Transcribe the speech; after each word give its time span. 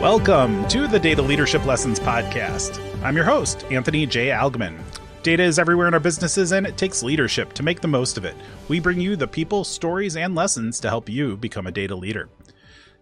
Welcome 0.00 0.66
to 0.68 0.86
the 0.86 0.98
Data 0.98 1.20
Leadership 1.20 1.66
Lessons 1.66 2.00
Podcast. 2.00 2.80
I'm 3.04 3.14
your 3.14 3.26
host, 3.26 3.66
Anthony 3.70 4.06
J. 4.06 4.28
Algmin. 4.28 4.80
Data 5.22 5.42
is 5.42 5.58
everywhere 5.58 5.88
in 5.88 5.92
our 5.92 6.00
businesses, 6.00 6.52
and 6.52 6.66
it 6.66 6.78
takes 6.78 7.02
leadership 7.02 7.52
to 7.52 7.62
make 7.62 7.82
the 7.82 7.86
most 7.86 8.16
of 8.16 8.24
it. 8.24 8.34
We 8.68 8.80
bring 8.80 8.98
you 8.98 9.14
the 9.14 9.28
people, 9.28 9.62
stories, 9.62 10.16
and 10.16 10.34
lessons 10.34 10.80
to 10.80 10.88
help 10.88 11.10
you 11.10 11.36
become 11.36 11.66
a 11.66 11.70
data 11.70 11.94
leader. 11.94 12.30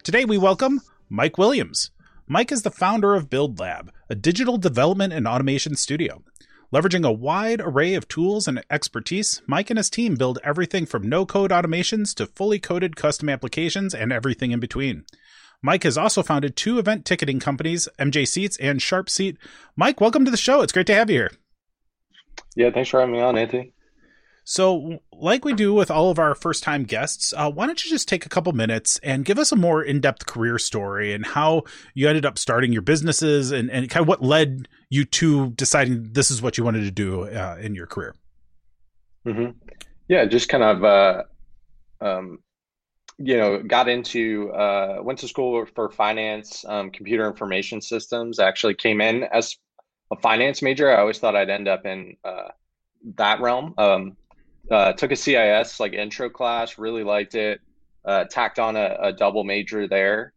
Today, 0.02 0.24
we 0.24 0.38
welcome 0.38 0.80
Mike 1.08 1.38
Williams. 1.38 1.92
Mike 2.26 2.50
is 2.50 2.62
the 2.62 2.70
founder 2.72 3.14
of 3.14 3.30
Build 3.30 3.60
Lab, 3.60 3.92
a 4.10 4.16
digital 4.16 4.58
development 4.58 5.12
and 5.12 5.28
automation 5.28 5.76
studio. 5.76 6.24
Leveraging 6.72 7.06
a 7.06 7.12
wide 7.12 7.60
array 7.60 7.94
of 7.94 8.08
tools 8.08 8.48
and 8.48 8.64
expertise, 8.70 9.40
Mike 9.46 9.70
and 9.70 9.78
his 9.78 9.88
team 9.88 10.16
build 10.16 10.40
everything 10.42 10.84
from 10.84 11.08
no 11.08 11.24
code 11.24 11.52
automations 11.52 12.12
to 12.16 12.26
fully 12.26 12.58
coded 12.58 12.96
custom 12.96 13.28
applications 13.28 13.94
and 13.94 14.12
everything 14.12 14.50
in 14.50 14.58
between. 14.58 15.04
Mike 15.62 15.82
has 15.82 15.98
also 15.98 16.22
founded 16.22 16.56
two 16.56 16.78
event 16.78 17.04
ticketing 17.04 17.40
companies, 17.40 17.88
MJ 17.98 18.26
Seats 18.26 18.56
and 18.58 18.80
Sharp 18.80 19.10
Seat. 19.10 19.36
Mike, 19.76 20.00
welcome 20.00 20.24
to 20.24 20.30
the 20.30 20.36
show. 20.36 20.60
It's 20.60 20.72
great 20.72 20.86
to 20.86 20.94
have 20.94 21.10
you 21.10 21.16
here. 21.16 21.30
Yeah, 22.54 22.70
thanks 22.70 22.90
for 22.90 23.00
having 23.00 23.14
me 23.14 23.20
on, 23.20 23.36
Anthony. 23.36 23.72
So, 24.44 25.00
like 25.12 25.44
we 25.44 25.52
do 25.52 25.74
with 25.74 25.90
all 25.90 26.10
of 26.10 26.18
our 26.18 26.34
first 26.34 26.62
time 26.62 26.84
guests, 26.84 27.34
uh, 27.36 27.50
why 27.50 27.66
don't 27.66 27.84
you 27.84 27.90
just 27.90 28.08
take 28.08 28.24
a 28.24 28.30
couple 28.30 28.50
minutes 28.52 28.98
and 29.02 29.24
give 29.24 29.38
us 29.38 29.52
a 29.52 29.56
more 29.56 29.82
in 29.82 30.00
depth 30.00 30.24
career 30.24 30.58
story 30.58 31.12
and 31.12 31.26
how 31.26 31.64
you 31.92 32.08
ended 32.08 32.24
up 32.24 32.38
starting 32.38 32.72
your 32.72 32.80
businesses 32.80 33.52
and, 33.52 33.70
and 33.70 33.90
kind 33.90 34.02
of 34.02 34.08
what 34.08 34.22
led 34.22 34.66
you 34.88 35.04
to 35.04 35.50
deciding 35.50 36.12
this 36.12 36.30
is 36.30 36.40
what 36.40 36.56
you 36.56 36.64
wanted 36.64 36.84
to 36.84 36.90
do 36.90 37.24
uh, 37.24 37.58
in 37.60 37.74
your 37.74 37.86
career? 37.86 38.14
Mm-hmm. 39.26 39.50
Yeah, 40.08 40.24
just 40.24 40.48
kind 40.48 40.64
of 40.64 40.82
uh, 40.82 41.22
um, 42.00 42.38
you 43.18 43.36
know, 43.36 43.60
got 43.62 43.88
into 43.88 44.50
uh, 44.52 44.98
went 45.02 45.18
to 45.18 45.28
school 45.28 45.66
for 45.74 45.90
finance, 45.90 46.64
um, 46.66 46.90
computer 46.90 47.26
information 47.26 47.80
systems. 47.80 48.38
Actually, 48.38 48.74
came 48.74 49.00
in 49.00 49.24
as 49.24 49.56
a 50.12 50.16
finance 50.16 50.62
major. 50.62 50.90
I 50.90 51.00
always 51.00 51.18
thought 51.18 51.34
I'd 51.34 51.50
end 51.50 51.66
up 51.66 51.84
in 51.84 52.16
uh, 52.24 52.48
that 53.16 53.40
realm. 53.40 53.74
Um, 53.76 54.16
uh, 54.70 54.92
took 54.92 55.10
a 55.10 55.16
CIS 55.16 55.80
like 55.80 55.94
intro 55.94 56.30
class, 56.30 56.78
really 56.78 57.02
liked 57.02 57.34
it. 57.34 57.60
Uh, 58.04 58.24
tacked 58.24 58.58
on 58.58 58.76
a, 58.76 58.96
a, 59.02 59.12
double 59.12 59.44
major 59.44 59.86
there. 59.88 60.32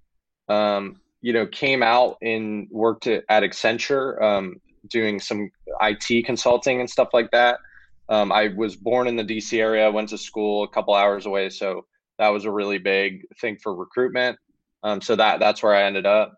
Um, 0.49 0.99
you 1.21 1.31
know, 1.31 1.45
came 1.45 1.83
out 1.83 2.17
and 2.21 2.67
worked 2.71 3.07
at, 3.07 3.23
at 3.29 3.43
Accenture, 3.43 4.21
um, 4.21 4.59
doing 4.89 5.19
some 5.19 5.51
IT 5.81 6.25
consulting 6.25 6.79
and 6.79 6.89
stuff 6.89 7.09
like 7.13 7.31
that. 7.31 7.59
Um, 8.09 8.31
I 8.31 8.49
was 8.49 8.75
born 8.75 9.07
in 9.07 9.16
the 9.16 9.23
DC 9.23 9.57
area, 9.57 9.89
went 9.91 10.09
to 10.09 10.17
school 10.17 10.63
a 10.63 10.67
couple 10.67 10.93
hours 10.93 11.25
away, 11.25 11.49
so 11.49 11.85
that 12.22 12.30
was 12.30 12.45
a 12.45 12.52
really 12.52 12.77
big 12.77 13.25
thing 13.39 13.58
for 13.58 13.73
recruitment. 13.73 14.38
Um, 14.83 15.02
so 15.02 15.16
that 15.16 15.39
that's 15.39 15.64
where 15.64 15.73
I 15.73 15.83
ended 15.83 16.05
up. 16.05 16.36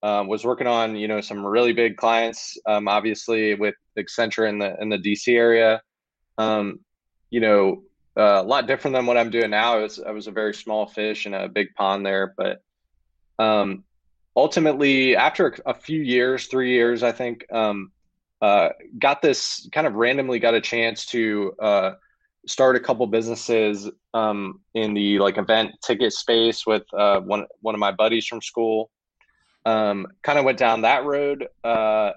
Um, 0.00 0.28
was 0.28 0.44
working 0.44 0.68
on 0.68 0.94
you 0.94 1.08
know 1.08 1.20
some 1.20 1.44
really 1.44 1.72
big 1.72 1.96
clients, 1.96 2.56
um, 2.66 2.86
obviously 2.86 3.54
with 3.54 3.74
Accenture 3.98 4.48
in 4.48 4.58
the 4.60 4.80
in 4.80 4.88
the 4.88 4.96
DC 4.96 5.34
area. 5.34 5.82
Um, 6.38 6.78
you 7.30 7.40
know, 7.40 7.82
uh, 8.16 8.40
a 8.40 8.44
lot 8.44 8.68
different 8.68 8.94
than 8.94 9.06
what 9.06 9.16
I'm 9.16 9.30
doing 9.30 9.50
now. 9.50 9.74
I 9.74 9.82
was 9.82 9.98
I 9.98 10.12
was 10.12 10.28
a 10.28 10.32
very 10.32 10.54
small 10.54 10.86
fish 10.86 11.26
in 11.26 11.34
a 11.34 11.48
big 11.48 11.74
pond 11.74 12.06
there, 12.06 12.32
but 12.36 12.62
um, 13.40 13.82
ultimately 14.36 15.16
after 15.16 15.56
a 15.66 15.74
few 15.74 16.00
years, 16.00 16.46
three 16.46 16.74
years, 16.74 17.02
I 17.02 17.10
think, 17.10 17.44
um, 17.52 17.90
uh, 18.40 18.68
got 18.96 19.20
this 19.20 19.68
kind 19.72 19.88
of 19.88 19.94
randomly 19.94 20.38
got 20.38 20.54
a 20.54 20.60
chance 20.60 21.06
to 21.06 21.54
uh, 21.58 21.92
start 22.46 22.76
a 22.76 22.80
couple 22.80 23.06
businesses 23.06 23.88
um, 24.14 24.60
in 24.74 24.94
the 24.94 25.18
like 25.18 25.38
event 25.38 25.72
ticket 25.84 26.12
space 26.12 26.66
with 26.66 26.82
uh, 26.94 27.20
one 27.20 27.46
one 27.60 27.74
of 27.74 27.78
my 27.78 27.92
buddies 27.92 28.26
from 28.26 28.40
school. 28.40 28.90
Um, 29.66 30.06
kind 30.22 30.38
of 30.38 30.44
went 30.44 30.58
down 30.58 30.82
that 30.82 31.04
road. 31.04 31.46
Uh, 31.62 32.12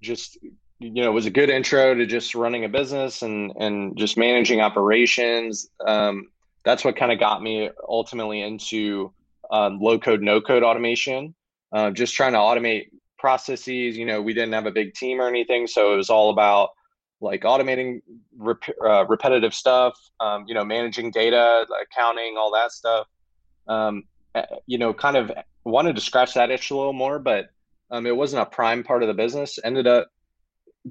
just 0.00 0.38
you 0.80 1.02
know, 1.02 1.10
it 1.10 1.14
was 1.14 1.26
a 1.26 1.30
good 1.30 1.50
intro 1.50 1.94
to 1.94 2.06
just 2.06 2.34
running 2.34 2.64
a 2.64 2.68
business 2.68 3.22
and 3.22 3.52
and 3.58 3.96
just 3.96 4.16
managing 4.16 4.60
operations. 4.60 5.68
Um, 5.86 6.28
that's 6.64 6.84
what 6.84 6.96
kind 6.96 7.12
of 7.12 7.18
got 7.18 7.42
me 7.42 7.70
ultimately 7.88 8.42
into 8.42 9.12
um, 9.50 9.80
low 9.80 9.98
code, 9.98 10.22
no 10.22 10.40
code 10.40 10.62
automation. 10.62 11.34
Uh, 11.72 11.90
just 11.90 12.14
trying 12.14 12.32
to 12.32 12.38
automate 12.38 12.88
processes. 13.18 13.96
You 13.96 14.06
know, 14.06 14.22
we 14.22 14.34
didn't 14.34 14.52
have 14.52 14.66
a 14.66 14.70
big 14.70 14.94
team 14.94 15.20
or 15.20 15.28
anything, 15.28 15.66
so 15.66 15.92
it 15.92 15.96
was 15.96 16.10
all 16.10 16.30
about 16.30 16.70
like 17.20 17.42
automating 17.42 18.00
rep- 18.36 18.62
uh, 18.84 19.06
repetitive 19.06 19.54
stuff, 19.54 19.98
um, 20.20 20.44
you 20.46 20.54
know, 20.54 20.64
managing 20.64 21.10
data, 21.10 21.66
accounting, 21.82 22.36
all 22.36 22.52
that 22.52 22.72
stuff. 22.72 23.06
Um, 23.66 24.04
eh, 24.34 24.44
you 24.66 24.78
know, 24.78 24.94
kind 24.94 25.16
of 25.16 25.32
wanted 25.64 25.96
to 25.96 26.00
scratch 26.00 26.34
that 26.34 26.50
itch 26.50 26.70
a 26.70 26.76
little 26.76 26.92
more, 26.92 27.18
but 27.18 27.48
um, 27.90 28.06
it 28.06 28.16
wasn't 28.16 28.42
a 28.42 28.46
prime 28.46 28.84
part 28.84 29.02
of 29.02 29.08
the 29.08 29.14
business. 29.14 29.58
Ended 29.62 29.86
up 29.86 30.08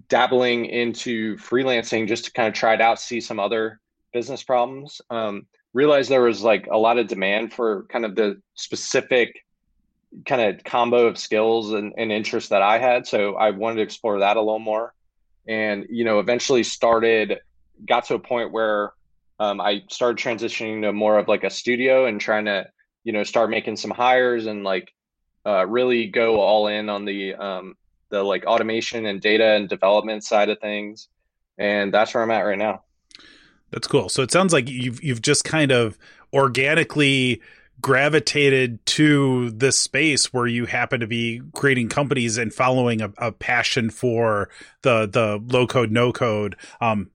dabbling 0.09 0.65
into 0.65 1.37
freelancing 1.37 2.07
just 2.07 2.25
to 2.25 2.31
kind 2.31 2.47
of 2.47 2.53
try 2.53 2.73
it 2.73 2.81
out, 2.81 2.99
see 2.99 3.21
some 3.21 3.39
other 3.39 3.79
business 4.13 4.43
problems. 4.43 5.01
Um, 5.09 5.47
realized 5.73 6.09
there 6.09 6.21
was 6.21 6.41
like 6.41 6.67
a 6.71 6.77
lot 6.77 6.97
of 6.97 7.07
demand 7.07 7.53
for 7.53 7.85
kind 7.89 8.05
of 8.05 8.15
the 8.15 8.41
specific 8.55 9.45
kind 10.25 10.41
of 10.41 10.63
combo 10.63 11.07
of 11.07 11.17
skills 11.17 11.73
and, 11.73 11.93
and 11.97 12.11
interests 12.11 12.49
that 12.49 12.61
I 12.61 12.79
had. 12.79 13.05
So 13.05 13.35
I 13.35 13.51
wanted 13.51 13.77
to 13.77 13.81
explore 13.83 14.19
that 14.19 14.37
a 14.37 14.41
little 14.41 14.59
more 14.59 14.93
and 15.47 15.85
you 15.89 16.03
know 16.03 16.19
eventually 16.19 16.63
started 16.63 17.39
got 17.87 18.05
to 18.05 18.15
a 18.15 18.19
point 18.19 18.51
where 18.51 18.93
um, 19.39 19.61
i 19.61 19.81
started 19.89 20.17
transitioning 20.17 20.81
to 20.81 20.91
more 20.91 21.17
of 21.17 21.27
like 21.27 21.43
a 21.43 21.49
studio 21.49 22.05
and 22.05 22.19
trying 22.19 22.45
to 22.45 22.65
you 23.03 23.13
know 23.13 23.23
start 23.23 23.49
making 23.49 23.75
some 23.75 23.91
hires 23.91 24.45
and 24.45 24.63
like 24.63 24.91
uh, 25.45 25.65
really 25.65 26.07
go 26.07 26.41
all 26.41 26.67
in 26.67 26.89
on 26.89 27.05
the 27.05 27.33
um, 27.35 27.75
the 28.09 28.21
like 28.21 28.45
automation 28.45 29.05
and 29.05 29.21
data 29.21 29.53
and 29.53 29.69
development 29.69 30.23
side 30.23 30.49
of 30.49 30.59
things. 30.59 31.07
And 31.57 31.93
that's 31.93 32.13
where 32.13 32.23
i'm 32.23 32.31
at 32.31 32.41
right 32.41 32.57
now. 32.57 32.83
That's 33.71 33.87
cool. 33.87 34.09
So 34.09 34.21
it 34.21 34.31
sounds 34.31 34.53
like 34.53 34.69
you've 34.69 35.03
you've 35.03 35.21
just 35.21 35.43
kind 35.43 35.71
of 35.71 35.97
organically 36.33 37.41
gravitated 37.81 38.83
to 38.85 39.51
this 39.51 39.79
space 39.79 40.33
where 40.33 40.47
you 40.47 40.65
happen 40.65 40.99
to 40.99 41.07
be 41.07 41.41
creating 41.53 41.89
companies 41.89 42.37
and 42.37 42.53
following 42.53 43.01
a, 43.01 43.11
a 43.17 43.31
passion 43.31 43.89
for 43.89 44.49
the 44.81 45.07
the 45.07 45.41
low 45.53 45.67
code 45.67 45.91
no 45.91 46.11
code. 46.11 46.55
Um 46.81 47.11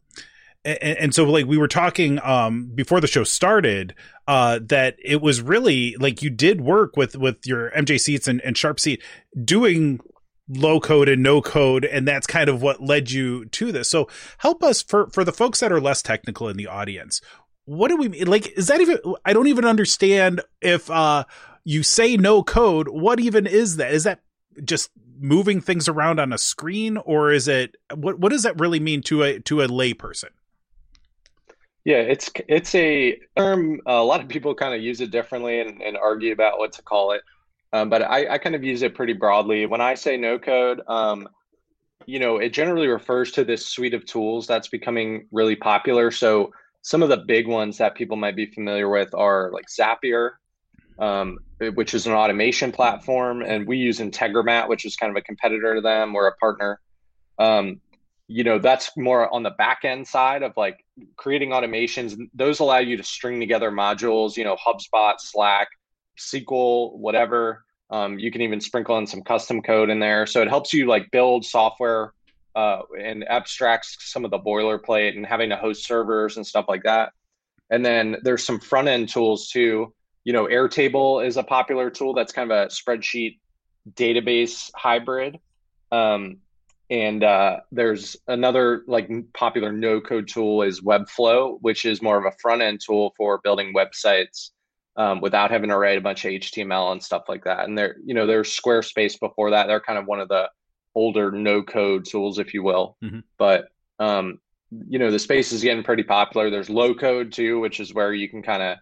and, 0.65 0.99
and, 0.99 1.15
so 1.15 1.25
like 1.25 1.47
we 1.47 1.59
were 1.59 1.69
talking 1.69 2.21
um 2.23 2.71
before 2.75 3.01
the 3.01 3.09
show 3.09 3.25
started 3.25 3.95
uh 4.29 4.61
that 4.63 4.97
it 5.05 5.21
was 5.21 5.43
really 5.43 5.97
like 5.97 6.23
you 6.23 6.31
did 6.31 6.61
work 6.61 6.97
with 6.97 7.17
with 7.17 7.45
your 7.45 7.71
mj 7.73 7.99
seats 7.99 8.29
and, 8.29 8.41
and 8.43 8.57
sharp 8.57 8.79
seat 8.79 9.03
doing 9.45 9.99
low 10.49 10.81
code 10.81 11.09
and 11.09 11.23
no 11.23 11.41
code 11.41 11.85
and 11.85 12.07
that's 12.07 12.27
kind 12.27 12.49
of 12.49 12.63
what 12.63 12.83
led 12.83 13.11
you 13.11 13.45
to 13.47 13.73
this. 13.73 13.89
So 13.89 14.09
help 14.39 14.63
us 14.63 14.83
for 14.83 15.09
for 15.09 15.25
the 15.25 15.33
folks 15.33 15.61
that 15.61 15.73
are 15.73 15.81
less 15.81 16.03
technical 16.03 16.49
in 16.49 16.57
the 16.57 16.67
audience 16.67 17.21
what 17.65 17.89
do 17.89 17.97
we 17.97 18.09
mean? 18.09 18.27
Like, 18.27 18.53
is 18.57 18.67
that 18.69 18.81
even? 18.81 18.99
I 19.25 19.33
don't 19.33 19.47
even 19.47 19.65
understand 19.65 20.41
if 20.61 20.91
uh 20.91 21.25
you 21.65 21.83
say 21.83 22.17
no 22.17 22.43
code. 22.43 22.89
What 22.89 23.21
even 23.21 23.47
is 23.47 23.77
that? 23.77 23.93
Is 23.93 24.05
that 24.05 24.21
just 24.65 24.91
moving 25.21 25.61
things 25.61 25.89
around 25.89 26.19
on 26.19 26.33
a 26.33 26.39
screen, 26.39 26.97
or 26.97 27.33
is 27.33 27.49
it 27.49 27.77
what? 27.95 28.19
What 28.19 28.33
does 28.33 28.43
that 28.43 28.61
really 28.61 28.81
mean 28.81 29.03
to 29.03 29.23
a 29.23 29.41
to 29.41 29.63
a 29.63 29.69
layperson? 29.69 30.31
Yeah, 31.85 31.99
it's 31.99 32.31
it's 32.49 32.75
a 32.75 33.19
term. 33.37 33.81
A 33.87 34.03
lot 34.03 34.21
of 34.21 34.29
people 34.29 34.55
kind 34.55 34.75
of 34.75 34.81
use 34.81 35.01
it 35.01 35.11
differently 35.11 35.61
and, 35.61 35.83
and 35.83 35.97
argue 35.97 36.33
about 36.33 36.59
what 36.59 36.73
to 36.75 36.83
call 36.83 37.13
it. 37.13 37.23
Um, 37.73 37.89
but 37.89 38.03
I, 38.03 38.35
I 38.35 38.39
kind 38.39 38.55
of 38.55 38.63
use 38.63 38.83
it 38.83 38.95
pretty 38.95 39.15
broadly. 39.15 39.67
When 39.67 39.81
I 39.81 39.95
say 39.95 40.17
no 40.17 40.39
code, 40.39 40.83
um, 40.89 41.29
you 42.07 42.19
know, 42.19 42.37
it 42.37 42.51
generally 42.51 42.87
refers 42.87 43.33
to 43.33 43.45
this 43.45 43.67
suite 43.67 43.95
of 43.95 44.05
tools 44.05 44.47
that's 44.47 44.69
becoming 44.69 45.27
really 45.33 45.57
popular. 45.57 46.11
So 46.11 46.53
some 46.83 47.03
of 47.03 47.09
the 47.09 47.17
big 47.17 47.47
ones 47.47 47.79
that 47.79 47.95
people 47.95 48.17
might 48.17 48.37
be 48.37 48.47
familiar 48.47 48.89
with 48.89 49.15
are 49.15 49.51
like 49.53 49.67
Zapier, 49.67 50.33
um, 50.99 51.39
which 51.75 51.95
is 51.95 52.07
an 52.07 52.13
automation 52.13 52.73
platform, 52.73 53.43
and 53.43 53.67
we 53.67 53.79
use 53.79 54.01
Integromat, 54.01 54.69
which 54.69 54.85
is 54.85 54.97
kind 54.97 55.11
of 55.11 55.17
a 55.17 55.23
competitor 55.23 55.77
to 55.77 55.81
them. 55.81 56.13
We're 56.13 56.29
a 56.29 56.37
partner. 56.37 56.81
Um, 57.39 57.81
you 58.27 58.45
know, 58.45 58.59
that's 58.59 58.97
more 58.97 59.33
on 59.33 59.43
the 59.43 59.51
back 59.51 59.81
end 59.85 60.07
side 60.07 60.43
of 60.43 60.53
like 60.57 60.85
creating 61.17 61.51
automations. 61.51 62.17
Those 62.35 62.61
allow 62.61 62.79
you 62.79 62.97
to 62.97 63.03
string 63.05 63.39
together 63.39 63.71
modules. 63.71 64.37
You 64.37 64.45
know, 64.45 64.57
HubSpot, 64.57 65.15
Slack, 65.19 65.69
SQL, 66.19 66.97
whatever. 66.97 67.65
Um, 67.91 68.19
you 68.19 68.31
can 68.31 68.41
even 68.41 68.61
sprinkle 68.61 68.99
in 68.99 69.07
some 69.07 69.23
custom 69.23 69.61
code 69.63 69.91
in 69.91 70.01
there, 70.01 70.27
so 70.27 70.41
it 70.41 70.49
helps 70.49 70.73
you 70.73 70.87
like 70.87 71.11
build 71.11 71.45
software 71.45 72.13
uh, 72.55 72.83
and 72.99 73.27
abstracts 73.29 73.97
some 74.01 74.25
of 74.25 74.31
the 74.31 74.39
boilerplate 74.39 75.17
and 75.17 75.27
having 75.27 75.51
to 75.51 75.57
host 75.57 75.85
servers 75.85 76.37
and 76.37 76.47
stuff 76.47 76.67
like 76.69 76.83
that. 76.85 77.13
And 77.71 77.85
then 77.85 78.17
there's 78.23 78.45
some 78.45 78.61
front 78.61 78.89
end 78.89 79.09
tools 79.09 79.49
too. 79.49 79.95
You 80.25 80.33
know, 80.33 80.47
Airtable 80.47 81.27
is 81.27 81.37
a 81.37 81.43
popular 81.43 81.91
tool 81.91 82.15
that's 82.15 82.33
kind 82.33 82.51
of 82.51 82.57
a 82.57 82.67
spreadsheet 82.69 83.39
database 83.95 84.71
hybrid. 84.75 85.39
Um, 85.91 86.39
and 86.91 87.25
uh, 87.25 87.61
there's 87.71 88.17
another 88.29 88.83
like 88.87 89.11
popular 89.33 89.73
no 89.73 90.01
code 90.01 90.29
tool 90.29 90.63
is 90.63 90.83
Webflow, 90.83 91.59
which 91.63 91.87
is 91.87 92.03
more 92.03 92.19
of 92.19 92.27
a 92.27 92.37
front 92.39 92.61
end 92.61 92.81
tool 92.85 93.15
for 93.17 93.41
building 93.43 93.73
websites 93.75 94.51
um, 94.97 95.21
without 95.21 95.51
having 95.51 95.71
to 95.71 95.79
write 95.79 95.97
a 95.97 96.03
bunch 96.03 96.25
of 96.25 96.33
HTML 96.33 96.93
and 96.93 97.03
stuff 97.03 97.23
like 97.29 97.45
that. 97.45 97.65
And 97.65 97.79
there, 97.79 97.97
you 98.05 98.15
know, 98.15 98.27
there's 98.27 98.55
Squarespace 98.55 99.19
before 99.19 99.51
that. 99.51 99.67
They're 99.67 99.81
kind 99.81 99.99
of 99.99 100.07
one 100.07 100.21
of 100.21 100.29
the 100.29 100.51
older 100.95 101.31
no 101.31 101.63
code 101.63 102.05
tools, 102.05 102.39
if 102.39 102.55
you 102.55 102.63
will. 102.63 102.97
Mm-hmm. 103.03 103.21
But 103.39 103.67
um, 103.99 104.39
you 104.89 104.99
know, 104.99 105.11
the 105.11 105.19
space 105.19 105.53
is 105.53 105.63
getting 105.63 105.85
pretty 105.85 106.03
popular. 106.03 106.51
There's 106.51 106.71
low 106.71 106.95
code 106.95 107.33
too, 107.33 107.61
which 107.61 107.81
is 107.81 107.93
where 107.93 108.13
you 108.13 108.29
can 108.29 108.43
kind 108.43 108.63
of 108.63 108.79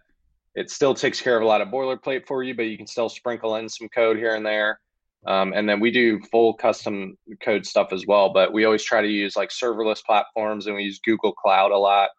it 0.55 0.69
still 0.69 0.93
takes 0.93 1.21
care 1.21 1.37
of 1.37 1.43
a 1.43 1.45
lot 1.45 1.61
of 1.61 1.69
boilerplate 1.69 2.27
for 2.27 2.43
you, 2.43 2.55
but 2.55 2.63
you 2.63 2.77
can 2.77 2.87
still 2.87 3.09
sprinkle 3.09 3.55
in 3.55 3.69
some 3.69 3.87
code 3.89 4.17
here 4.17 4.35
and 4.35 4.45
there. 4.45 4.79
Um, 5.25 5.53
and 5.53 5.69
then 5.69 5.79
we 5.79 5.91
do 5.91 6.19
full 6.31 6.55
custom 6.55 7.17
code 7.41 7.65
stuff 7.65 7.93
as 7.93 8.05
well, 8.07 8.33
but 8.33 8.51
we 8.51 8.65
always 8.65 8.83
try 8.83 9.01
to 9.01 9.07
use 9.07 9.35
like 9.35 9.49
serverless 9.49 10.03
platforms 10.03 10.65
and 10.65 10.75
we 10.75 10.83
use 10.83 10.99
Google 10.99 11.31
Cloud 11.31 11.71
a 11.71 11.77
lot, 11.77 12.09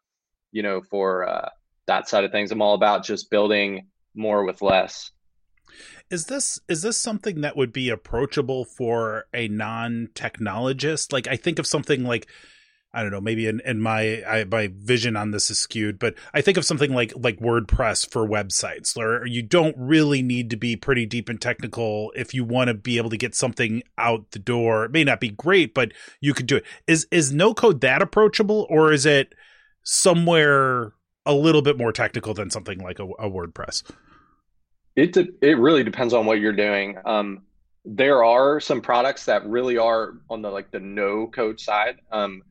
you 0.52 0.62
know, 0.62 0.80
for 0.82 1.28
uh, 1.28 1.48
that 1.86 2.08
side 2.08 2.24
of 2.24 2.30
things. 2.30 2.52
I'm 2.52 2.62
all 2.62 2.74
about 2.74 3.04
just 3.04 3.28
building 3.28 3.88
more 4.14 4.44
with 4.44 4.62
less. 4.62 5.10
Is 6.12 6.26
this 6.26 6.60
is 6.68 6.82
this 6.82 6.98
something 6.98 7.40
that 7.40 7.56
would 7.56 7.72
be 7.72 7.88
approachable 7.88 8.66
for 8.66 9.24
a 9.32 9.48
non-technologist? 9.48 11.10
Like 11.10 11.26
I 11.26 11.36
think 11.36 11.58
of 11.58 11.66
something 11.66 12.04
like 12.04 12.26
I 12.92 13.00
don't 13.00 13.10
know, 13.10 13.22
maybe 13.22 13.46
in, 13.46 13.62
in 13.64 13.80
my 13.80 14.22
I, 14.22 14.44
my 14.44 14.68
vision 14.74 15.16
on 15.16 15.30
this 15.30 15.50
is 15.50 15.58
skewed, 15.58 15.98
but 15.98 16.14
I 16.34 16.42
think 16.42 16.58
of 16.58 16.66
something 16.66 16.92
like 16.92 17.14
like 17.16 17.38
WordPress 17.38 18.10
for 18.10 18.28
websites, 18.28 18.94
where 18.94 19.24
you 19.24 19.42
don't 19.42 19.74
really 19.78 20.20
need 20.20 20.50
to 20.50 20.56
be 20.56 20.76
pretty 20.76 21.06
deep 21.06 21.30
and 21.30 21.40
technical 21.40 22.12
if 22.14 22.34
you 22.34 22.44
want 22.44 22.68
to 22.68 22.74
be 22.74 22.98
able 22.98 23.08
to 23.08 23.16
get 23.16 23.34
something 23.34 23.82
out 23.96 24.32
the 24.32 24.38
door. 24.38 24.84
It 24.84 24.92
may 24.92 25.04
not 25.04 25.18
be 25.18 25.30
great, 25.30 25.72
but 25.72 25.92
you 26.20 26.34
could 26.34 26.46
do 26.46 26.56
it. 26.56 26.66
Is 26.86 27.06
is 27.10 27.32
no 27.32 27.54
code 27.54 27.80
that 27.80 28.02
approachable, 28.02 28.66
or 28.68 28.92
is 28.92 29.06
it 29.06 29.32
somewhere 29.82 30.92
a 31.24 31.32
little 31.32 31.62
bit 31.62 31.78
more 31.78 31.90
technical 31.90 32.34
than 32.34 32.50
something 32.50 32.80
like 32.80 32.98
a, 32.98 33.04
a 33.04 33.30
WordPress? 33.30 33.82
It 34.96 35.12
de- 35.12 35.32
it 35.40 35.58
really 35.58 35.84
depends 35.84 36.14
on 36.14 36.26
what 36.26 36.40
you're 36.40 36.52
doing. 36.52 36.96
Um, 37.04 37.42
there 37.84 38.24
are 38.24 38.60
some 38.60 38.80
products 38.80 39.24
that 39.24 39.46
really 39.46 39.78
are 39.78 40.14
on 40.30 40.42
the 40.42 40.50
like 40.50 40.70
the 40.70 40.80
no 40.80 41.26
code 41.26 41.60
side. 41.60 42.00
Um, 42.10 42.42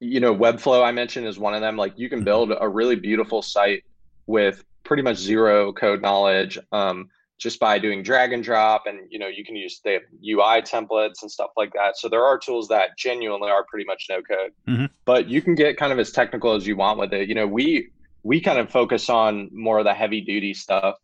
you 0.00 0.20
know, 0.20 0.34
Webflow 0.34 0.84
I 0.84 0.92
mentioned 0.92 1.26
is 1.26 1.38
one 1.38 1.54
of 1.54 1.60
them. 1.60 1.76
Like 1.76 1.94
you 1.96 2.08
can 2.08 2.24
build 2.24 2.52
a 2.58 2.68
really 2.68 2.96
beautiful 2.96 3.42
site 3.42 3.84
with 4.26 4.64
pretty 4.84 5.02
much 5.02 5.16
zero 5.16 5.72
code 5.72 6.02
knowledge 6.02 6.58
um, 6.72 7.08
just 7.38 7.58
by 7.58 7.78
doing 7.78 8.02
drag 8.02 8.32
and 8.32 8.44
drop. 8.44 8.86
And, 8.86 9.00
you 9.10 9.18
know, 9.18 9.26
you 9.26 9.44
can 9.44 9.56
use 9.56 9.80
the 9.82 10.00
UI 10.22 10.62
templates 10.62 11.22
and 11.22 11.30
stuff 11.30 11.50
like 11.56 11.72
that. 11.72 11.96
So 11.96 12.08
there 12.08 12.24
are 12.24 12.38
tools 12.38 12.68
that 12.68 12.96
genuinely 12.96 13.50
are 13.50 13.64
pretty 13.64 13.86
much 13.86 14.06
no 14.08 14.22
code, 14.22 14.52
mm-hmm. 14.68 14.86
but 15.04 15.28
you 15.28 15.42
can 15.42 15.54
get 15.54 15.76
kind 15.76 15.92
of 15.92 15.98
as 15.98 16.12
technical 16.12 16.54
as 16.54 16.66
you 16.66 16.76
want 16.76 16.98
with 16.98 17.12
it. 17.12 17.28
You 17.28 17.34
know, 17.34 17.46
we, 17.46 17.88
we 18.22 18.40
kind 18.40 18.58
of 18.58 18.70
focus 18.70 19.10
on 19.10 19.50
more 19.52 19.78
of 19.78 19.84
the 19.84 19.94
heavy 19.94 20.20
duty 20.20 20.54
stuff, 20.54 20.96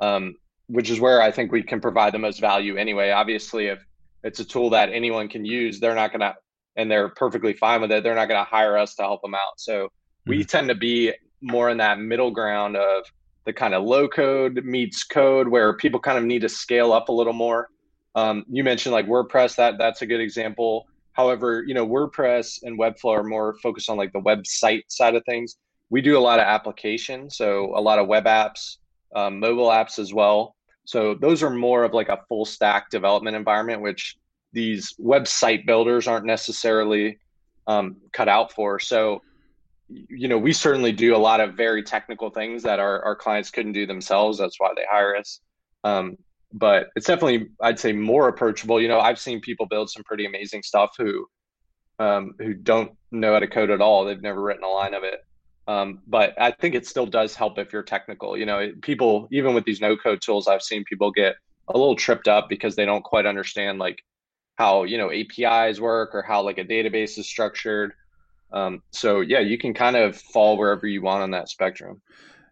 um, 0.00 0.34
which 0.68 0.90
is 0.90 1.00
where 1.00 1.20
I 1.20 1.30
think 1.30 1.52
we 1.52 1.62
can 1.62 1.80
provide 1.80 2.14
the 2.14 2.18
most 2.18 2.40
value 2.40 2.76
anyway. 2.76 3.10
Obviously, 3.10 3.66
if 3.66 3.84
it's 4.22 4.40
a 4.40 4.44
tool 4.44 4.70
that 4.70 4.90
anyone 4.90 5.28
can 5.28 5.44
use, 5.44 5.80
they're 5.80 5.94
not 5.94 6.10
going 6.10 6.20
to 6.20 6.34
and 6.76 6.90
they're 6.90 7.08
perfectly 7.08 7.52
fine 7.52 7.80
with 7.80 7.92
it, 7.92 8.02
they're 8.02 8.14
not 8.14 8.28
going 8.28 8.42
to 8.42 8.48
hire 8.48 8.78
us 8.78 8.94
to 8.94 9.02
help 9.02 9.22
them 9.22 9.34
out. 9.34 9.58
So 9.58 9.86
mm-hmm. 9.86 10.30
we 10.30 10.44
tend 10.44 10.68
to 10.68 10.74
be 10.74 11.12
more 11.42 11.70
in 11.70 11.78
that 11.78 11.98
middle 11.98 12.30
ground 12.30 12.76
of 12.76 13.04
the 13.44 13.52
kind 13.52 13.74
of 13.74 13.84
low 13.84 14.08
code 14.08 14.64
meets 14.64 15.04
code 15.04 15.48
where 15.48 15.74
people 15.74 16.00
kind 16.00 16.18
of 16.18 16.24
need 16.24 16.42
to 16.42 16.48
scale 16.48 16.92
up 16.92 17.08
a 17.08 17.12
little 17.12 17.32
more. 17.32 17.68
Um, 18.14 18.44
you 18.48 18.64
mentioned 18.64 18.92
like 18.92 19.06
WordPress, 19.06 19.56
that 19.56 19.78
that's 19.78 20.02
a 20.02 20.06
good 20.06 20.20
example. 20.20 20.86
However, 21.12 21.64
you 21.66 21.74
know, 21.74 21.86
WordPress 21.86 22.62
and 22.62 22.78
Webflow 22.78 23.18
are 23.18 23.24
more 23.24 23.54
focused 23.62 23.90
on 23.90 23.96
like 23.96 24.12
the 24.12 24.20
website 24.20 24.82
side 24.88 25.14
of 25.14 25.24
things. 25.24 25.56
We 25.90 26.00
do 26.00 26.16
a 26.16 26.20
lot 26.20 26.38
of 26.38 26.44
applications, 26.44 27.36
so 27.36 27.72
a 27.74 27.80
lot 27.80 27.98
of 27.98 28.06
web 28.06 28.24
apps, 28.24 28.76
um, 29.14 29.38
mobile 29.38 29.68
apps 29.68 29.98
as 29.98 30.12
well. 30.12 30.54
So 30.84 31.14
those 31.14 31.42
are 31.42 31.50
more 31.50 31.84
of 31.84 31.92
like 31.92 32.08
a 32.08 32.20
full 32.28 32.44
stack 32.44 32.90
development 32.90 33.36
environment, 33.36 33.82
which 33.82 34.16
these 34.52 34.94
website 35.00 35.66
builders 35.66 36.08
aren't 36.08 36.26
necessarily 36.26 37.18
um, 37.66 37.96
cut 38.12 38.28
out 38.28 38.52
for. 38.52 38.78
So, 38.80 39.22
you 39.88 40.28
know, 40.28 40.38
we 40.38 40.52
certainly 40.52 40.92
do 40.92 41.14
a 41.14 41.18
lot 41.18 41.40
of 41.40 41.54
very 41.54 41.82
technical 41.82 42.30
things 42.30 42.62
that 42.62 42.80
our, 42.80 43.04
our 43.04 43.14
clients 43.14 43.50
couldn't 43.50 43.72
do 43.72 43.86
themselves. 43.86 44.38
That's 44.38 44.58
why 44.58 44.72
they 44.74 44.84
hire 44.90 45.16
us. 45.16 45.40
Um, 45.84 46.16
but 46.52 46.88
it's 46.96 47.06
definitely, 47.06 47.48
I'd 47.62 47.78
say, 47.78 47.92
more 47.92 48.28
approachable. 48.28 48.80
You 48.80 48.88
know, 48.88 49.00
I've 49.00 49.20
seen 49.20 49.40
people 49.40 49.66
build 49.66 49.90
some 49.90 50.02
pretty 50.02 50.26
amazing 50.26 50.62
stuff 50.62 50.90
who 50.98 51.26
um, 52.00 52.32
who 52.38 52.54
don't 52.54 52.92
know 53.12 53.34
how 53.34 53.40
to 53.40 53.46
code 53.46 53.70
at 53.70 53.82
all. 53.82 54.04
They've 54.04 54.20
never 54.20 54.40
written 54.40 54.64
a 54.64 54.68
line 54.68 54.94
of 54.94 55.04
it. 55.04 55.20
Um, 55.68 56.00
but 56.06 56.34
I 56.40 56.50
think 56.50 56.74
it 56.74 56.86
still 56.86 57.06
does 57.06 57.34
help 57.34 57.58
if 57.58 57.72
you're 57.72 57.82
technical. 57.82 58.36
You 58.36 58.46
know, 58.46 58.72
people 58.82 59.28
even 59.30 59.54
with 59.54 59.64
these 59.64 59.80
no 59.80 59.96
code 59.96 60.20
tools, 60.20 60.48
I've 60.48 60.62
seen 60.62 60.84
people 60.84 61.10
get 61.10 61.36
a 61.68 61.78
little 61.78 61.96
tripped 61.96 62.28
up 62.28 62.48
because 62.48 62.76
they 62.76 62.84
don't 62.84 63.04
quite 63.04 63.26
understand 63.26 63.78
like 63.78 64.02
how 64.56 64.84
you 64.84 64.98
know 64.98 65.10
apis 65.10 65.80
work 65.80 66.14
or 66.14 66.22
how 66.22 66.42
like 66.42 66.58
a 66.58 66.64
database 66.64 67.18
is 67.18 67.26
structured 67.26 67.92
um, 68.52 68.82
so 68.90 69.20
yeah 69.20 69.38
you 69.38 69.56
can 69.56 69.72
kind 69.72 69.96
of 69.96 70.16
fall 70.16 70.58
wherever 70.58 70.86
you 70.86 71.00
want 71.00 71.22
on 71.22 71.30
that 71.30 71.48
spectrum 71.48 72.02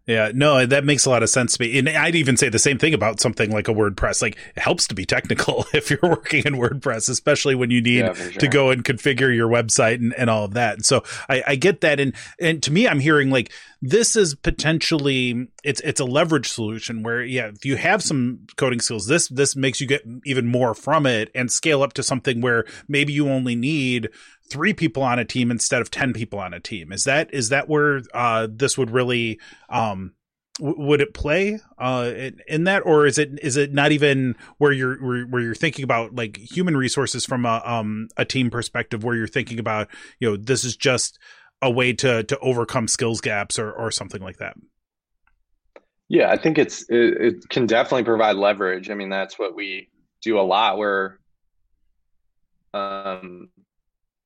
yeah, 0.08 0.32
no, 0.34 0.64
that 0.64 0.87
makes 0.87 1.05
a 1.05 1.10
lot 1.10 1.22
of 1.22 1.28
sense 1.28 1.58
to 1.58 1.62
me. 1.62 1.78
And 1.78 1.87
I'd 1.87 2.14
even 2.14 2.38
say 2.38 2.49
the 2.49 2.58
same 2.58 2.78
thing 2.78 2.94
about 2.94 3.20
something 3.20 3.50
like 3.50 3.69
a 3.69 3.75
WordPress. 3.75 4.22
Like 4.22 4.38
it 4.56 4.60
helps 4.60 4.87
to 4.87 4.94
be 4.94 5.05
technical 5.05 5.66
if 5.75 5.90
you're 5.90 6.00
working 6.02 6.44
in 6.46 6.55
WordPress, 6.55 7.10
especially 7.10 7.55
when 7.55 7.70
you 7.70 7.82
need 7.82 7.99
yeah, 8.00 8.14
sure. 8.14 8.32
to 8.32 8.49
go 8.49 8.70
and 8.70 8.82
configure 8.82 9.34
your 9.34 9.50
website 9.50 9.96
and, 9.96 10.14
and 10.14 10.31
all 10.31 10.44
of 10.44 10.55
that. 10.55 10.76
And 10.76 10.87
so 10.87 11.05
I, 11.28 11.43
I 11.49 11.56
get 11.56 11.82
that. 11.82 12.00
And, 12.00 12.14
and 12.40 12.62
to 12.62 12.72
me, 12.72 12.88
I'm 12.88 13.00
hearing 13.00 13.28
like 13.28 13.52
this 13.80 14.16
is 14.16 14.34
potentially 14.34 15.48
it's 15.62 15.80
it's 15.82 16.00
a 16.00 16.04
leverage 16.04 16.48
solution 16.48 17.02
where 17.02 17.22
yeah, 17.22 17.46
if 17.46 17.64
you 17.64 17.76
have 17.76 18.02
some 18.02 18.46
coding 18.56 18.80
skills, 18.80 19.06
this 19.06 19.28
this 19.28 19.54
makes 19.54 19.80
you 19.80 19.86
get 19.86 20.02
even 20.25 20.46
more 20.46 20.75
from 20.75 21.06
it 21.06 21.30
and 21.34 21.50
scale 21.50 21.82
up 21.82 21.92
to 21.94 22.02
something 22.02 22.40
where 22.40 22.64
maybe 22.88 23.12
you 23.12 23.28
only 23.28 23.54
need 23.54 24.08
three 24.50 24.72
people 24.72 25.02
on 25.02 25.19
a 25.19 25.25
team 25.25 25.50
instead 25.50 25.80
of 25.80 25.90
10 25.90 26.12
people 26.12 26.38
on 26.38 26.54
a 26.54 26.60
team. 26.60 26.92
Is 26.92 27.04
that 27.04 27.32
is 27.32 27.50
that 27.50 27.69
where 27.69 28.02
uh, 28.14 28.48
this 28.50 28.76
would 28.76 28.90
really 28.90 29.38
um, 29.69 30.14
would 30.60 31.00
it 31.00 31.14
play 31.14 31.60
uh, 31.78 32.12
in, 32.48 32.64
that? 32.64 32.84
Or 32.84 33.06
is 33.06 33.19
it 33.19 33.38
is 33.42 33.56
it 33.56 33.72
not 33.72 33.92
even 33.92 34.34
where 34.58 34.72
you're 34.72 34.96
where, 35.26 35.40
you're 35.40 35.54
thinking 35.54 35.84
about 35.84 36.14
like 36.14 36.36
human 36.36 36.76
resources 36.76 37.24
from 37.24 37.46
a 37.46 37.62
um, 37.64 38.08
a 38.16 38.24
team 38.24 38.50
perspective 38.50 39.04
where 39.04 39.14
you're 39.14 39.28
thinking 39.28 39.60
about 39.60 39.88
you 40.19 40.28
know 40.28 40.36
this 40.36 40.64
is 40.64 40.76
just 40.76 41.19
a 41.62 41.70
way 41.70 41.93
to 41.93 42.22
to 42.25 42.38
overcome 42.38 42.88
skills 42.88 43.20
gaps 43.20 43.58
or 43.58 43.72
or 43.72 43.90
something 43.90 44.22
like 44.22 44.38
that 44.38 44.56
yeah 46.08 46.31
i 46.31 46.36
think 46.36 46.58
it's 46.58 46.82
it, 46.88 47.20
it 47.20 47.48
can 47.48 47.67
definitely 47.67 48.05
provide 48.05 48.36
leverage 48.36 48.91
i 48.91 48.94
mean 48.94 49.08
that's 49.08 49.38
what 49.38 49.55
we 49.55 49.88
do 50.22 50.38
a 50.38 50.43
lot 50.43 50.79
where 50.79 51.19
um 52.74 53.48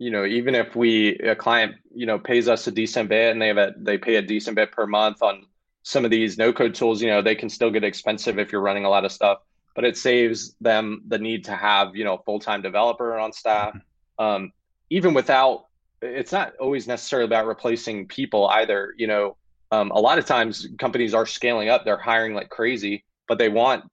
you 0.03 0.11
know, 0.11 0.25
even 0.25 0.57
if 0.57 0.75
we 0.75 1.17
a 1.19 1.37
client, 1.37 1.77
you 1.95 2.07
know, 2.07 2.19
pays 2.19 2.49
us 2.49 2.67
a 2.67 2.73
decent 2.73 3.09
bit 3.09 3.31
and 3.31 3.41
they 3.41 3.47
have 3.47 3.57
a 3.57 3.73
they 3.77 3.99
pay 3.99 4.17
a 4.17 4.23
decent 4.23 4.57
bit 4.57 4.73
per 4.73 4.85
month 4.85 5.23
on 5.23 5.47
some 5.85 6.05
of 6.05 6.11
these 6.11 6.37
no 6.37 6.53
code 6.53 6.75
tools, 6.75 7.01
you 7.01 7.09
know, 7.09 7.23
they 7.23 7.37
can 7.37 7.49
still 7.49 7.71
get 7.71 7.85
expensive 7.85 8.37
if 8.37 8.51
you're 8.51 8.63
running 8.63 8.85
a 8.85 8.89
lot 8.89 9.05
of 9.05 9.13
stuff, 9.13 9.39
but 9.77 9.85
it 9.85 9.97
saves 9.97 10.57
them 10.61 11.03
the 11.07 11.19
need 11.19 11.45
to 11.45 11.55
have, 11.55 11.95
you 11.95 12.03
know, 12.03 12.19
full 12.27 12.41
time 12.41 12.63
developer 12.63 13.17
on 13.17 13.33
staff. 13.33 13.75
Mm-hmm. 13.75 14.25
Um, 14.25 14.53
even 14.91 15.15
without, 15.15 15.67
it's 16.03 16.33
not 16.33 16.55
always 16.61 16.87
necessarily 16.87 17.27
about 17.27 17.47
replacing 17.47 18.09
people 18.09 18.49
either. 18.49 18.95
You 18.97 19.07
know, 19.07 19.37
um, 19.71 19.91
a 19.91 20.01
lot 20.01 20.19
of 20.19 20.27
times 20.27 20.69
companies 20.79 21.15
are 21.15 21.27
scaling 21.27 21.69
up, 21.69 21.85
they're 21.85 21.97
hiring 21.97 22.35
like 22.35 22.51
crazy, 22.51 23.05
but 23.29 23.39
they 23.39 23.49
want 23.49 23.85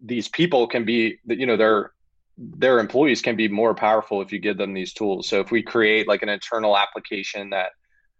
these 0.00 0.28
people 0.28 0.66
can 0.66 0.84
be, 0.84 1.18
you 1.26 1.46
know, 1.46 1.56
they're 1.56 1.92
their 2.38 2.80
employees 2.80 3.20
can 3.20 3.36
be 3.36 3.48
more 3.48 3.74
powerful 3.74 4.22
if 4.22 4.32
you 4.32 4.38
give 4.38 4.56
them 4.56 4.72
these 4.72 4.92
tools. 4.92 5.28
So 5.28 5.40
if 5.40 5.50
we 5.50 5.62
create 5.62 6.08
like 6.08 6.22
an 6.22 6.28
internal 6.28 6.76
application 6.76 7.50
that 7.50 7.70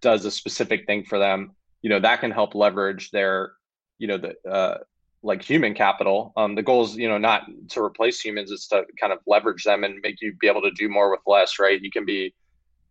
does 0.00 0.24
a 0.24 0.30
specific 0.30 0.86
thing 0.86 1.04
for 1.04 1.18
them, 1.18 1.52
you 1.80 1.90
know, 1.90 2.00
that 2.00 2.20
can 2.20 2.30
help 2.30 2.54
leverage 2.54 3.10
their, 3.10 3.52
you 3.98 4.06
know, 4.06 4.18
the 4.18 4.34
uh, 4.48 4.78
like 5.22 5.42
human 5.42 5.74
capital. 5.74 6.32
Um, 6.36 6.54
the 6.54 6.62
goal 6.62 6.84
is, 6.84 6.96
you 6.96 7.08
know, 7.08 7.18
not 7.18 7.42
to 7.70 7.82
replace 7.82 8.20
humans, 8.20 8.50
it's 8.50 8.68
to 8.68 8.84
kind 9.00 9.12
of 9.12 9.20
leverage 9.26 9.64
them 9.64 9.84
and 9.84 10.00
make 10.02 10.20
you 10.20 10.34
be 10.40 10.48
able 10.48 10.62
to 10.62 10.70
do 10.72 10.88
more 10.88 11.10
with 11.10 11.20
less, 11.26 11.58
right? 11.58 11.80
You 11.80 11.90
can 11.90 12.04
be, 12.04 12.34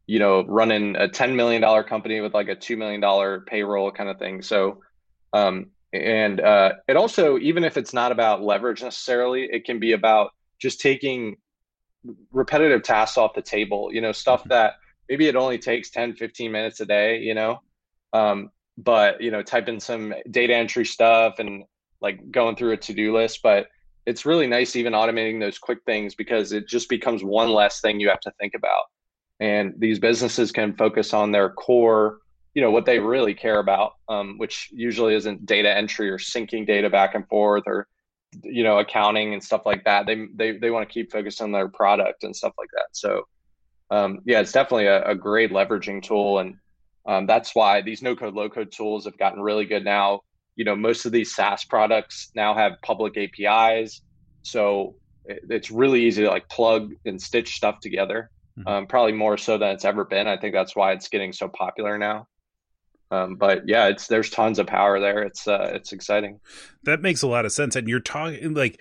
you 0.08 0.20
know, 0.20 0.43
running 0.46 0.96
a 0.96 1.08
$10 1.08 1.36
million 1.36 1.62
company 1.84 2.20
with 2.22 2.34
like 2.34 2.50
a 2.50 2.55
$2 2.55 2.77
million 2.77 3.41
payroll 3.46 3.91
kind 3.91 4.10
of 4.10 4.17
thing. 4.20 4.41
So, 4.41 4.81
um, 5.34 5.67
and 5.93 6.39
uh, 6.39 6.74
it 6.88 6.96
also, 6.96 7.38
even 7.38 7.63
if 7.63 7.77
it's 7.77 7.93
not 7.93 8.12
about 8.12 8.41
leverage 8.41 8.81
necessarily, 8.81 9.43
it 9.43 9.65
can 9.65 9.79
be 9.79 9.91
about 9.91 10.31
just 10.60 10.79
taking 10.79 11.38
repetitive 12.31 12.84
tasks 12.84 13.17
off 13.17 13.34
the 13.34 13.41
table, 13.41 13.89
you 13.91 14.01
know, 14.01 14.12
stuff 14.12 14.41
mm-hmm. 14.41 14.50
that 14.50 14.74
maybe 15.10 15.27
it 15.27 15.36
only 15.36 15.58
takes 15.58 15.89
10, 15.89 16.15
15 16.15 16.51
minutes 16.51 16.79
a 16.79 16.86
day, 16.86 17.20
you 17.20 17.34
know, 17.34 17.62
um, 18.13 18.50
but, 18.77 19.22
you 19.22 19.31
know, 19.31 19.43
type 19.43 19.67
in 19.67 19.79
some 19.79 20.13
data 20.29 20.55
entry 20.55 20.86
stuff 20.86 21.39
and 21.39 21.63
like 22.00 22.31
going 22.31 22.55
through 22.55 22.72
a 22.72 22.77
to-do 22.77 23.13
list. 23.15 23.41
But 23.43 23.67
it's 24.05 24.25
really 24.25 24.48
nice 24.48 24.75
even 24.75 24.93
automating 24.93 25.39
those 25.39 25.60
quick 25.60 25.79
things 25.86 26.15
because 26.15 26.53
it 26.53 26.67
just 26.67 26.89
becomes 26.89 27.24
one 27.24 27.50
less 27.50 27.81
thing 27.81 28.00
you 28.00 28.10
have 28.10 28.22
to 28.22 28.31
think 28.39 28.53
about. 28.55 28.84
And 29.41 29.74
these 29.77 30.00
businesses 30.00 30.53
can 30.53 30.75
focus 30.75 31.13
on 31.13 31.33
their 31.33 31.50
core 31.50 32.21
you 32.53 32.62
know 32.62 32.71
what 32.71 32.86
they 32.86 33.00
really 33.00 33.33
care 33.33 33.60
about, 33.60 33.93
um, 34.10 34.38
which 34.38 34.69
usually 34.71 35.15
isn't 35.15 35.45
data 35.45 35.75
entry 35.75 36.10
or 36.10 36.17
syncing 36.17 36.67
data 36.67 36.89
back 36.89 37.15
and 37.15 37.27
forth 37.27 37.63
or 37.65 37.88
you 38.43 38.63
know 38.63 38.79
accounting 38.79 39.33
and 39.33 39.43
stuff 39.43 39.65
like 39.65 39.83
that. 39.86 40.05
They 40.05 40.27
they 40.36 40.57
they 40.57 40.71
want 40.71 40.88
to 40.88 40.93
keep 40.93 41.12
focused 41.12 41.41
on 41.41 41.51
their 41.51 41.69
product 41.69 42.24
and 42.24 42.36
stuff 42.36 42.53
like 42.57 42.69
that. 42.74 42.88
So 42.91 43.27
um, 43.89 44.19
yeah, 44.25 44.41
it's 44.41 44.51
definitely 44.51 44.88
a, 44.88 45.03
a 45.03 45.15
great 45.15 45.51
leveraging 45.51 46.03
tool, 46.03 46.39
and 46.39 46.55
um, 47.05 47.25
that's 47.25 47.55
why 47.55 47.81
these 47.81 48.01
no 48.01 48.15
code 48.15 48.33
low 48.33 48.50
code 48.50 48.71
tools 48.71 49.05
have 49.05 49.17
gotten 49.17 49.41
really 49.41 49.65
good 49.65 49.86
now. 49.86 50.21
You 50.55 50.65
know, 50.65 50.75
most 50.75 51.05
of 51.05 51.13
these 51.13 51.33
SaaS 51.33 51.63
products 51.63 52.31
now 52.36 52.53
have 52.53 52.74
public 52.83 53.17
APIs, 53.17 54.01
so 54.43 54.95
it's 55.25 55.71
really 55.71 56.03
easy 56.03 56.24
to 56.24 56.29
like 56.29 56.50
plug 56.50 56.93
and 57.05 57.21
stitch 57.21 57.55
stuff 57.55 57.79
together. 57.79 58.29
Mm-hmm. 58.58 58.67
Um, 58.67 58.88
probably 58.88 59.13
more 59.13 59.38
so 59.38 59.58
than 59.58 59.70
it's 59.70 59.86
ever 59.86 60.03
been. 60.03 60.27
I 60.27 60.38
think 60.38 60.53
that's 60.53 60.75
why 60.75 60.91
it's 60.91 61.08
getting 61.08 61.31
so 61.31 61.48
popular 61.48 61.98
now. 61.98 62.27
Um, 63.12 63.36
but 63.36 63.67
yeah, 63.67 63.88
it's 63.88 64.08
there's 64.08 64.29
tons 64.29 64.60
of 64.60 64.67
power 64.67 65.00
there. 65.00 65.24
It's 65.24 65.48
uh, 65.48 65.72
it's 65.74 65.91
exciting. 65.91 66.39
That 66.84 67.01
makes 67.01 67.22
a 67.22 67.27
lot 67.27 67.46
of 67.46 67.51
sense. 67.51 67.75
And 67.75 67.88
you're 67.88 68.00
talking 68.00 68.53
like 68.53 68.79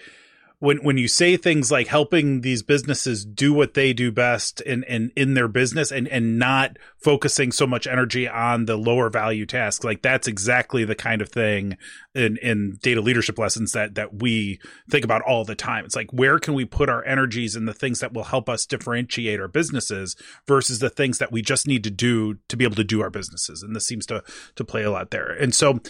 when 0.60 0.76
when 0.84 0.98
you 0.98 1.08
say 1.08 1.36
things 1.36 1.72
like 1.72 1.88
helping 1.88 2.42
these 2.42 2.62
businesses 2.62 3.24
do 3.24 3.52
what 3.52 3.74
they 3.74 3.92
do 3.92 4.12
best 4.12 4.60
in 4.60 4.84
in, 4.84 5.10
in 5.16 5.34
their 5.34 5.48
business 5.48 5.90
and 5.90 6.06
and 6.06 6.38
not 6.38 6.76
focusing 6.98 7.50
so 7.50 7.66
much 7.66 7.86
energy 7.86 8.28
on 8.28 8.66
the 8.66 8.76
lower 8.76 9.10
value 9.10 9.46
tasks 9.46 9.84
like 9.84 10.02
that's 10.02 10.28
exactly 10.28 10.84
the 10.84 10.94
kind 10.94 11.20
of 11.22 11.30
thing 11.30 11.76
in 12.14 12.36
in 12.38 12.78
data 12.82 13.00
leadership 13.00 13.38
lessons 13.38 13.72
that 13.72 13.94
that 13.94 14.20
we 14.20 14.60
think 14.90 15.04
about 15.04 15.22
all 15.22 15.44
the 15.44 15.54
time. 15.54 15.84
It's 15.84 15.96
like 15.96 16.12
where 16.12 16.38
can 16.38 16.54
we 16.54 16.64
put 16.64 16.88
our 16.88 17.04
energies 17.04 17.54
in 17.54 17.66
the 17.66 17.74
things 17.74 18.00
that 18.00 18.12
will 18.12 18.24
help 18.24 18.48
us 18.48 18.66
differentiate 18.66 19.40
our 19.40 19.48
businesses 19.48 20.16
versus 20.46 20.80
the 20.80 20.90
things 20.90 21.18
that 21.18 21.30
we 21.30 21.42
just 21.42 21.66
need 21.66 21.84
to 21.84 21.90
do 21.90 22.38
to 22.48 22.56
be 22.56 22.64
able 22.64 22.76
to 22.76 22.84
do 22.84 23.00
our 23.02 23.10
businesses? 23.10 23.62
And 23.62 23.76
this 23.76 23.86
seems 23.86 24.06
to 24.06 24.22
to 24.56 24.64
play 24.64 24.82
a 24.82 24.90
lot 24.90 25.10
there. 25.10 25.30
And 25.30 25.54
so 25.54 25.80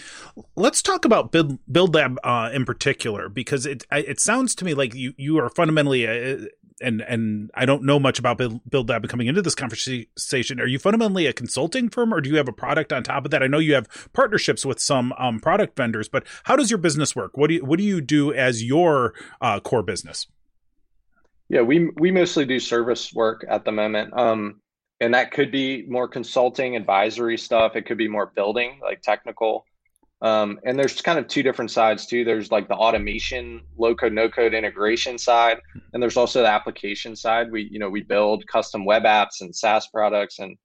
let's 0.55 0.81
talk 0.81 1.05
about 1.05 1.31
build 1.31 1.57
build 1.71 1.95
lab 1.95 2.19
uh, 2.23 2.51
in 2.53 2.65
particular 2.65 3.29
because 3.29 3.65
it 3.65 3.85
it 3.91 4.19
sounds 4.19 4.53
to 4.55 4.65
me 4.65 4.73
like 4.73 4.93
you 4.93 5.13
you 5.17 5.39
are 5.39 5.49
fundamentally 5.49 6.05
a, 6.05 6.47
and 6.81 7.01
and 7.01 7.51
I 7.53 7.65
don't 7.65 7.83
know 7.83 7.99
much 7.99 8.19
about 8.19 8.37
Build, 8.37 8.61
Build 8.69 8.89
Lab 8.89 9.07
coming 9.07 9.27
into 9.27 9.41
this 9.41 9.55
conversation. 9.55 10.59
Are 10.59 10.67
you 10.67 10.79
fundamentally 10.79 11.25
a 11.27 11.33
consulting 11.33 11.89
firm, 11.89 12.13
or 12.13 12.21
do 12.21 12.29
you 12.29 12.37
have 12.37 12.47
a 12.47 12.53
product 12.53 12.91
on 12.91 13.03
top 13.03 13.25
of 13.25 13.31
that? 13.31 13.43
I 13.43 13.47
know 13.47 13.59
you 13.59 13.73
have 13.73 13.87
partnerships 14.13 14.65
with 14.65 14.79
some 14.79 15.13
um, 15.17 15.39
product 15.39 15.75
vendors, 15.77 16.09
but 16.09 16.25
how 16.43 16.55
does 16.55 16.71
your 16.71 16.77
business 16.77 17.15
work? 17.15 17.37
What 17.37 17.47
do 17.47 17.55
you 17.55 17.65
what 17.65 17.77
do 17.77 17.83
you 17.83 18.01
do 18.01 18.33
as 18.33 18.63
your 18.63 19.13
uh, 19.39 19.59
core 19.59 19.83
business? 19.83 20.27
Yeah, 21.49 21.61
we 21.61 21.89
we 21.97 22.11
mostly 22.11 22.45
do 22.45 22.59
service 22.59 23.13
work 23.13 23.45
at 23.49 23.65
the 23.65 23.71
moment, 23.71 24.17
um, 24.17 24.61
and 24.99 25.13
that 25.13 25.31
could 25.31 25.51
be 25.51 25.85
more 25.87 26.07
consulting, 26.07 26.75
advisory 26.75 27.37
stuff. 27.37 27.75
It 27.75 27.85
could 27.85 27.97
be 27.97 28.07
more 28.07 28.31
building, 28.33 28.79
like 28.81 29.01
technical. 29.01 29.65
Um, 30.21 30.59
and 30.63 30.77
there's 30.77 31.01
kind 31.01 31.17
of 31.17 31.27
two 31.27 31.41
different 31.41 31.71
sides 31.71 32.05
too. 32.05 32.23
There's 32.23 32.51
like 32.51 32.67
the 32.67 32.75
automation, 32.75 33.61
low 33.77 33.95
code, 33.95 34.13
no 34.13 34.29
code 34.29 34.53
integration 34.53 35.17
side, 35.17 35.59
and 35.93 36.01
there's 36.01 36.17
also 36.17 36.41
the 36.41 36.47
application 36.47 37.15
side. 37.15 37.51
We, 37.51 37.67
you 37.71 37.79
know, 37.79 37.89
we 37.89 38.03
build 38.03 38.45
custom 38.45 38.85
web 38.85 39.03
apps 39.03 39.41
and 39.41 39.55
SaaS 39.55 39.87
products 39.87 40.37
and 40.39 40.57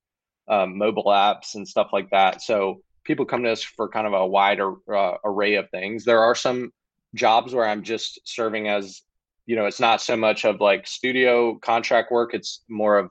um, 0.49 0.77
mobile 0.77 1.07
apps 1.07 1.55
and 1.55 1.67
stuff 1.67 1.89
like 1.93 2.11
that. 2.11 2.43
So 2.43 2.83
people 3.05 3.25
come 3.25 3.45
to 3.45 3.51
us 3.51 3.63
for 3.63 3.89
kind 3.89 4.07
of 4.07 4.13
a 4.13 4.27
wider 4.27 4.75
uh, 4.95 5.15
array 5.25 5.55
of 5.55 5.71
things. 5.71 6.05
There 6.05 6.21
are 6.21 6.35
some 6.35 6.73
jobs 7.15 7.55
where 7.55 7.67
I'm 7.67 7.83
just 7.83 8.21
serving 8.25 8.69
as, 8.69 9.03
you 9.47 9.57
know, 9.57 9.65
it's 9.65 9.81
not 9.81 10.03
so 10.03 10.17
much 10.17 10.45
of 10.45 10.61
like 10.61 10.87
studio 10.87 11.55
contract 11.63 12.11
work. 12.11 12.35
It's 12.35 12.63
more 12.69 12.99
of 12.99 13.11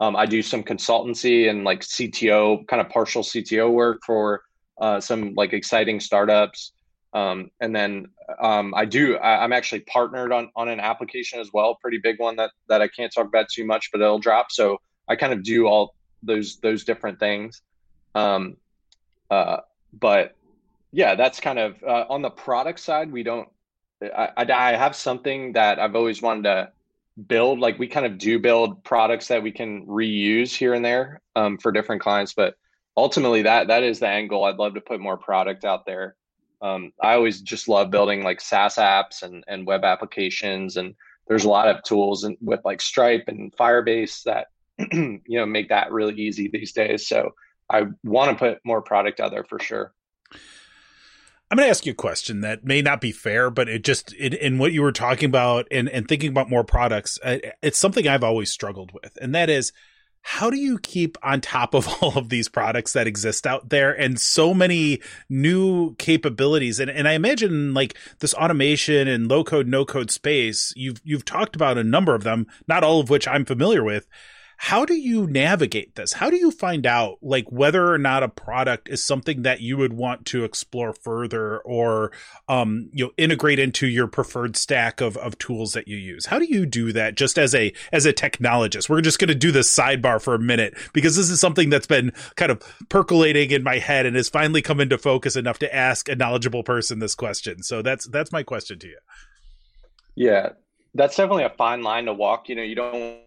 um, 0.00 0.14
I 0.14 0.26
do 0.26 0.42
some 0.42 0.62
consultancy 0.62 1.48
and 1.48 1.64
like 1.64 1.80
CTO, 1.80 2.66
kind 2.68 2.80
of 2.80 2.88
partial 2.90 3.22
CTO 3.22 3.72
work 3.72 4.00
for 4.04 4.42
uh, 4.78 5.00
some 5.00 5.34
like 5.34 5.52
exciting 5.52 6.00
startups. 6.00 6.72
Um, 7.12 7.50
and 7.60 7.74
then 7.74 8.06
um, 8.40 8.74
I 8.74 8.84
do. 8.84 9.16
I, 9.18 9.44
am 9.44 9.52
actually 9.52 9.80
partnered 9.80 10.32
on 10.32 10.50
on 10.56 10.68
an 10.68 10.80
application 10.80 11.38
as 11.38 11.50
well, 11.52 11.76
pretty 11.76 11.98
big 11.98 12.18
one 12.18 12.36
that 12.36 12.50
that 12.68 12.82
I 12.82 12.88
can't 12.88 13.12
talk 13.12 13.26
about 13.26 13.48
too 13.48 13.64
much, 13.64 13.92
but 13.92 14.00
it'll 14.00 14.18
drop. 14.18 14.50
So 14.50 14.80
I 15.08 15.14
kind 15.14 15.32
of 15.32 15.44
do 15.44 15.66
all 15.66 15.94
those 16.24 16.56
those 16.56 16.84
different 16.84 17.20
things. 17.20 17.62
Um, 18.16 18.56
uh, 19.30 19.58
but 19.92 20.34
yeah, 20.90 21.14
that's 21.14 21.38
kind 21.38 21.58
of 21.58 21.82
uh, 21.84 22.06
on 22.08 22.22
the 22.22 22.30
product 22.30 22.80
side. 22.80 23.12
We 23.12 23.22
don't. 23.22 23.48
I, 24.02 24.30
I, 24.36 24.52
I 24.52 24.76
have 24.76 24.96
something 24.96 25.52
that 25.52 25.78
I've 25.78 25.94
always 25.94 26.20
wanted 26.20 26.44
to 26.44 26.72
build. 27.28 27.60
Like 27.60 27.78
we 27.78 27.86
kind 27.86 28.06
of 28.06 28.18
do 28.18 28.40
build 28.40 28.82
products 28.82 29.28
that 29.28 29.42
we 29.42 29.52
can 29.52 29.86
reuse 29.86 30.54
here 30.54 30.74
and 30.74 30.84
there 30.84 31.20
um, 31.36 31.58
for 31.58 31.70
different 31.70 32.02
clients, 32.02 32.34
but 32.34 32.56
ultimately 32.96 33.42
that 33.42 33.68
that 33.68 33.82
is 33.82 34.00
the 34.00 34.08
angle. 34.08 34.44
I'd 34.44 34.56
love 34.56 34.74
to 34.74 34.80
put 34.80 35.00
more 35.00 35.16
product 35.16 35.64
out 35.64 35.86
there. 35.86 36.16
Um, 36.62 36.92
I 37.02 37.14
always 37.14 37.42
just 37.42 37.68
love 37.68 37.90
building 37.90 38.22
like 38.22 38.40
SaaS 38.40 38.76
apps 38.76 39.22
and 39.22 39.44
and 39.46 39.66
web 39.66 39.84
applications, 39.84 40.76
and 40.76 40.94
there's 41.28 41.44
a 41.44 41.50
lot 41.50 41.68
of 41.68 41.82
tools 41.82 42.24
and 42.24 42.36
with 42.40 42.60
like 42.64 42.80
Stripe 42.80 43.24
and 43.28 43.54
Firebase 43.56 44.22
that 44.24 44.46
you 44.92 45.20
know 45.28 45.46
make 45.46 45.68
that 45.68 45.92
really 45.92 46.14
easy 46.14 46.48
these 46.52 46.72
days. 46.72 47.06
So 47.08 47.32
I 47.70 47.86
want 48.02 48.30
to 48.30 48.36
put 48.36 48.58
more 48.64 48.82
product 48.82 49.20
out 49.20 49.30
there 49.30 49.44
for 49.44 49.58
sure. 49.58 49.92
I'm 51.50 51.58
going 51.58 51.66
to 51.66 51.70
ask 51.70 51.86
you 51.86 51.92
a 51.92 51.94
question 51.94 52.40
that 52.40 52.64
may 52.64 52.82
not 52.82 53.00
be 53.00 53.12
fair, 53.12 53.48
but 53.50 53.68
it 53.68 53.84
just 53.84 54.12
in, 54.14 54.32
in 54.32 54.58
what 54.58 54.72
you 54.72 54.82
were 54.82 54.92
talking 54.92 55.28
about 55.28 55.68
and, 55.70 55.88
and 55.88 56.08
thinking 56.08 56.30
about 56.30 56.50
more 56.50 56.64
products, 56.64 57.18
it's 57.22 57.78
something 57.78 58.08
I've 58.08 58.24
always 58.24 58.50
struggled 58.50 58.92
with, 58.92 59.16
and 59.20 59.34
that 59.34 59.50
is 59.50 59.72
how 60.26 60.48
do 60.48 60.56
you 60.56 60.78
keep 60.78 61.18
on 61.22 61.40
top 61.42 61.74
of 61.74 61.86
all 62.02 62.16
of 62.18 62.30
these 62.30 62.48
products 62.48 62.94
that 62.94 63.06
exist 63.06 63.46
out 63.46 63.68
there 63.68 63.92
and 63.92 64.18
so 64.18 64.54
many 64.54 65.00
new 65.28 65.94
capabilities? 65.96 66.80
And, 66.80 66.90
and 66.90 67.06
i 67.06 67.12
imagine 67.12 67.74
like 67.74 67.96
this 68.18 68.34
automation 68.34 69.06
and 69.06 69.28
low 69.28 69.44
code 69.44 69.68
no 69.68 69.84
code 69.84 70.10
space 70.10 70.72
you've 70.76 71.00
you've 71.04 71.24
talked 71.24 71.54
about 71.54 71.78
a 71.78 71.84
number 71.84 72.14
of 72.14 72.24
them 72.24 72.46
not 72.66 72.82
all 72.82 73.00
of 73.00 73.10
which 73.10 73.28
i'm 73.28 73.44
familiar 73.44 73.84
with 73.84 74.06
how 74.64 74.86
do 74.86 74.94
you 74.94 75.26
navigate 75.26 75.94
this? 75.94 76.14
How 76.14 76.30
do 76.30 76.36
you 76.36 76.50
find 76.50 76.86
out 76.86 77.18
like 77.20 77.52
whether 77.52 77.92
or 77.92 77.98
not 77.98 78.22
a 78.22 78.30
product 78.30 78.88
is 78.88 79.04
something 79.04 79.42
that 79.42 79.60
you 79.60 79.76
would 79.76 79.92
want 79.92 80.24
to 80.28 80.42
explore 80.42 80.94
further 80.94 81.58
or 81.58 82.12
um 82.48 82.88
you 82.90 83.04
know 83.04 83.10
integrate 83.18 83.58
into 83.58 83.86
your 83.86 84.06
preferred 84.06 84.56
stack 84.56 85.02
of 85.02 85.18
of 85.18 85.36
tools 85.36 85.74
that 85.74 85.86
you 85.86 85.98
use? 85.98 86.24
How 86.24 86.38
do 86.38 86.46
you 86.46 86.64
do 86.64 86.94
that 86.94 87.14
just 87.14 87.38
as 87.38 87.54
a 87.54 87.74
as 87.92 88.06
a 88.06 88.12
technologist? 88.14 88.88
We're 88.88 89.02
just 89.02 89.18
going 89.18 89.28
to 89.28 89.34
do 89.34 89.52
this 89.52 89.70
sidebar 89.70 90.18
for 90.18 90.34
a 90.34 90.38
minute 90.38 90.78
because 90.94 91.14
this 91.14 91.28
is 91.28 91.38
something 91.38 91.68
that's 91.68 91.86
been 91.86 92.10
kind 92.36 92.50
of 92.50 92.62
percolating 92.88 93.50
in 93.50 93.62
my 93.62 93.78
head 93.78 94.06
and 94.06 94.16
has 94.16 94.30
finally 94.30 94.62
come 94.62 94.80
into 94.80 94.96
focus 94.96 95.36
enough 95.36 95.58
to 95.58 95.74
ask 95.76 96.08
a 96.08 96.16
knowledgeable 96.16 96.62
person 96.62 97.00
this 97.00 97.14
question. 97.14 97.62
So 97.62 97.82
that's 97.82 98.08
that's 98.08 98.32
my 98.32 98.42
question 98.42 98.78
to 98.78 98.86
you. 98.86 98.98
Yeah, 100.14 100.52
that's 100.94 101.16
definitely 101.16 101.44
a 101.44 101.50
fine 101.50 101.82
line 101.82 102.06
to 102.06 102.14
walk. 102.14 102.48
You 102.48 102.54
know, 102.54 102.62
you 102.62 102.76
don't 102.76 103.20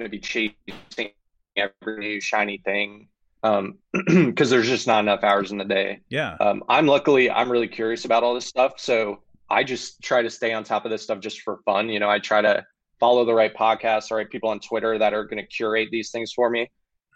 to 0.00 0.08
be 0.08 0.18
chasing 0.18 1.10
every 1.56 1.98
new 1.98 2.20
shiny 2.20 2.58
thing 2.64 3.08
um 3.42 3.78
because 4.06 4.50
there's 4.50 4.68
just 4.68 4.86
not 4.86 5.00
enough 5.00 5.24
hours 5.24 5.52
in 5.52 5.58
the 5.58 5.64
day. 5.64 6.00
Yeah. 6.08 6.36
Um 6.40 6.62
i'm 6.68 6.86
luckily 6.86 7.30
i'm 7.30 7.50
really 7.50 7.68
curious 7.68 8.04
about 8.04 8.22
all 8.22 8.34
this 8.34 8.46
stuff 8.46 8.74
so 8.78 9.22
i 9.50 9.64
just 9.64 10.02
try 10.02 10.22
to 10.22 10.30
stay 10.30 10.52
on 10.52 10.64
top 10.64 10.84
of 10.84 10.90
this 10.90 11.02
stuff 11.02 11.20
just 11.20 11.40
for 11.42 11.60
fun 11.64 11.88
you 11.88 12.00
know 12.00 12.08
i 12.08 12.18
try 12.18 12.40
to 12.40 12.64
follow 13.00 13.24
the 13.24 13.34
right 13.34 13.54
podcasts 13.54 14.08
the 14.08 14.14
right 14.14 14.30
people 14.30 14.48
on 14.48 14.60
twitter 14.60 14.96
that 14.98 15.12
are 15.12 15.24
going 15.24 15.38
to 15.38 15.46
curate 15.46 15.88
these 15.90 16.10
things 16.10 16.32
for 16.32 16.48
me. 16.50 16.70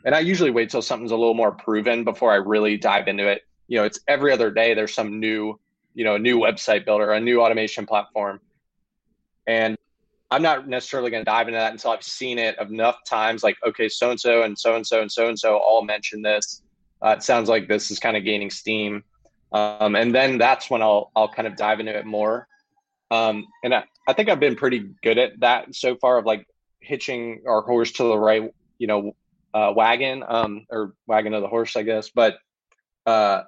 And 0.05 0.15
i 0.15 0.21
usually 0.21 0.51
wait 0.51 0.71
till 0.71 0.83
something's 0.83 1.13
a 1.13 1.17
little 1.17 1.35
more 1.35 1.53
proven 1.53 2.05
before 2.05 2.33
i 2.33 2.37
really 2.37 2.77
dive 2.77 3.09
into 3.09 3.29
it. 3.29 3.43
You 3.69 3.79
know 3.79 3.85
it's 3.85 4.01
every 4.07 4.33
other 4.33 4.51
day 4.51 4.75
there's 4.75 4.95
some 4.95 5.21
new 5.21 5.59
you 5.95 6.05
know 6.05 6.17
a 6.17 6.19
new 6.19 6.39
website 6.39 6.85
builder 6.85 7.13
a 7.13 7.21
new 7.21 7.41
automation 7.41 7.87
platform. 7.87 8.41
And 9.49 9.77
I'm 10.31 10.43
not 10.43 10.69
necessarily 10.69 11.11
going 11.11 11.25
to 11.25 11.31
dive 11.31 11.49
into 11.49 11.59
that 11.59 11.73
until 11.73 11.93
I've 11.93 12.03
seen 12.03 12.39
it 12.39 12.57
enough 12.61 12.99
times. 13.07 13.43
Like, 13.43 13.57
okay, 13.67 13.89
so 13.89 14.11
and 14.11 14.19
so 14.19 14.43
and 14.43 14.59
so 14.59 14.75
and 14.75 14.87
so 14.87 15.01
and 15.01 15.11
so 15.11 15.29
and 15.29 15.39
so 15.39 15.57
all 15.57 15.85
mention 15.85 16.23
this. 16.23 16.63
Uh, 17.05 17.11
it 17.11 17.23
sounds 17.23 17.49
like 17.49 17.69
this 17.69 17.91
is 17.91 17.99
kind 17.99 18.17
of 18.17 18.25
gaining 18.25 18.51
steam, 18.51 19.05
um, 19.53 19.95
and 19.95 20.15
then 20.15 20.39
that's 20.39 20.71
when 20.71 20.83
I'll 20.83 21.11
I'll 21.15 21.29
kind 21.29 21.47
of 21.47 21.57
dive 21.57 21.79
into 21.79 21.97
it 21.97 22.07
more. 22.07 22.49
Um, 23.11 23.47
and 23.63 23.75
I, 23.75 23.85
I 24.09 24.15
think 24.15 24.29
I've 24.29 24.41
been 24.41 24.57
pretty 24.57 24.91
good 25.03 25.19
at 25.19 25.39
that 25.41 25.75
so 25.75 25.97
far 25.97 26.19
of 26.19 26.25
like 26.25 26.47
hitching 26.81 27.43
our 27.47 27.61
horse 27.63 27.93
to 27.93 28.05
the 28.05 28.19
right, 28.19 28.53
you 28.79 28.87
know, 28.87 29.15
uh, 29.55 29.73
wagon 29.77 30.25
um, 30.27 30.67
or 30.71 30.95
wagon 31.07 31.35
of 31.35 31.43
the 31.43 31.49
horse, 31.49 31.77
I 31.77 31.83
guess. 31.83 32.11
But 32.11 32.39
uh, 33.05 33.43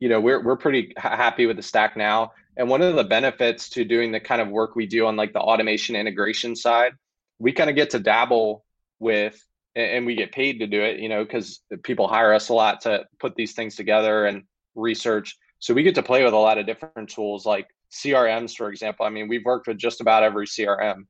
you 0.00 0.08
know, 0.08 0.20
we're 0.20 0.42
we're 0.42 0.56
pretty 0.56 0.92
happy 0.96 1.46
with 1.46 1.56
the 1.56 1.62
stack 1.62 1.96
now. 1.96 2.32
And 2.56 2.68
one 2.68 2.82
of 2.82 2.94
the 2.94 3.04
benefits 3.04 3.68
to 3.70 3.84
doing 3.84 4.12
the 4.12 4.20
kind 4.20 4.40
of 4.40 4.48
work 4.48 4.76
we 4.76 4.86
do 4.86 5.06
on 5.06 5.16
like 5.16 5.32
the 5.32 5.40
automation 5.40 5.96
integration 5.96 6.54
side, 6.54 6.92
we 7.38 7.52
kind 7.52 7.68
of 7.68 7.76
get 7.76 7.90
to 7.90 7.98
dabble 7.98 8.64
with 9.00 9.44
and 9.76 10.06
we 10.06 10.14
get 10.14 10.30
paid 10.30 10.60
to 10.60 10.66
do 10.68 10.80
it, 10.80 11.00
you 11.00 11.08
know, 11.08 11.24
because 11.24 11.60
people 11.82 12.06
hire 12.06 12.32
us 12.32 12.48
a 12.48 12.54
lot 12.54 12.82
to 12.82 13.04
put 13.18 13.34
these 13.34 13.54
things 13.54 13.74
together 13.74 14.26
and 14.26 14.44
research. 14.76 15.36
So 15.58 15.74
we 15.74 15.82
get 15.82 15.96
to 15.96 16.02
play 16.02 16.22
with 16.22 16.32
a 16.32 16.38
lot 16.38 16.58
of 16.58 16.66
different 16.66 17.10
tools 17.10 17.44
like 17.44 17.66
CRMs, 17.90 18.54
for 18.54 18.68
example. 18.70 19.04
I 19.04 19.08
mean, 19.08 19.26
we've 19.26 19.44
worked 19.44 19.66
with 19.66 19.78
just 19.78 20.00
about 20.00 20.22
every 20.22 20.46
CRM. 20.46 21.06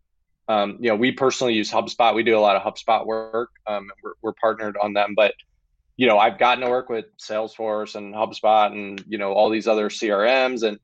Um, 0.48 0.78
you 0.80 0.88
know, 0.88 0.96
we 0.96 1.12
personally 1.12 1.54
use 1.54 1.70
HubSpot. 1.70 2.14
We 2.14 2.22
do 2.22 2.38
a 2.38 2.40
lot 2.40 2.56
of 2.56 2.62
HubSpot 2.62 3.04
work. 3.04 3.50
Um, 3.66 3.90
we're, 4.02 4.12
we're 4.22 4.32
partnered 4.32 4.76
on 4.82 4.94
them, 4.94 5.14
but 5.14 5.34
you 5.96 6.06
know, 6.06 6.18
I've 6.18 6.38
gotten 6.38 6.64
to 6.64 6.70
work 6.70 6.88
with 6.88 7.06
Salesforce 7.18 7.94
and 7.94 8.14
HubSpot 8.14 8.72
and, 8.72 9.02
you 9.06 9.16
know, 9.16 9.32
all 9.32 9.48
these 9.48 9.68
other 9.68 9.88
CRMs. 9.88 10.66
And, 10.66 10.78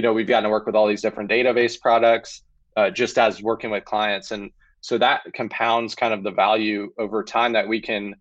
you 0.00 0.02
know, 0.02 0.14
we've 0.14 0.26
gotten 0.26 0.44
to 0.44 0.48
work 0.48 0.64
with 0.64 0.74
all 0.74 0.86
these 0.86 1.02
different 1.02 1.30
database 1.30 1.78
products 1.78 2.42
uh, 2.74 2.88
just 2.88 3.18
as 3.18 3.42
working 3.42 3.68
with 3.68 3.84
clients. 3.84 4.30
And 4.30 4.50
so 4.80 4.96
that 4.96 5.20
compounds 5.34 5.94
kind 5.94 6.14
of 6.14 6.22
the 6.22 6.30
value 6.30 6.90
over 6.96 7.22
time 7.22 7.52
that 7.52 7.68
we 7.68 7.82
can 7.82 8.14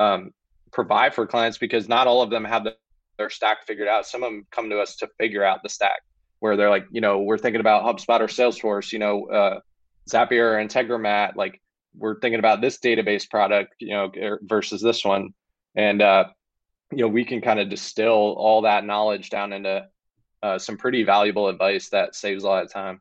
um, 0.00 0.32
provide 0.72 1.14
for 1.14 1.24
clients 1.24 1.58
because 1.58 1.88
not 1.88 2.08
all 2.08 2.22
of 2.22 2.30
them 2.30 2.44
have 2.44 2.64
the, 2.64 2.74
their 3.18 3.30
stack 3.30 3.68
figured 3.68 3.86
out. 3.86 4.04
Some 4.04 4.24
of 4.24 4.32
them 4.32 4.48
come 4.50 4.68
to 4.70 4.80
us 4.80 4.96
to 4.96 5.08
figure 5.16 5.44
out 5.44 5.62
the 5.62 5.68
stack 5.68 6.02
where 6.40 6.56
they're 6.56 6.70
like, 6.70 6.86
you 6.90 7.00
know, 7.00 7.20
we're 7.20 7.38
thinking 7.38 7.60
about 7.60 7.84
HubSpot 7.84 8.18
or 8.18 8.26
Salesforce, 8.26 8.90
you 8.90 8.98
know, 8.98 9.26
uh, 9.26 9.60
Zapier 10.10 10.56
or 10.56 10.66
Integromat, 10.66 11.36
like 11.36 11.62
we're 11.96 12.18
thinking 12.18 12.40
about 12.40 12.60
this 12.60 12.80
database 12.80 13.30
product, 13.30 13.76
you 13.78 13.90
know, 13.90 14.10
er, 14.20 14.40
versus 14.42 14.82
this 14.82 15.04
one. 15.04 15.34
And, 15.76 16.02
uh, 16.02 16.24
you 16.90 16.98
know, 16.98 17.08
we 17.08 17.24
can 17.24 17.40
kind 17.40 17.60
of 17.60 17.70
distill 17.70 18.34
all 18.36 18.62
that 18.62 18.84
knowledge 18.84 19.30
down 19.30 19.52
into 19.52 19.86
uh, 20.42 20.58
some 20.58 20.76
pretty 20.76 21.04
valuable 21.04 21.48
advice 21.48 21.90
that 21.90 22.14
saves 22.14 22.44
a 22.44 22.46
lot 22.46 22.64
of 22.64 22.72
time. 22.72 23.00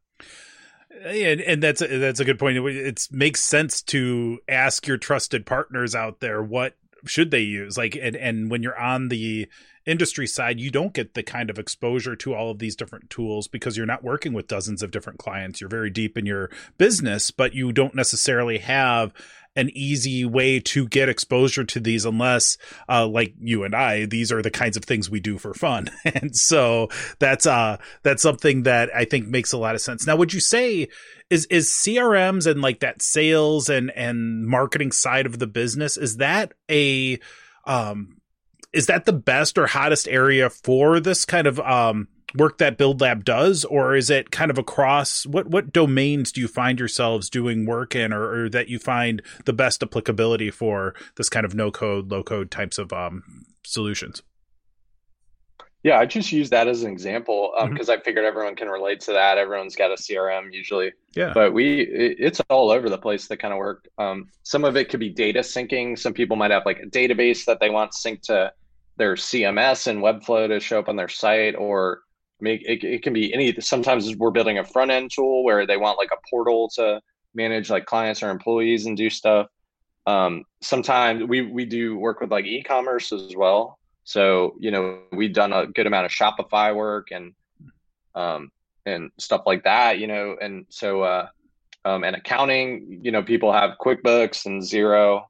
And, 1.04 1.42
and 1.42 1.64
that's 1.64 1.82
a, 1.82 1.88
that's 1.88 2.20
a 2.20 2.26
good 2.26 2.38
point. 2.38 2.58
It 2.58 3.08
makes 3.12 3.42
sense 3.42 3.82
to 3.84 4.40
ask 4.48 4.88
your 4.88 4.98
trusted 4.98 5.46
partners 5.46 5.96
out 5.96 6.20
there 6.20 6.44
what 6.44 6.76
should 7.06 7.32
they 7.32 7.40
use 7.40 7.78
like 7.78 7.98
and 8.00 8.16
and 8.16 8.52
when 8.52 8.62
you're 8.62 8.78
on 8.78 9.08
the 9.08 9.48
industry 9.86 10.28
side 10.28 10.60
you 10.60 10.70
don't 10.70 10.94
get 10.94 11.14
the 11.14 11.24
kind 11.24 11.50
of 11.50 11.60
exposure 11.60 12.16
to 12.16 12.34
all 12.34 12.52
of 12.52 12.60
these 12.60 12.76
different 12.76 13.10
tools 13.10 13.48
because 13.48 13.78
you're 13.78 13.86
not 13.86 14.04
working 14.04 14.34
with 14.34 14.48
dozens 14.48 14.84
of 14.84 14.92
different 14.92 15.20
clients. 15.20 15.60
You're 15.60 15.70
very 15.70 15.90
deep 15.90 16.18
in 16.18 16.26
your 16.26 16.50
business 16.78 17.32
but 17.32 17.54
you 17.54 17.72
don't 17.72 17.96
necessarily 17.96 18.60
have 18.60 19.14
an 19.56 19.70
easy 19.74 20.24
way 20.24 20.60
to 20.60 20.88
get 20.88 21.10
exposure 21.10 21.64
to 21.66 21.80
these 21.80 22.06
unless 22.06 22.58
uh, 22.88 23.06
like 23.06 23.34
you 23.40 23.64
and 23.64 23.76
I 23.76 24.06
these 24.06 24.32
are 24.32 24.42
the 24.42 24.52
kinds 24.52 24.78
of 24.78 24.86
things 24.86 25.10
we 25.10 25.20
do 25.20 25.38
for 25.38 25.54
fun. 25.54 25.90
And 26.06 26.36
so 26.36 26.90
that's 27.20 27.46
uh 27.46 27.78
that's 28.04 28.22
something 28.22 28.64
that 28.64 28.90
I 28.94 29.06
think 29.06 29.28
makes 29.28 29.54
a 29.54 29.58
lot 29.58 29.76
of 29.76 29.82
sense. 29.82 30.06
Now 30.06 30.16
would 30.16 30.34
you 30.34 30.40
say 30.40 30.88
is 31.30 31.46
is 31.46 31.70
CRMs 31.70 32.50
and 32.50 32.62
like 32.62 32.82
that 32.82 33.02
sales 33.02 33.70
and 33.70 33.92
and 33.92 34.46
marketing 34.46 34.92
side 34.92 35.26
of 35.26 35.40
the 35.40 35.48
business 35.48 35.98
is 35.98 36.18
that 36.18 36.54
a 36.70 37.20
um 37.66 38.21
is 38.74 38.88
that 38.88 39.06
the 39.06 39.14
best 39.14 39.58
or 39.58 39.68
hottest 39.68 40.08
area 40.08 40.50
for 40.50 41.00
this 41.00 41.26
kind 41.26 41.48
of 41.48 41.60
um 41.60 42.08
work 42.36 42.58
that 42.60 42.78
Build 42.78 43.02
Lab 43.02 43.26
does, 43.26 43.66
or 43.66 43.96
is 43.96 44.10
it 44.10 44.32
kind 44.32 44.52
of 44.52 44.58
across 44.58 45.26
what 45.26 45.48
what 45.48 45.74
domains 45.74 46.32
do 46.32 46.42
you 46.42 46.48
find 46.48 46.80
yourselves 46.80 47.30
doing 47.30 47.66
work 47.66 47.96
in, 47.96 48.14
or, 48.14 48.44
or 48.44 48.50
that 48.50 48.70
you 48.70 48.80
find 48.80 49.22
the 49.46 49.54
best 49.54 49.84
applicability 49.84 50.52
for 50.52 50.94
this 51.16 51.30
kind 51.30 51.46
of 51.46 51.56
no 51.56 51.72
code, 51.72 52.12
low 52.12 52.24
code 52.24 52.52
types 52.52 52.78
of 52.78 52.94
um, 52.94 53.24
solutions? 53.64 54.22
Yeah, 55.84 55.98
I 55.98 56.06
just 56.06 56.32
use 56.32 56.52
that 56.52 56.68
as 56.68 56.84
an 56.84 56.92
example 56.92 57.54
because 57.56 57.90
um, 57.90 57.96
mm-hmm. 57.96 58.02
I 58.02 58.04
figured 58.04 58.24
everyone 58.24 58.56
can 58.56 58.68
relate 58.68 59.00
to 59.02 59.14
that. 59.14 59.40
Everyone's 59.40 59.76
got 59.76 59.90
a 59.90 59.96
CRM 59.96 60.54
usually. 60.54 60.92
Yeah. 61.16 61.32
But 61.34 61.54
we, 61.54 61.82
it, 61.82 62.18
it's 62.20 62.40
all 62.52 62.70
over 62.70 62.88
the 62.88 63.00
place. 63.00 63.28
The 63.28 63.36
kind 63.36 63.52
of 63.52 63.58
work. 63.58 63.88
Um, 63.98 64.30
some 64.44 64.64
of 64.64 64.78
it 64.78 64.90
could 64.90 65.00
be 65.00 65.10
data 65.10 65.40
syncing. 65.40 65.98
Some 65.98 66.14
people 66.14 66.38
might 66.38 66.52
have 66.52 66.68
like 66.68 66.82
a 66.82 66.86
database 66.86 67.46
that 67.46 67.60
they 67.60 67.72
want 67.72 67.94
synced 67.94 68.22
to 68.24 68.54
their 68.98 69.16
CMS 69.16 69.88
and 69.88 70.02
Webflow 70.02 70.48
to 70.48 70.60
show 70.60 70.80
up 70.80 70.90
on 70.90 70.96
their 70.96 71.10
site, 71.10 71.56
or 71.56 72.02
I 72.40 72.44
mean, 72.44 72.62
it, 72.66 72.84
it 72.84 73.04
can 73.04 73.14
be 73.14 73.34
any. 73.34 73.54
Sometimes 73.60 74.16
we're 74.16 74.32
building 74.32 74.58
a 74.58 74.64
front 74.64 74.92
end 74.92 75.12
tool 75.14 75.44
where 75.44 75.66
they 75.66 75.78
want 75.78 75.98
like 75.98 76.10
a 76.12 76.30
portal 76.30 76.70
to 76.76 77.02
manage 77.34 77.70
like 77.70 77.86
clients 77.86 78.22
or 78.24 78.30
employees 78.30 78.86
and 78.86 78.98
do 78.98 79.10
stuff. 79.10 79.48
Um, 80.08 80.44
sometimes 80.62 81.24
we 81.24 81.42
we 81.42 81.66
do 81.66 81.98
work 81.98 82.20
with 82.20 82.32
like 82.32 82.46
e-commerce 82.46 83.12
as 83.12 83.36
well. 83.36 83.78
So 84.04 84.56
you 84.60 84.72
know 84.72 85.02
we've 85.12 85.34
done 85.34 85.54
a 85.54 85.68
good 85.68 85.88
amount 85.88 86.06
of 86.06 86.12
Shopify 86.12 86.76
work 86.76 87.10
and 87.12 87.34
um, 88.16 88.52
and 88.86 89.12
stuff 89.20 89.44
like 89.46 89.64
that. 89.64 90.00
You 90.00 90.08
know, 90.08 90.36
and 90.42 90.66
so 90.70 91.04
uh, 91.04 91.28
um, 91.86 92.04
and 92.04 92.16
accounting. 92.16 93.02
You 93.04 93.12
know, 93.12 93.24
people 93.24 93.54
have 93.54 93.78
QuickBooks 93.80 94.46
and 94.46 94.62
Xero 94.62 95.24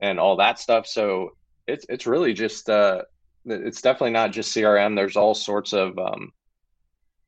and 0.00 0.18
all 0.18 0.36
that 0.36 0.58
stuff. 0.58 0.86
So 0.86 1.30
it's 1.66 1.86
it's 1.88 2.06
really 2.06 2.32
just 2.32 2.68
uh, 2.68 3.02
it's 3.46 3.82
definitely 3.82 4.12
not 4.12 4.32
just 4.32 4.54
CRM. 4.54 4.96
There's 4.96 5.16
all 5.16 5.34
sorts 5.34 5.72
of 5.72 5.98
um, 5.98 6.32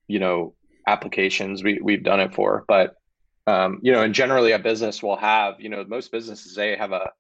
you 0.09 0.19
know 0.19 0.55
applications 0.87 1.65
we 1.65 1.81
we've 1.83 2.05
done 2.05 2.21
it 2.21 2.33
for 2.33 2.65
but 2.69 2.95
um, 3.49 3.81
you 3.83 3.93
know 3.93 4.03
and 4.03 4.15
generally 4.15 4.53
a 4.53 4.59
business 4.59 5.03
will 5.03 5.17
have 5.17 5.61
you 5.61 5.69
know 5.69 5.85
most 5.89 6.13
businesses 6.13 6.55
they 6.55 6.77
have 6.77 6.93
a 6.93 7.11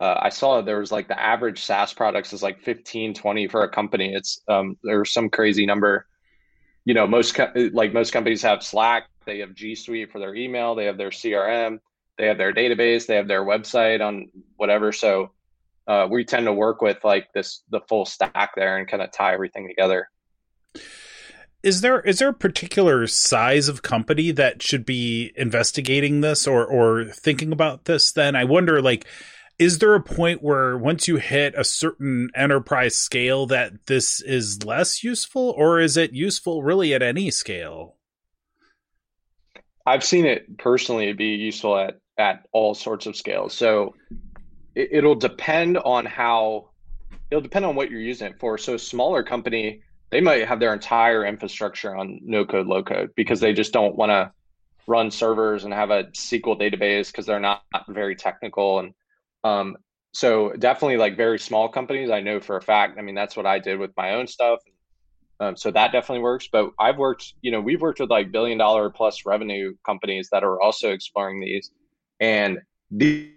uh, 0.00 0.18
I 0.22 0.30
saw 0.30 0.62
there 0.62 0.78
was 0.78 0.90
like 0.90 1.08
the 1.08 1.20
average 1.20 1.62
SaaS 1.62 1.92
products 1.92 2.32
is 2.32 2.42
like 2.42 2.62
15, 2.62 3.12
20 3.12 3.48
for 3.48 3.64
a 3.64 3.68
company. 3.68 4.14
It's 4.14 4.40
um, 4.48 4.78
there's 4.82 5.12
some 5.12 5.28
crazy 5.28 5.66
number. 5.66 6.06
You 6.86 6.94
know, 6.94 7.06
most 7.06 7.34
co- 7.34 7.52
like 7.74 7.92
most 7.92 8.10
companies 8.10 8.40
have 8.40 8.62
Slack, 8.62 9.08
they 9.26 9.40
have 9.40 9.54
G 9.54 9.74
Suite 9.74 10.10
for 10.10 10.18
their 10.18 10.34
email, 10.34 10.74
they 10.74 10.86
have 10.86 10.96
their 10.96 11.10
CRM, 11.10 11.80
they 12.16 12.26
have 12.28 12.38
their 12.38 12.54
database, 12.54 13.06
they 13.06 13.16
have 13.16 13.28
their 13.28 13.44
website 13.44 14.00
on 14.00 14.30
whatever. 14.56 14.90
So 14.90 15.32
uh, 15.86 16.06
we 16.10 16.24
tend 16.24 16.46
to 16.46 16.52
work 16.52 16.82
with 16.82 16.98
like 17.04 17.28
this 17.34 17.62
the 17.70 17.80
full 17.88 18.04
stack 18.04 18.52
there 18.56 18.76
and 18.76 18.88
kind 18.88 19.02
of 19.02 19.10
tie 19.12 19.32
everything 19.32 19.68
together. 19.68 20.08
Is 21.62 21.82
there 21.82 22.00
is 22.00 22.18
there 22.18 22.30
a 22.30 22.34
particular 22.34 23.06
size 23.06 23.68
of 23.68 23.82
company 23.82 24.30
that 24.32 24.62
should 24.62 24.86
be 24.86 25.32
investigating 25.36 26.20
this 26.20 26.46
or 26.46 26.64
or 26.64 27.04
thinking 27.06 27.52
about 27.52 27.84
this 27.84 28.12
then? 28.12 28.34
I 28.34 28.44
wonder 28.44 28.80
like 28.80 29.06
is 29.58 29.78
there 29.78 29.94
a 29.94 30.02
point 30.02 30.42
where 30.42 30.78
once 30.78 31.06
you 31.06 31.16
hit 31.16 31.52
a 31.54 31.64
certain 31.64 32.30
enterprise 32.34 32.96
scale 32.96 33.44
that 33.46 33.86
this 33.86 34.22
is 34.22 34.64
less 34.64 35.04
useful 35.04 35.54
or 35.54 35.80
is 35.80 35.98
it 35.98 36.14
useful 36.14 36.62
really 36.62 36.94
at 36.94 37.02
any 37.02 37.30
scale? 37.30 37.96
I've 39.84 40.02
seen 40.04 40.24
it 40.24 40.56
personally 40.56 41.12
be 41.12 41.34
useful 41.34 41.76
at 41.76 41.98
at 42.16 42.46
all 42.52 42.74
sorts 42.74 43.04
of 43.06 43.16
scales. 43.16 43.52
So 43.54 43.94
it, 44.74 44.88
it'll 44.92 45.14
depend 45.14 45.78
on 45.78 46.06
how 46.06 46.70
it'll 47.30 47.42
depend 47.42 47.64
on 47.64 47.74
what 47.74 47.90
you're 47.90 48.00
using 48.00 48.28
it 48.28 48.38
for 48.38 48.58
so 48.58 48.76
smaller 48.76 49.22
company 49.22 49.82
they 50.10 50.20
might 50.20 50.46
have 50.46 50.60
their 50.60 50.72
entire 50.72 51.24
infrastructure 51.24 51.96
on 51.96 52.20
no 52.22 52.44
code, 52.44 52.66
low 52.66 52.82
code 52.82 53.10
because 53.14 53.40
they 53.40 53.52
just 53.52 53.72
don't 53.72 53.96
want 53.96 54.10
to 54.10 54.32
run 54.86 55.10
servers 55.10 55.64
and 55.64 55.72
have 55.72 55.90
a 55.90 56.04
SQL 56.04 56.60
database 56.60 57.06
because 57.06 57.26
they're 57.26 57.40
not, 57.40 57.62
very 57.88 58.16
technical. 58.16 58.80
And 58.80 58.92
um, 59.44 59.76
so 60.12 60.52
definitely 60.52 60.96
like 60.96 61.16
very 61.16 61.38
small 61.38 61.68
companies, 61.68 62.10
I 62.10 62.20
know 62.20 62.40
for 62.40 62.56
a 62.56 62.62
fact. 62.62 62.98
I 62.98 63.02
mean, 63.02 63.14
that's 63.14 63.36
what 63.36 63.46
I 63.46 63.60
did 63.60 63.78
with 63.78 63.92
my 63.96 64.14
own 64.14 64.26
stuff. 64.26 64.58
Um, 65.38 65.56
so 65.56 65.70
that 65.70 65.92
definitely 65.92 66.22
works. 66.22 66.48
But 66.50 66.72
I've 66.78 66.98
worked, 66.98 67.34
you 67.40 67.52
know, 67.52 67.60
we've 67.60 67.80
worked 67.80 68.00
with 68.00 68.10
like 68.10 68.32
billion 68.32 68.58
dollar 68.58 68.90
plus 68.90 69.24
revenue 69.24 69.74
companies 69.86 70.28
that 70.32 70.42
are 70.42 70.60
also 70.60 70.90
exploring 70.90 71.40
these. 71.40 71.70
And 72.18 72.58
these 72.90 73.30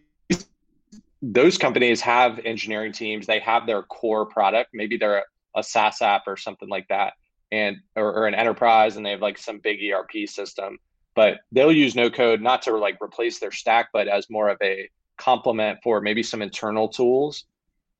those 1.24 1.58
companies 1.58 2.02
have 2.02 2.40
engineering 2.44 2.92
teams. 2.92 3.26
They 3.26 3.40
have 3.40 3.66
their 3.66 3.82
core 3.82 4.26
product. 4.26 4.72
Maybe 4.74 4.98
they're 4.98 5.24
a 5.56 5.64
SaaS 5.64 6.02
app 6.02 6.24
or 6.28 6.36
something 6.36 6.68
like 6.68 6.90
that, 6.90 7.14
and 7.50 7.78
or, 7.96 8.14
or 8.14 8.28
an 8.28 8.36
enterprise, 8.36 8.98
and 8.98 9.06
they 9.06 9.12
have 9.12 9.22
like 9.22 9.38
some 9.38 9.60
big 9.60 9.80
ERP 9.82 10.28
system. 10.28 10.80
But 11.16 11.40
they'll 11.54 11.72
use 11.72 11.96
no 11.96 12.10
code 12.10 12.42
not 12.42 12.64
to 12.64 12.76
like 12.76 12.98
replace 13.02 13.40
their 13.40 13.52
stack, 13.52 13.90
but 13.94 14.10
as 14.10 14.30
more 14.30 14.50
of 14.50 14.58
a 14.62 14.90
complement 15.18 15.80
for 15.82 16.02
maybe 16.02 16.24
some 16.24 16.42
internal 16.42 16.90
tools. 16.90 17.46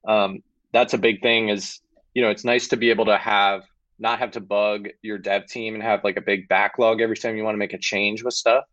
Um, 0.06 0.44
that's 0.74 0.94
a 0.94 0.98
big 0.98 1.22
thing. 1.22 1.48
Is 1.48 1.80
you 2.14 2.24
know 2.24 2.30
it's 2.30 2.44
nice 2.44 2.68
to 2.70 2.78
be 2.78 2.90
able 2.90 3.06
to 3.06 3.18
have 3.18 3.64
not 4.00 4.20
have 4.20 4.32
to 4.32 4.42
bug 4.42 4.90
your 5.02 5.18
dev 5.18 5.46
team 5.46 5.76
and 5.76 5.84
have 5.84 6.04
like 6.04 6.18
a 6.18 6.22
big 6.22 6.50
backlog 6.50 7.00
every 7.00 7.16
time 7.16 7.38
you 7.38 7.44
want 7.44 7.54
to 7.54 7.60
make 7.60 7.74
a 7.74 7.78
change 7.78 8.22
with 8.22 8.34
stuff. 8.34 8.66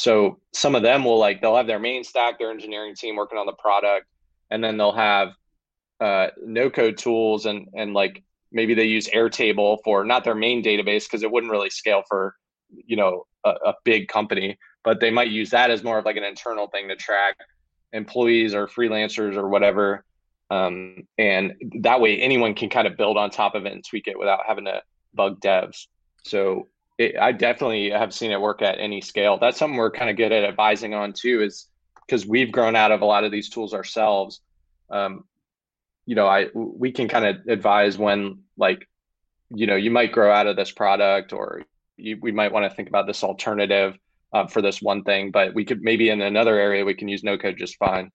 So 0.00 0.38
some 0.54 0.74
of 0.74 0.82
them 0.82 1.04
will 1.04 1.18
like 1.18 1.42
they'll 1.42 1.56
have 1.56 1.66
their 1.66 1.78
main 1.78 2.04
stack, 2.04 2.38
their 2.38 2.50
engineering 2.50 2.94
team 2.94 3.16
working 3.16 3.36
on 3.36 3.44
the 3.44 3.52
product, 3.52 4.06
and 4.50 4.64
then 4.64 4.78
they'll 4.78 4.92
have 4.92 5.32
uh, 6.00 6.28
no 6.42 6.70
code 6.70 6.96
tools 6.96 7.44
and 7.44 7.68
and 7.74 7.92
like 7.92 8.22
maybe 8.50 8.72
they 8.72 8.84
use 8.84 9.08
Airtable 9.08 9.76
for 9.84 10.02
not 10.06 10.24
their 10.24 10.34
main 10.34 10.64
database 10.64 11.04
because 11.04 11.22
it 11.22 11.30
wouldn't 11.30 11.52
really 11.52 11.68
scale 11.68 12.02
for 12.08 12.34
you 12.70 12.96
know 12.96 13.26
a, 13.44 13.50
a, 13.50 13.74
big 13.84 14.08
company, 14.08 14.58
but 14.84 15.00
they 15.00 15.10
might 15.10 15.28
use 15.28 15.50
that 15.50 15.70
as 15.70 15.84
more 15.84 15.98
of 15.98 16.06
like 16.06 16.16
an 16.16 16.24
internal 16.24 16.68
thing 16.68 16.88
to 16.88 16.96
track 16.96 17.36
employees 17.92 18.54
or 18.54 18.66
freelancers 18.66 19.36
or 19.36 19.50
whatever. 19.50 20.06
Um, 20.50 21.06
and 21.18 21.52
that 21.80 22.00
way 22.00 22.18
anyone 22.18 22.54
can 22.54 22.70
kind 22.70 22.86
of 22.86 22.96
build 22.96 23.18
on 23.18 23.28
top 23.28 23.54
of 23.54 23.66
it 23.66 23.72
and 23.74 23.84
tweak 23.84 24.08
it 24.08 24.18
without 24.18 24.40
having 24.46 24.64
to 24.64 24.82
bug 25.12 25.40
devs. 25.40 25.88
So 26.24 26.68
it, 27.00 27.16
I 27.18 27.32
definitely 27.32 27.90
have 27.90 28.12
seen 28.12 28.30
it 28.30 28.40
work 28.40 28.60
at 28.60 28.78
any 28.78 29.00
scale. 29.00 29.38
That's 29.38 29.58
something 29.58 29.78
we're 29.78 29.90
kind 29.90 30.10
of 30.10 30.18
good 30.18 30.32
at 30.32 30.44
advising 30.44 30.92
on 30.92 31.14
too, 31.14 31.40
is 31.42 31.66
because 32.06 32.26
we've 32.26 32.52
grown 32.52 32.76
out 32.76 32.92
of 32.92 33.00
a 33.00 33.06
lot 33.06 33.24
of 33.24 33.32
these 33.32 33.48
tools 33.48 33.72
ourselves. 33.72 34.40
Um, 34.90 35.24
you 36.04 36.14
know, 36.14 36.26
I 36.26 36.48
we 36.54 36.92
can 36.92 37.08
kind 37.08 37.24
of 37.24 37.36
advise 37.48 37.96
when 37.96 38.40
like, 38.58 38.86
you 39.48 39.66
know, 39.66 39.76
you 39.76 39.90
might 39.90 40.12
grow 40.12 40.30
out 40.30 40.46
of 40.46 40.56
this 40.56 40.72
product 40.72 41.32
or 41.32 41.62
you, 41.96 42.18
we 42.20 42.32
might 42.32 42.52
want 42.52 42.70
to 42.70 42.76
think 42.76 42.88
about 42.88 43.06
this 43.06 43.24
alternative 43.24 43.96
uh, 44.34 44.46
for 44.46 44.60
this 44.60 44.82
one 44.82 45.02
thing, 45.02 45.30
but 45.30 45.54
we 45.54 45.64
could 45.64 45.80
maybe 45.80 46.10
in 46.10 46.20
another 46.20 46.58
area 46.58 46.84
we 46.84 46.94
can 46.94 47.08
use 47.08 47.24
no 47.24 47.38
code 47.38 47.56
just 47.56 47.78
fine. 47.78 48.10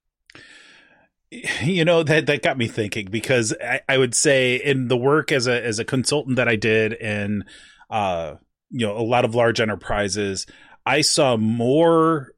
you 1.62 1.84
know 1.84 2.04
that 2.04 2.26
that 2.26 2.42
got 2.42 2.56
me 2.56 2.68
thinking 2.68 3.06
because 3.10 3.52
I, 3.60 3.80
I, 3.88 3.98
would 3.98 4.14
say 4.14 4.54
in 4.56 4.86
the 4.86 4.96
work 4.96 5.32
as 5.32 5.48
a 5.48 5.64
as 5.64 5.80
a 5.80 5.84
consultant 5.84 6.36
that 6.36 6.46
I 6.46 6.54
did 6.54 6.92
in 6.92 7.42
uh 7.90 8.36
you 8.70 8.86
know 8.86 8.96
a 8.96 9.02
lot 9.02 9.24
of 9.24 9.34
large 9.34 9.60
enterprises 9.60 10.46
I 10.86 11.00
saw 11.00 11.36
more 11.36 12.32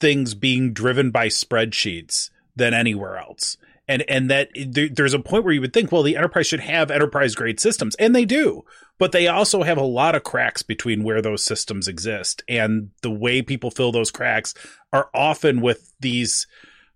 things 0.00 0.34
being 0.34 0.72
driven 0.72 1.10
by 1.10 1.28
spreadsheets 1.28 2.30
than 2.56 2.72
anywhere 2.72 3.18
else. 3.18 3.58
And 3.88 4.02
and 4.08 4.30
that 4.30 4.48
there, 4.66 4.88
there's 4.88 5.14
a 5.14 5.20
point 5.20 5.44
where 5.44 5.52
you 5.52 5.60
would 5.60 5.72
think 5.72 5.92
well 5.92 6.02
the 6.02 6.16
enterprise 6.16 6.48
should 6.48 6.60
have 6.60 6.90
enterprise 6.90 7.34
grade 7.34 7.60
systems 7.60 7.94
and 7.96 8.16
they 8.16 8.24
do. 8.24 8.64
But 8.98 9.12
they 9.12 9.28
also 9.28 9.62
have 9.62 9.76
a 9.76 9.82
lot 9.82 10.14
of 10.14 10.24
cracks 10.24 10.62
between 10.62 11.04
where 11.04 11.20
those 11.20 11.44
systems 11.44 11.86
exist. 11.86 12.42
And 12.48 12.90
the 13.02 13.10
way 13.10 13.42
people 13.42 13.70
fill 13.70 13.92
those 13.92 14.10
cracks 14.10 14.54
are 14.92 15.10
often 15.14 15.60
with 15.60 15.92
these 16.00 16.46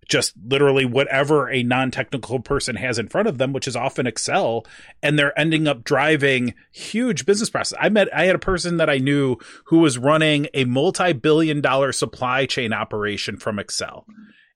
just 0.07 0.33
literally 0.45 0.85
whatever 0.85 1.49
a 1.49 1.63
non-technical 1.63 2.39
person 2.39 2.75
has 2.75 2.97
in 2.99 3.07
front 3.07 3.27
of 3.27 3.37
them 3.37 3.53
which 3.53 3.67
is 3.67 3.75
often 3.75 4.07
excel 4.07 4.65
and 5.01 5.17
they're 5.17 5.37
ending 5.39 5.67
up 5.67 5.83
driving 5.83 6.53
huge 6.71 7.25
business 7.25 7.49
process. 7.49 7.77
I 7.81 7.89
met 7.89 8.13
i 8.13 8.25
had 8.25 8.35
a 8.35 8.39
person 8.39 8.77
that 8.77 8.89
i 8.89 8.97
knew 8.97 9.37
who 9.65 9.79
was 9.79 9.97
running 9.97 10.47
a 10.53 10.65
multi-billion 10.65 11.61
dollar 11.61 11.91
supply 11.91 12.45
chain 12.45 12.73
operation 12.73 13.37
from 13.37 13.59
excel 13.59 14.05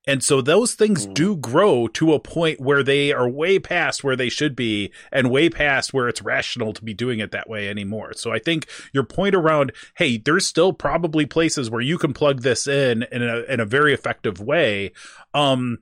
and 0.08 0.24
so 0.24 0.41
those 0.41 0.76
things 0.76 1.08
do 1.08 1.36
grow 1.36 1.88
to 1.89 2.13
a 2.13 2.20
point 2.20 2.60
where 2.60 2.84
they 2.84 3.12
are 3.12 3.28
way 3.28 3.58
past 3.58 4.04
where 4.04 4.15
they 4.15 4.30
should 4.30 4.56
be 4.56 4.91
and 5.12 5.32
way 5.32 5.50
past 5.50 5.94
where 5.94 6.08
it's 6.08 6.22
rational 6.22 6.74
to 6.74 6.84
be 6.84 6.94
doing 6.94 7.20
it 7.20 7.32
that 7.32 7.50
way 7.50 7.68
anymore. 7.70 8.13
So 8.13 8.32
I 8.32 8.39
think 8.39 8.68
your 8.94 9.04
point 9.04 9.34
around, 9.34 9.72
hey, 9.96 10.18
there's 10.18 10.46
still 10.46 10.74
probably 10.74 11.26
places 11.26 11.72
where 11.72 11.82
you 11.82 11.98
can 11.98 12.13
plug 12.13 12.44
this 12.44 12.68
in 12.68 13.04
in 13.12 13.24
a, 13.24 13.41
in 13.52 13.60
a 13.60 13.65
very 13.65 13.94
effective 13.94 14.39
way. 14.39 14.91
Um, 15.34 15.80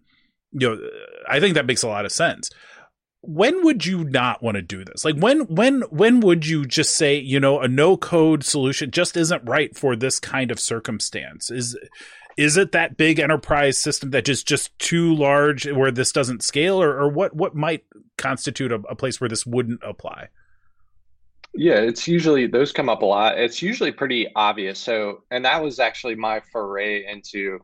you 0.51 0.69
know, 0.69 0.89
I 1.27 1.39
think 1.39 1.55
that 1.55 1.65
makes 1.65 1.83
a 1.83 1.89
lot 1.89 2.05
of 2.05 2.11
sense 2.11 2.49
when 3.25 3.63
would 3.63 3.85
you 3.85 4.03
not 4.03 4.43
want 4.43 4.55
to 4.55 4.61
do 4.61 4.83
this 4.83 5.05
like 5.05 5.15
when 5.15 5.41
when 5.45 5.79
when 5.83 6.19
would 6.19 6.45
you 6.45 6.65
just 6.65 6.97
say 6.97 7.15
you 7.17 7.39
know 7.39 7.61
a 7.61 7.69
no 7.69 7.95
code 7.95 8.43
solution 8.43 8.91
just 8.91 9.15
isn't 9.15 9.41
right 9.45 9.77
for 9.77 9.95
this 9.95 10.19
kind 10.19 10.51
of 10.51 10.59
circumstance 10.59 11.49
is 11.49 11.77
is 12.37 12.57
it 12.57 12.71
that 12.71 12.97
big 12.97 13.19
enterprise 13.19 13.77
system 13.77 14.11
that 14.11 14.27
is 14.27 14.43
just 14.43 14.77
too 14.79 15.13
large 15.15 15.67
where 15.67 15.91
this 15.91 16.11
doesn't 16.11 16.43
scale 16.43 16.81
or, 16.81 16.99
or 16.99 17.09
what 17.09 17.35
what 17.35 17.55
might 17.55 17.83
constitute 18.17 18.71
a, 18.71 18.75
a, 18.89 18.95
place 18.95 19.19
where 19.19 19.29
this 19.29 19.45
wouldn't 19.45 19.81
apply? 19.83 20.29
Yeah 21.53 21.79
it's 21.79 22.07
usually 22.07 22.47
those 22.47 22.71
come 22.71 22.89
up 22.89 23.01
a 23.01 23.05
lot. 23.05 23.37
It's 23.37 23.61
usually 23.61 23.91
pretty 23.91 24.27
obvious. 24.35 24.79
So 24.79 25.23
and 25.31 25.45
that 25.45 25.63
was 25.63 25.79
actually 25.79 26.15
my 26.15 26.41
foray 26.51 27.05
into 27.05 27.59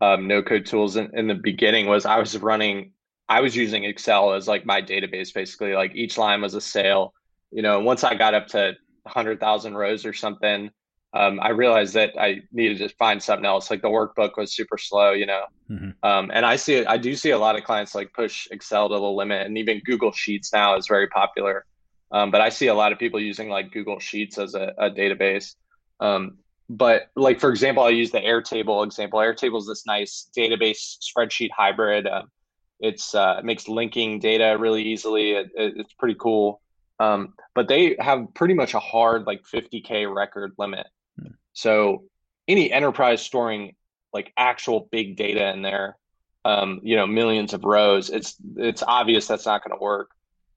um, 0.00 0.28
no 0.28 0.42
code 0.42 0.66
tools 0.66 0.96
in, 0.96 1.10
in 1.16 1.26
the 1.26 1.34
beginning 1.34 1.86
was 1.86 2.04
i 2.04 2.18
was 2.18 2.36
running 2.36 2.92
i 3.30 3.40
was 3.40 3.56
using 3.56 3.84
excel 3.84 4.34
as 4.34 4.46
like 4.46 4.66
my 4.66 4.82
database 4.82 5.32
basically. 5.32 5.74
Like 5.74 5.94
each 5.94 6.18
line 6.18 6.42
was 6.42 6.54
a 6.54 6.60
sale. 6.60 7.14
You 7.50 7.62
know 7.62 7.80
once 7.80 8.04
i 8.04 8.14
got 8.14 8.34
up 8.34 8.48
to 8.48 8.74
100000 9.04 9.74
rows 9.76 10.04
or 10.04 10.12
something 10.12 10.70
um, 11.12 11.40
I 11.40 11.50
realized 11.50 11.94
that 11.94 12.12
I 12.20 12.42
needed 12.52 12.78
to 12.78 12.88
find 12.96 13.22
something 13.22 13.46
else. 13.46 13.70
Like 13.70 13.82
the 13.82 13.88
workbook 13.88 14.36
was 14.36 14.54
super 14.54 14.76
slow, 14.76 15.12
you 15.12 15.26
know. 15.26 15.44
Mm-hmm. 15.70 15.90
Um, 16.02 16.30
and 16.32 16.44
I 16.44 16.56
see, 16.56 16.84
I 16.84 16.98
do 16.98 17.14
see 17.14 17.30
a 17.30 17.38
lot 17.38 17.56
of 17.56 17.64
clients 17.64 17.94
like 17.94 18.12
push 18.12 18.48
Excel 18.50 18.88
to 18.88 18.94
the 18.94 19.00
limit, 19.00 19.46
and 19.46 19.56
even 19.56 19.80
Google 19.84 20.12
Sheets 20.12 20.52
now 20.52 20.76
is 20.76 20.86
very 20.86 21.08
popular. 21.08 21.64
Um, 22.12 22.30
but 22.30 22.40
I 22.40 22.50
see 22.50 22.66
a 22.66 22.74
lot 22.74 22.92
of 22.92 22.98
people 22.98 23.20
using 23.20 23.48
like 23.48 23.72
Google 23.72 23.98
Sheets 23.98 24.38
as 24.38 24.54
a, 24.54 24.74
a 24.78 24.90
database. 24.90 25.54
Um, 26.00 26.38
but 26.68 27.08
like 27.14 27.40
for 27.40 27.50
example, 27.50 27.84
I 27.84 27.90
use 27.90 28.10
the 28.10 28.20
Airtable 28.20 28.84
example. 28.84 29.20
Airtable 29.20 29.58
is 29.58 29.66
this 29.66 29.86
nice 29.86 30.28
database 30.36 30.98
spreadsheet 31.00 31.50
hybrid. 31.56 32.06
Um, 32.06 32.30
it's 32.80 33.14
uh, 33.14 33.36
it 33.38 33.44
makes 33.44 33.68
linking 33.68 34.18
data 34.18 34.56
really 34.58 34.82
easily. 34.82 35.32
It, 35.32 35.50
it, 35.56 35.74
it's 35.78 35.94
pretty 35.94 36.16
cool. 36.18 36.60
Um, 36.98 37.34
but 37.54 37.68
they 37.68 37.96
have 38.00 38.26
pretty 38.34 38.54
much 38.54 38.74
a 38.74 38.80
hard 38.80 39.26
like 39.26 39.42
50k 39.44 40.12
record 40.12 40.52
limit 40.58 40.86
so 41.56 42.04
any 42.46 42.70
enterprise 42.70 43.22
storing 43.22 43.74
like 44.12 44.30
actual 44.36 44.88
big 44.92 45.16
data 45.16 45.48
in 45.54 45.62
there, 45.62 45.96
um, 46.44 46.80
you 46.82 46.96
know, 46.96 47.06
millions 47.06 47.54
of 47.54 47.64
rows, 47.64 48.10
it's 48.10 48.36
it's 48.56 48.82
obvious 48.82 49.26
that's 49.26 49.46
not 49.46 49.64
going 49.64 49.76
to 49.76 49.82
work. 49.82 50.10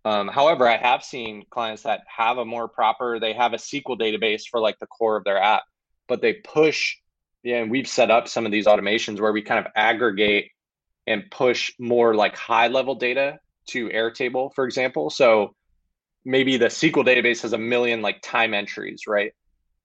Um, 0.03 0.27
however, 0.27 0.67
I 0.67 0.75
have 0.75 1.01
seen 1.01 1.45
clients 1.49 1.83
that 1.83 2.01
have 2.05 2.37
a 2.37 2.43
more 2.43 2.67
proper, 2.67 3.17
they 3.17 3.31
have 3.31 3.53
a 3.53 3.57
SQL 3.57 3.97
database 3.97 4.43
for 4.51 4.59
like 4.59 4.77
the 4.79 4.87
core 4.87 5.15
of 5.15 5.23
their 5.23 5.41
app, 5.41 5.63
but 6.09 6.21
they 6.21 6.33
push, 6.33 6.97
yeah, 7.43 7.61
and 7.61 7.71
we've 7.71 7.87
set 7.87 8.11
up 8.11 8.27
some 8.27 8.45
of 8.45 8.51
these 8.51 8.65
automations 8.65 9.21
where 9.21 9.31
we 9.31 9.41
kind 9.41 9.65
of 9.65 9.71
aggregate 9.77 10.51
and 11.07 11.31
push 11.31 11.71
more 11.79 12.13
like 12.13 12.35
high 12.35 12.67
level 12.67 12.95
data 12.95 13.39
to 13.67 13.87
Airtable, 13.87 14.53
for 14.53 14.65
example. 14.65 15.09
So 15.09 15.55
maybe 16.25 16.57
the 16.57 16.67
SQL 16.67 17.05
database 17.05 17.41
has 17.43 17.53
a 17.53 17.57
million 17.57 18.01
like 18.01 18.21
time 18.21 18.53
entries, 18.53 19.03
right? 19.07 19.31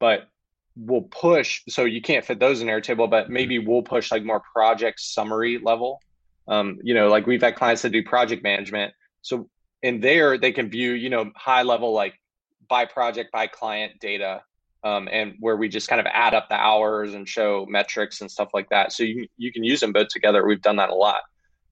But 0.01 0.29
we'll 0.77 1.03
push 1.03 1.63
so 1.69 1.85
you 1.85 2.03
can't 2.03 2.25
fit 2.25 2.41
those 2.41 2.61
in 2.61 2.69
airtable 2.69 3.09
but 3.09 3.31
maybe 3.31 3.59
we'll 3.59 3.83
push 3.83 4.11
like 4.11 4.25
more 4.25 4.43
project 4.53 5.01
summary 5.01 5.59
level. 5.59 6.01
Um, 6.47 6.79
you 6.83 6.95
know 6.95 7.09
like 7.09 7.27
we've 7.27 7.43
had 7.43 7.57
clients 7.57 7.83
that 7.83 7.91
do 7.91 8.03
project 8.03 8.43
management 8.43 8.93
so 9.23 9.49
in 9.83 10.01
there 10.01 10.37
they 10.37 10.53
can 10.53 10.69
view 10.69 10.93
you 10.93 11.09
know 11.09 11.31
high 11.37 11.63
level 11.63 11.93
like 11.93 12.21
by 12.69 12.85
project 12.85 13.33
by 13.33 13.47
client 13.47 13.99
data 14.01 14.43
um, 14.85 15.09
and 15.11 15.35
where 15.41 15.57
we 15.57 15.69
just 15.69 15.89
kind 15.89 16.01
of 16.01 16.07
add 16.07 16.35
up 16.35 16.49
the 16.51 16.55
hours 16.55 17.15
and 17.15 17.27
show 17.27 17.67
metrics 17.69 18.21
and 18.21 18.31
stuff 18.31 18.51
like 18.53 18.69
that. 18.69 18.93
So 18.93 19.03
you, 19.03 19.27
you 19.39 19.51
can 19.51 19.65
use 19.65 19.81
them 19.81 19.93
both 19.93 20.09
together. 20.09 20.47
We've 20.47 20.61
done 20.61 20.77
that 20.77 20.91
a 20.91 20.95
lot. 20.95 21.23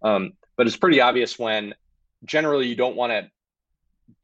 Um, 0.00 0.32
but 0.56 0.66
it's 0.66 0.76
pretty 0.76 1.00
obvious 1.00 1.38
when 1.38 1.74
generally 2.24 2.68
you 2.68 2.74
don't 2.74 2.96
want 2.96 3.12
to 3.12 3.30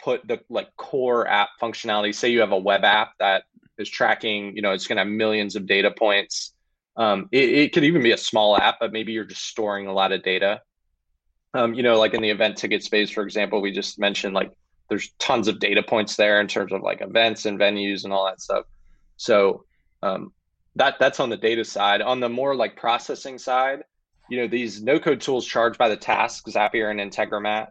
put 0.03 0.27
the 0.27 0.41
like 0.49 0.75
core 0.77 1.29
app 1.29 1.51
functionality. 1.61 2.15
Say 2.15 2.31
you 2.31 2.41
have 2.41 2.53
a 2.53 2.59
web 2.59 2.83
app 2.83 3.13
that 3.19 3.45
is 3.79 3.89
tracking, 3.89 4.55
you 4.57 4.63
know, 4.63 4.73
it's 4.73 4.87
going 4.87 4.97
to 4.97 5.03
have 5.03 5.09
millions 5.09 5.57
of 5.57 5.67
data 5.67 5.91
points. 5.91 6.53
Um, 6.97 7.29
it, 7.31 7.49
it, 7.49 7.73
could 7.73 7.85
even 7.85 8.03
be 8.03 8.13
a 8.13 8.17
small 8.17 8.57
app, 8.57 8.77
but 8.81 8.93
maybe 8.93 9.13
you're 9.13 9.25
just 9.25 9.45
storing 9.47 9.87
a 9.87 9.93
lot 9.93 10.13
of 10.13 10.23
data. 10.23 10.63
Um, 11.55 11.75
you 11.75 11.83
know, 11.83 11.99
like 11.99 12.15
in 12.15 12.23
the 12.23 12.31
event 12.31 12.57
ticket 12.57 12.83
space, 12.83 13.11
for 13.11 13.23
example, 13.23 13.61
we 13.61 13.71
just 13.71 13.99
mentioned 13.99 14.35
like 14.35 14.53
there's 14.89 15.11
tons 15.19 15.49
of 15.49 15.61
data 15.61 15.83
points 15.83 16.17
there 16.17 16.41
in 16.41 16.49
terms 16.49 16.73
of 16.73 16.83
like 16.83 17.01
events 17.01 17.47
and 17.47 17.59
venues 17.59 18.05
and 18.05 18.13
all 18.13 18.27
that 18.27 18.41
stuff. 18.41 18.65
So 19.17 19.65
um, 20.03 20.33
that 20.77 20.97
that's 20.99 21.21
on 21.21 21.31
the 21.31 21.37
data 21.37 21.65
side. 21.65 22.03
On 22.03 22.21
the 22.21 22.29
more 22.29 22.55
like 22.55 22.77
processing 22.77 23.39
side, 23.39 23.85
you 24.29 24.39
know, 24.39 24.49
these 24.49 24.83
no 24.83 24.99
code 24.99 25.21
tools 25.21 25.47
charge 25.47 25.79
by 25.79 25.89
the 25.89 25.97
task, 25.97 26.47
Zapier 26.47 26.91
and 26.91 27.01
Integromat. 27.01 27.69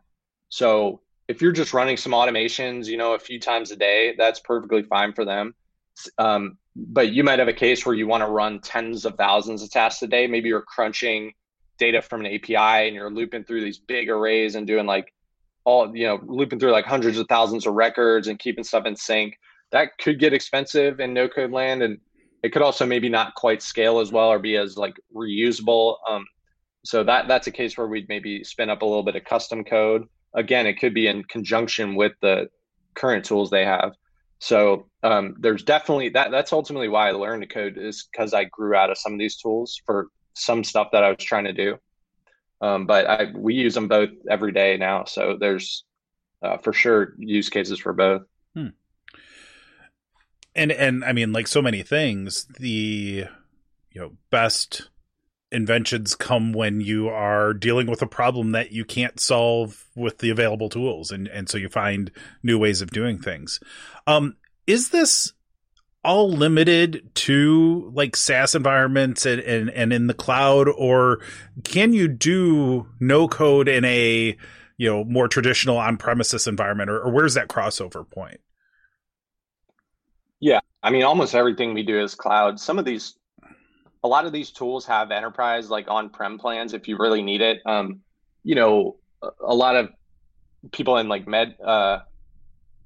So 0.50 1.02
if 1.28 1.42
you're 1.42 1.52
just 1.52 1.74
running 1.74 1.98
some 1.98 2.14
automations, 2.14 2.88
you 2.88 2.98
know, 2.98 3.14
a 3.14 3.20
few 3.20 3.40
times 3.40 3.72
a 3.72 3.76
day, 3.76 4.16
that's 4.18 4.40
perfectly 4.40 4.84
fine 4.84 5.14
for 5.14 5.26
them. 5.26 5.54
Um, 6.18 6.58
but 6.76 7.12
you 7.12 7.24
might 7.24 7.40
have 7.40 7.48
a 7.48 7.54
case 7.54 7.86
where 7.86 7.96
you 7.96 8.08
want 8.08 8.22
to 8.22 8.30
run 8.30 8.60
tens 8.60 9.06
of 9.06 9.16
thousands 9.16 9.64
of 9.64 9.72
tasks 9.72 10.02
a 10.04 10.08
day. 10.08 10.28
Maybe 10.28 10.50
you're 10.50 10.62
crunching 10.62 11.34
data 11.78 12.02
from 12.02 12.26
an 12.26 12.34
API 12.34 12.88
and 12.88 12.96
you're 12.96 13.12
looping 13.12 13.44
through 13.44 13.62
these 13.62 13.80
big 13.80 14.10
arrays 14.10 14.56
and 14.56 14.68
doing 14.68 14.86
like 14.86 15.14
all, 15.64 15.96
you 15.96 16.06
know, 16.06 16.20
looping 16.26 16.60
through 16.60 16.72
like 16.72 16.86
hundreds 16.86 17.18
of 17.18 17.28
thousands 17.28 17.66
of 17.66 17.74
records 17.74 18.28
and 18.28 18.40
keeping 18.40 18.64
stuff 18.64 18.86
in 18.86 18.96
sync. 18.96 19.38
That 19.72 19.98
could 20.00 20.20
get 20.20 20.34
expensive 20.34 21.00
in 21.00 21.14
no 21.14 21.28
code 21.28 21.52
land. 21.52 21.82
And 21.82 22.00
it 22.44 22.54
could 22.54 22.62
also 22.62 22.86
maybe 22.86 23.10
not 23.10 23.36
quite 23.36 23.62
scale 23.62 24.00
as 24.00 24.12
well 24.12 24.30
or 24.30 24.40
be 24.40 24.56
as 24.56 24.78
like 24.78 24.96
reusable. 25.16 25.98
Um, 26.10 26.26
so 26.86 27.04
that 27.04 27.28
that's 27.28 27.48
a 27.48 27.52
case 27.52 27.78
where 27.78 27.88
we'd 27.88 28.08
maybe 28.08 28.44
spin 28.44 28.70
up 28.70 28.82
a 28.82 28.86
little 28.86 29.04
bit 29.04 29.16
of 29.16 29.26
custom 29.26 29.64
code. 29.64 30.06
Again, 30.34 30.68
it 30.68 30.80
could 30.80 30.94
be 30.94 31.08
in 31.08 31.24
conjunction 31.24 31.96
with 31.96 32.14
the 32.22 32.50
current 32.94 33.26
tools 33.26 33.50
they 33.50 33.66
have. 33.66 33.94
So 34.40 34.88
um, 35.04 35.36
there's 35.40 35.64
definitely 35.64 36.10
that. 36.10 36.32
That's 36.32 36.54
ultimately 36.54 36.90
why 36.90 37.10
I 37.10 37.12
learned 37.12 37.42
to 37.42 37.48
code 37.48 37.78
is 37.78 38.08
because 38.12 38.34
I 38.34 38.46
grew 38.46 38.76
out 38.76 38.92
of 38.92 38.98
some 38.98 39.14
of 39.14 39.20
these 39.20 39.38
tools 39.38 39.82
for 39.86 40.08
some 40.34 40.64
stuff 40.64 40.90
that 40.92 41.04
I 41.04 41.10
was 41.10 41.24
trying 41.24 41.46
to 41.46 41.54
do. 41.54 41.78
Um, 42.62 42.86
but 42.86 43.08
I 43.08 43.32
we 43.36 43.54
use 43.56 43.74
them 43.74 43.88
both 43.88 44.10
every 44.30 44.52
day 44.52 44.78
now, 44.78 45.06
so 45.06 45.38
there's 45.40 45.84
uh, 46.42 46.58
for 46.58 46.74
sure 46.74 47.14
use 47.18 47.50
cases 47.50 47.80
for 47.80 47.94
both. 47.94 48.24
Hmm. 48.56 48.70
And 50.56 50.72
and 50.72 51.04
I 51.04 51.14
mean, 51.14 51.34
like 51.34 51.48
so 51.48 51.62
many 51.62 51.84
things, 51.84 52.46
the 52.60 53.26
you 53.92 54.02
know 54.02 54.12
best 54.30 54.90
inventions 55.52 56.14
come 56.14 56.52
when 56.52 56.82
you 56.82 57.08
are 57.08 57.54
dealing 57.54 57.88
with 57.88 58.02
a 58.02 58.08
problem 58.08 58.52
that 58.52 58.72
you 58.72 58.84
can't 58.84 59.20
solve 59.20 59.86
with 59.96 60.18
the 60.18 60.30
available 60.30 60.68
tools 60.68 61.10
and 61.10 61.28
and 61.30 61.48
so 61.48 61.58
you 61.58 61.70
find 61.70 62.12
new 62.44 62.60
ways 62.60 62.82
of 62.82 62.92
doing 62.92 63.18
things 63.18 63.60
um 64.08 64.36
is 64.66 64.90
this 64.90 65.32
all 66.08 66.32
limited 66.32 67.10
to 67.16 67.92
like 67.94 68.16
SaaS 68.16 68.56
environments 68.56 69.26
and, 69.26 69.42
and, 69.42 69.70
and 69.70 69.92
in 69.92 70.08
the 70.08 70.14
cloud, 70.14 70.70
or 70.70 71.20
can 71.66 71.92
you 71.92 72.08
do 72.08 72.88
no 73.00 73.28
code 73.28 73.68
in 73.68 73.84
a 73.84 74.38
you 74.78 74.90
know 74.90 75.04
more 75.04 75.28
traditional 75.28 75.78
on 75.78 75.98
premises 75.98 76.48
environment, 76.48 76.90
or, 76.90 77.00
or 77.02 77.12
where's 77.12 77.34
that 77.34 77.50
crossover 77.50 78.10
point? 78.10 78.40
Yeah, 80.40 80.62
I 80.82 80.92
mean, 80.92 81.04
almost 81.04 81.36
everything 81.36 81.74
we 81.74 81.84
do 81.84 82.00
is 82.00 82.16
cloud. 82.16 82.60
Some 82.60 82.80
of 82.80 82.86
these, 82.86 83.18
a 84.04 84.08
lot 84.08 84.26
of 84.26 84.32
these 84.32 84.52
tools 84.52 84.86
have 84.86 85.12
enterprise 85.12 85.70
like 85.70 85.90
on 85.90 86.10
prem 86.10 86.38
plans 86.38 86.74
if 86.74 86.88
you 86.88 86.98
really 86.98 87.22
need 87.22 87.42
it. 87.42 87.62
Um, 87.66 88.02
you 88.44 88.56
know, 88.56 88.98
a 89.22 89.54
lot 89.54 89.76
of 89.76 89.90
people 90.72 90.98
in 90.98 91.08
like 91.08 91.28
med, 91.28 91.56
uh, 91.64 92.00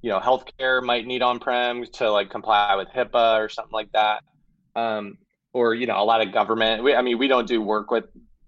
you 0.02 0.10
know, 0.10 0.20
healthcare 0.20 0.82
might 0.84 1.06
need 1.06 1.22
on-prem 1.22 1.86
to 1.86 2.12
like 2.12 2.30
comply 2.30 2.76
with 2.76 2.88
HIPAA 2.90 3.40
or 3.40 3.50
something 3.50 3.74
like 3.74 3.92
that. 3.92 4.24
Um, 4.76 5.18
or, 5.54 5.76
you 5.76 5.86
know, 5.86 6.02
a 6.02 6.06
lot 6.06 6.26
of 6.26 6.34
government. 6.34 6.84
We, 6.84 6.96
I 6.96 7.02
mean, 7.02 7.18
we 7.18 7.28
don't 7.28 7.48
do 7.48 7.62
work 7.62 7.92
with 7.92 8.06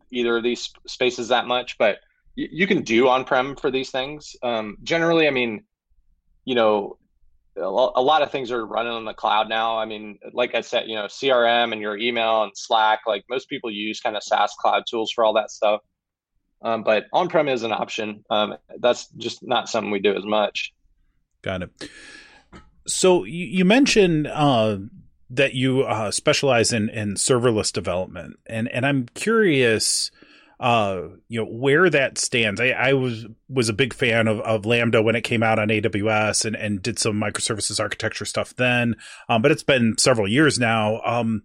either 0.10 0.38
of 0.38 0.44
these 0.44 0.72
spaces 0.88 1.28
that 1.28 1.48
much, 1.48 1.78
but 1.78 2.00
y- 2.38 2.48
you 2.52 2.66
can 2.66 2.82
do 2.82 3.10
on-prem 3.10 3.56
for 3.56 3.70
these 3.70 3.92
things. 3.92 4.36
Um, 4.42 4.78
generally, 4.84 5.28
I 5.28 5.32
mean, 5.32 5.66
you 6.46 6.56
know, 6.56 6.98
a 7.56 7.70
lot 7.70 8.22
of 8.22 8.32
things 8.32 8.52
are 8.52 8.66
running 8.66 8.94
on 8.94 9.06
the 9.06 9.14
cloud 9.14 9.50
now. 9.50 9.78
I 9.78 9.86
mean, 9.86 10.20
like 10.34 10.56
I 10.56 10.62
said, 10.62 10.88
you 10.88 10.96
know, 10.96 11.06
CRM 11.06 11.72
and 11.72 11.82
your 11.82 11.98
email 11.98 12.44
and 12.44 12.52
Slack, 12.56 13.02
like 13.06 13.26
most 13.30 13.50
people 13.50 13.72
use 13.72 14.00
kind 14.00 14.18
of 14.18 14.24
SaaS 14.24 14.54
cloud 14.60 14.84
tools 14.90 15.12
for 15.12 15.24
all 15.24 15.34
that 15.34 15.52
stuff. 15.52 15.82
Um, 16.64 16.84
but 16.84 17.06
on-prem 17.12 17.50
is 17.50 17.64
an 17.64 17.74
option. 17.74 18.24
Um, 18.30 18.56
that's 18.80 19.08
just 19.18 19.44
not 19.44 19.70
something 19.70 19.92
we 19.92 20.00
do 20.00 20.16
as 20.16 20.24
much. 20.24 20.74
Got 21.42 21.64
it. 21.64 21.90
So 22.88 23.26
you, 23.26 23.46
you 23.46 23.66
mentioned 23.66 24.28
uh, 24.28 24.78
that 25.30 25.54
you 25.54 25.82
uh, 25.82 26.12
specialize 26.12 26.72
in, 26.72 26.90
in 26.90 27.16
serverless 27.16 27.72
development, 27.72 28.40
and 28.46 28.68
and 28.70 28.86
I'm 28.86 29.08
curious, 29.14 30.12
uh, 30.60 31.02
you 31.28 31.40
know, 31.40 31.46
where 31.46 31.90
that 31.90 32.18
stands. 32.18 32.62
I, 32.62 32.70
I 32.70 32.94
was 32.94 33.26
was 33.50 33.70
a 33.70 33.74
big 33.74 33.94
fan 33.94 34.28
of, 34.28 34.40
of 34.42 34.66
Lambda 34.66 35.02
when 35.02 35.16
it 35.16 35.22
came 35.22 35.44
out 35.44 35.60
on 35.60 35.68
AWS, 35.70 36.46
and 36.46 36.56
and 36.56 36.82
did 36.82 37.00
some 37.00 37.20
microservices 37.20 37.80
architecture 37.80 38.26
stuff 38.26 38.56
then. 38.56 38.96
Um, 39.30 39.42
but 39.42 39.52
it's 39.52 39.64
been 39.64 39.98
several 39.98 40.28
years 40.28 40.60
now. 40.60 41.02
Um, 41.06 41.44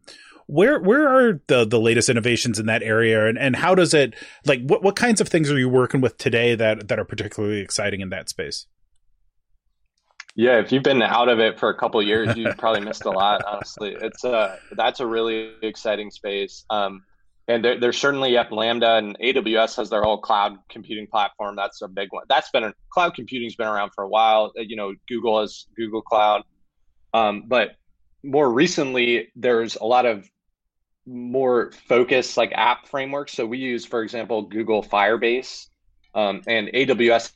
where 0.48 0.80
where 0.80 1.06
are 1.06 1.40
the 1.46 1.66
the 1.66 1.78
latest 1.78 2.08
innovations 2.08 2.58
in 2.58 2.66
that 2.66 2.82
area 2.82 3.26
and, 3.26 3.38
and 3.38 3.54
how 3.54 3.74
does 3.74 3.92
it 3.92 4.14
like 4.46 4.60
what 4.62 4.82
what 4.82 4.96
kinds 4.96 5.20
of 5.20 5.28
things 5.28 5.50
are 5.50 5.58
you 5.58 5.68
working 5.68 6.00
with 6.00 6.16
today 6.16 6.54
that 6.54 6.88
that 6.88 6.98
are 6.98 7.04
particularly 7.04 7.60
exciting 7.60 8.00
in 8.00 8.08
that 8.08 8.30
space 8.30 8.66
yeah 10.34 10.58
if 10.58 10.72
you've 10.72 10.82
been 10.82 11.02
out 11.02 11.28
of 11.28 11.38
it 11.38 11.58
for 11.60 11.68
a 11.68 11.76
couple 11.76 12.02
years 12.02 12.34
you've 12.34 12.56
probably 12.58 12.80
missed 12.80 13.04
a 13.04 13.10
lot 13.10 13.42
honestly 13.46 13.94
it's 14.00 14.24
uh 14.24 14.56
that's 14.72 15.00
a 15.00 15.06
really 15.06 15.52
exciting 15.62 16.10
space 16.10 16.64
um 16.70 17.02
and 17.48 17.64
there, 17.64 17.80
there's 17.80 17.98
certainly 17.98 18.32
yep, 18.32 18.52
lambda 18.52 18.96
and 18.96 19.18
aws 19.18 19.76
has 19.76 19.90
their 19.90 20.02
whole 20.02 20.18
cloud 20.18 20.58
computing 20.68 21.06
platform 21.06 21.56
that's 21.56 21.82
a 21.82 21.88
big 21.88 22.08
one 22.12 22.24
that's 22.28 22.50
been 22.50 22.64
a 22.64 22.74
cloud 22.90 23.14
computing's 23.14 23.56
been 23.56 23.66
around 23.66 23.90
for 23.94 24.04
a 24.04 24.08
while 24.08 24.52
you 24.56 24.76
know 24.76 24.94
google 25.08 25.40
has 25.40 25.66
google 25.76 26.02
cloud 26.02 26.42
um, 27.14 27.44
but 27.46 27.76
more 28.22 28.52
recently 28.52 29.28
there's 29.36 29.76
a 29.76 29.84
lot 29.84 30.06
of 30.06 30.28
more 31.08 31.72
focused 31.88 32.36
like 32.36 32.52
app 32.54 32.86
frameworks. 32.86 33.32
So 33.32 33.46
we 33.46 33.58
use, 33.58 33.84
for 33.84 34.02
example, 34.02 34.42
Google 34.42 34.82
Firebase 34.82 35.68
um, 36.14 36.42
and 36.46 36.68
AWS 36.68 37.32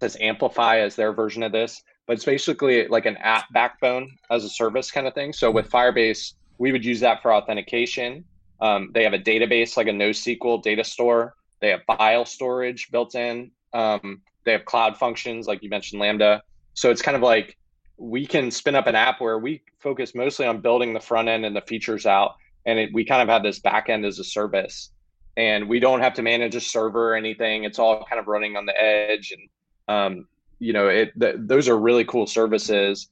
has 0.00 0.16
Amplify 0.20 0.78
as 0.78 0.96
their 0.96 1.12
version 1.12 1.42
of 1.42 1.52
this, 1.52 1.82
but 2.06 2.14
it's 2.14 2.24
basically 2.24 2.88
like 2.88 3.06
an 3.06 3.16
app 3.18 3.52
backbone 3.52 4.10
as 4.30 4.44
a 4.44 4.48
service 4.48 4.90
kind 4.90 5.06
of 5.06 5.14
thing. 5.14 5.32
So 5.32 5.50
with 5.50 5.70
Firebase, 5.70 6.34
we 6.58 6.72
would 6.72 6.84
use 6.84 7.00
that 7.00 7.22
for 7.22 7.32
authentication. 7.32 8.24
Um, 8.60 8.90
they 8.94 9.04
have 9.04 9.12
a 9.12 9.18
database 9.18 9.76
like 9.76 9.88
a 9.88 9.90
NoSQL 9.90 10.62
data 10.62 10.84
store. 10.84 11.34
They 11.60 11.70
have 11.70 11.82
file 11.84 12.24
storage 12.24 12.90
built 12.90 13.14
in. 13.14 13.50
Um, 13.72 14.22
they 14.44 14.52
have 14.52 14.64
cloud 14.64 14.96
functions 14.96 15.46
like 15.46 15.62
you 15.62 15.70
mentioned 15.70 16.00
Lambda. 16.00 16.42
So 16.74 16.90
it's 16.90 17.02
kind 17.02 17.16
of 17.16 17.22
like 17.22 17.56
we 17.96 18.26
can 18.26 18.50
spin 18.50 18.74
up 18.74 18.86
an 18.86 18.94
app 18.94 19.20
where 19.20 19.38
we 19.38 19.62
focus 19.78 20.14
mostly 20.14 20.46
on 20.46 20.60
building 20.60 20.92
the 20.94 21.00
front 21.00 21.28
end 21.28 21.44
and 21.44 21.54
the 21.54 21.60
features 21.62 22.06
out 22.06 22.34
and 22.66 22.78
it, 22.78 22.90
we 22.92 23.04
kind 23.04 23.22
of 23.22 23.28
have 23.28 23.42
this 23.42 23.58
back 23.58 23.88
end 23.88 24.04
as 24.04 24.18
a 24.18 24.24
service 24.24 24.90
and 25.36 25.68
we 25.68 25.78
don't 25.80 26.00
have 26.00 26.14
to 26.14 26.22
manage 26.22 26.54
a 26.54 26.60
server 26.60 27.12
or 27.12 27.14
anything 27.14 27.64
it's 27.64 27.78
all 27.78 28.04
kind 28.04 28.18
of 28.18 28.26
running 28.26 28.56
on 28.56 28.66
the 28.66 28.82
edge 28.82 29.32
and 29.32 29.48
um, 29.96 30.26
you 30.58 30.72
know 30.72 30.88
it 30.88 31.12
those 31.46 31.68
are 31.68 31.78
really 31.78 32.04
cool 32.04 32.26
services 32.26 33.08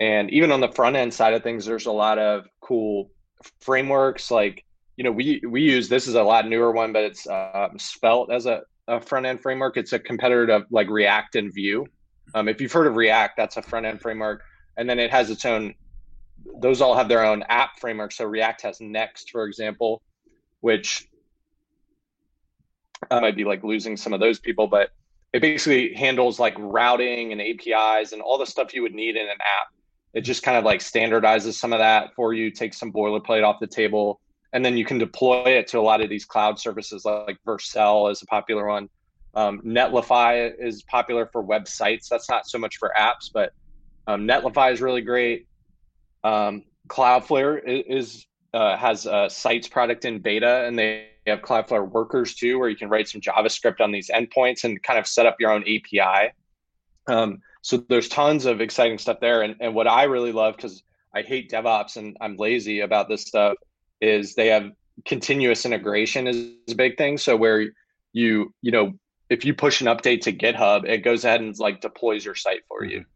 and 0.00 0.30
even 0.30 0.50
on 0.50 0.60
the 0.60 0.68
front 0.68 0.96
end 0.96 1.12
side 1.12 1.34
of 1.34 1.42
things 1.42 1.66
there's 1.66 1.86
a 1.86 1.92
lot 1.92 2.18
of 2.18 2.46
cool 2.60 3.10
frameworks 3.60 4.30
like 4.30 4.64
you 5.02 5.08
know 5.08 5.12
we 5.12 5.42
we 5.48 5.62
use 5.62 5.88
this 5.88 6.06
is 6.06 6.14
a 6.14 6.22
lot 6.22 6.48
newer 6.48 6.70
one 6.70 6.92
but 6.92 7.02
it's 7.02 7.26
uh, 7.26 7.68
svelte 7.76 8.30
as 8.30 8.46
a, 8.46 8.62
a 8.86 9.00
front 9.00 9.26
end 9.26 9.40
framework 9.40 9.76
it's 9.76 9.92
a 9.92 9.98
competitor 9.98 10.46
to 10.46 10.64
like 10.70 10.88
react 10.88 11.34
and 11.34 11.52
vue 11.52 11.84
um, 12.34 12.46
if 12.46 12.60
you've 12.60 12.72
heard 12.72 12.86
of 12.86 12.94
react 12.94 13.36
that's 13.36 13.56
a 13.56 13.62
front 13.62 13.84
end 13.84 14.00
framework 14.00 14.42
and 14.76 14.88
then 14.88 15.00
it 15.00 15.10
has 15.10 15.28
its 15.28 15.44
own 15.44 15.74
those 16.58 16.80
all 16.80 16.94
have 16.94 17.08
their 17.08 17.24
own 17.24 17.42
app 17.48 17.78
framework. 17.78 18.12
So 18.12 18.24
React 18.24 18.62
has 18.62 18.80
Next, 18.80 19.30
for 19.30 19.46
example, 19.46 20.02
which 20.60 21.08
I 23.10 23.20
might 23.20 23.36
be 23.36 23.44
like 23.44 23.64
losing 23.64 23.96
some 23.96 24.12
of 24.12 24.20
those 24.20 24.38
people, 24.38 24.66
but 24.66 24.90
it 25.32 25.40
basically 25.40 25.94
handles 25.94 26.38
like 26.38 26.54
routing 26.58 27.32
and 27.32 27.40
APIs 27.40 28.12
and 28.12 28.22
all 28.22 28.38
the 28.38 28.46
stuff 28.46 28.74
you 28.74 28.82
would 28.82 28.94
need 28.94 29.16
in 29.16 29.22
an 29.22 29.38
app. 29.40 29.68
It 30.14 30.22
just 30.22 30.42
kind 30.42 30.58
of 30.58 30.64
like 30.64 30.80
standardizes 30.80 31.54
some 31.54 31.72
of 31.72 31.78
that 31.78 32.14
for 32.14 32.34
you, 32.34 32.50
takes 32.50 32.78
some 32.78 32.92
boilerplate 32.92 33.44
off 33.44 33.60
the 33.60 33.66
table, 33.66 34.20
and 34.52 34.64
then 34.64 34.76
you 34.76 34.84
can 34.84 34.98
deploy 34.98 35.44
it 35.44 35.66
to 35.68 35.78
a 35.78 35.82
lot 35.82 36.00
of 36.00 36.10
these 36.10 36.24
cloud 36.24 36.58
services 36.58 37.04
like 37.04 37.38
Vercel 37.46 38.10
is 38.10 38.22
a 38.22 38.26
popular 38.26 38.66
one. 38.66 38.88
Um, 39.34 39.60
Netlify 39.62 40.52
is 40.58 40.82
popular 40.82 41.26
for 41.32 41.42
websites. 41.42 42.08
That's 42.08 42.28
not 42.28 42.46
so 42.46 42.58
much 42.58 42.76
for 42.76 42.92
apps, 42.98 43.30
but 43.32 43.52
um, 44.06 44.26
Netlify 44.26 44.72
is 44.72 44.80
really 44.80 45.00
great. 45.00 45.46
Um, 46.22 46.64
Cloudflare 46.88 47.60
is 47.64 48.26
uh, 48.52 48.76
has 48.76 49.06
a 49.06 49.30
sites 49.30 49.68
product 49.68 50.04
in 50.04 50.18
beta, 50.18 50.66
and 50.66 50.78
they 50.78 51.08
have 51.26 51.40
Cloudflare 51.40 51.88
workers 51.88 52.34
too, 52.34 52.58
where 52.58 52.68
you 52.68 52.76
can 52.76 52.90
write 52.90 53.08
some 53.08 53.20
JavaScript 53.20 53.80
on 53.80 53.92
these 53.92 54.10
endpoints 54.10 54.64
and 54.64 54.82
kind 54.82 54.98
of 54.98 55.06
set 55.06 55.24
up 55.24 55.36
your 55.40 55.52
own 55.52 55.62
API. 55.62 56.32
Um, 57.06 57.40
so 57.62 57.78
there's 57.88 58.08
tons 58.08 58.44
of 58.44 58.60
exciting 58.60 58.98
stuff 58.98 59.20
there. 59.20 59.42
And, 59.42 59.56
and 59.60 59.74
what 59.74 59.86
I 59.86 60.04
really 60.04 60.32
love, 60.32 60.56
because 60.56 60.82
I 61.14 61.22
hate 61.22 61.50
DevOps 61.50 61.96
and 61.96 62.16
I'm 62.20 62.36
lazy 62.36 62.80
about 62.80 63.08
this 63.08 63.22
stuff, 63.22 63.54
is 64.02 64.34
they 64.34 64.48
have 64.48 64.70
continuous 65.06 65.64
integration 65.64 66.26
is 66.26 66.52
a 66.68 66.74
big 66.74 66.98
thing. 66.98 67.16
So 67.16 67.36
where 67.36 67.70
you, 68.12 68.52
you 68.60 68.70
know, 68.70 68.92
if 69.30 69.44
you 69.44 69.54
push 69.54 69.80
an 69.80 69.86
update 69.86 70.20
to 70.22 70.32
GitHub, 70.32 70.86
it 70.86 70.98
goes 70.98 71.24
ahead 71.24 71.40
and 71.40 71.58
like 71.58 71.80
deploys 71.80 72.24
your 72.24 72.34
site 72.34 72.62
for 72.68 72.84
you. 72.84 73.06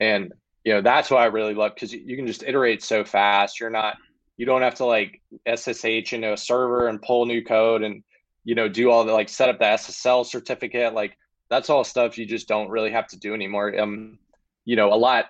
And 0.00 0.34
you 0.64 0.72
know 0.72 0.80
that's 0.80 1.10
what 1.10 1.20
i 1.20 1.26
really 1.26 1.54
love 1.54 1.74
because 1.74 1.92
you 1.92 2.16
can 2.16 2.26
just 2.26 2.42
iterate 2.42 2.82
so 2.82 3.04
fast 3.04 3.60
you're 3.60 3.70
not 3.70 3.96
you 4.36 4.46
don't 4.46 4.62
have 4.62 4.74
to 4.74 4.84
like 4.84 5.20
ssh 5.56 6.12
into 6.12 6.32
a 6.32 6.36
server 6.36 6.88
and 6.88 7.00
pull 7.02 7.26
new 7.26 7.44
code 7.44 7.82
and 7.82 8.02
you 8.44 8.54
know 8.54 8.68
do 8.68 8.90
all 8.90 9.04
the 9.04 9.12
like 9.12 9.28
set 9.28 9.48
up 9.48 9.58
the 9.58 9.64
ssl 9.64 10.26
certificate 10.26 10.94
like 10.94 11.16
that's 11.50 11.70
all 11.70 11.84
stuff 11.84 12.18
you 12.18 12.26
just 12.26 12.48
don't 12.48 12.70
really 12.70 12.90
have 12.90 13.06
to 13.06 13.18
do 13.18 13.34
anymore 13.34 13.78
um 13.78 14.18
you 14.64 14.74
know 14.74 14.92
a 14.92 14.96
lot 14.96 15.26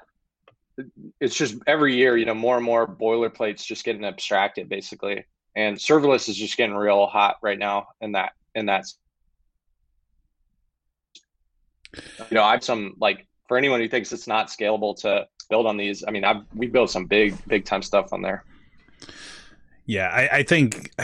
it's 1.20 1.36
just 1.36 1.56
every 1.66 1.94
year 1.94 2.16
you 2.16 2.24
know 2.24 2.34
more 2.34 2.56
and 2.56 2.64
more 2.64 2.86
boilerplates 2.86 3.64
just 3.64 3.84
getting 3.84 4.04
abstracted 4.04 4.68
basically 4.68 5.24
and 5.56 5.76
serverless 5.76 6.28
is 6.28 6.36
just 6.36 6.56
getting 6.56 6.74
real 6.74 7.06
hot 7.06 7.36
right 7.42 7.58
now 7.58 7.86
in 8.00 8.12
that 8.12 8.32
in 8.54 8.66
that 8.66 8.84
you 11.94 12.34
know 12.34 12.42
i've 12.42 12.64
some 12.64 12.94
like 12.98 13.26
for 13.46 13.56
anyone 13.56 13.80
who 13.80 13.88
thinks 13.88 14.12
it's 14.12 14.26
not 14.26 14.48
scalable 14.48 14.98
to 15.00 15.26
build 15.48 15.66
on 15.66 15.76
these, 15.76 16.04
I 16.06 16.10
mean, 16.10 16.24
I've 16.24 16.42
we 16.54 16.66
built 16.66 16.90
some 16.90 17.06
big 17.06 17.36
big 17.46 17.64
time 17.64 17.82
stuff 17.82 18.12
on 18.12 18.22
there. 18.22 18.44
Yeah, 19.86 20.08
I, 20.08 20.38
I 20.38 20.42
think 20.42 20.90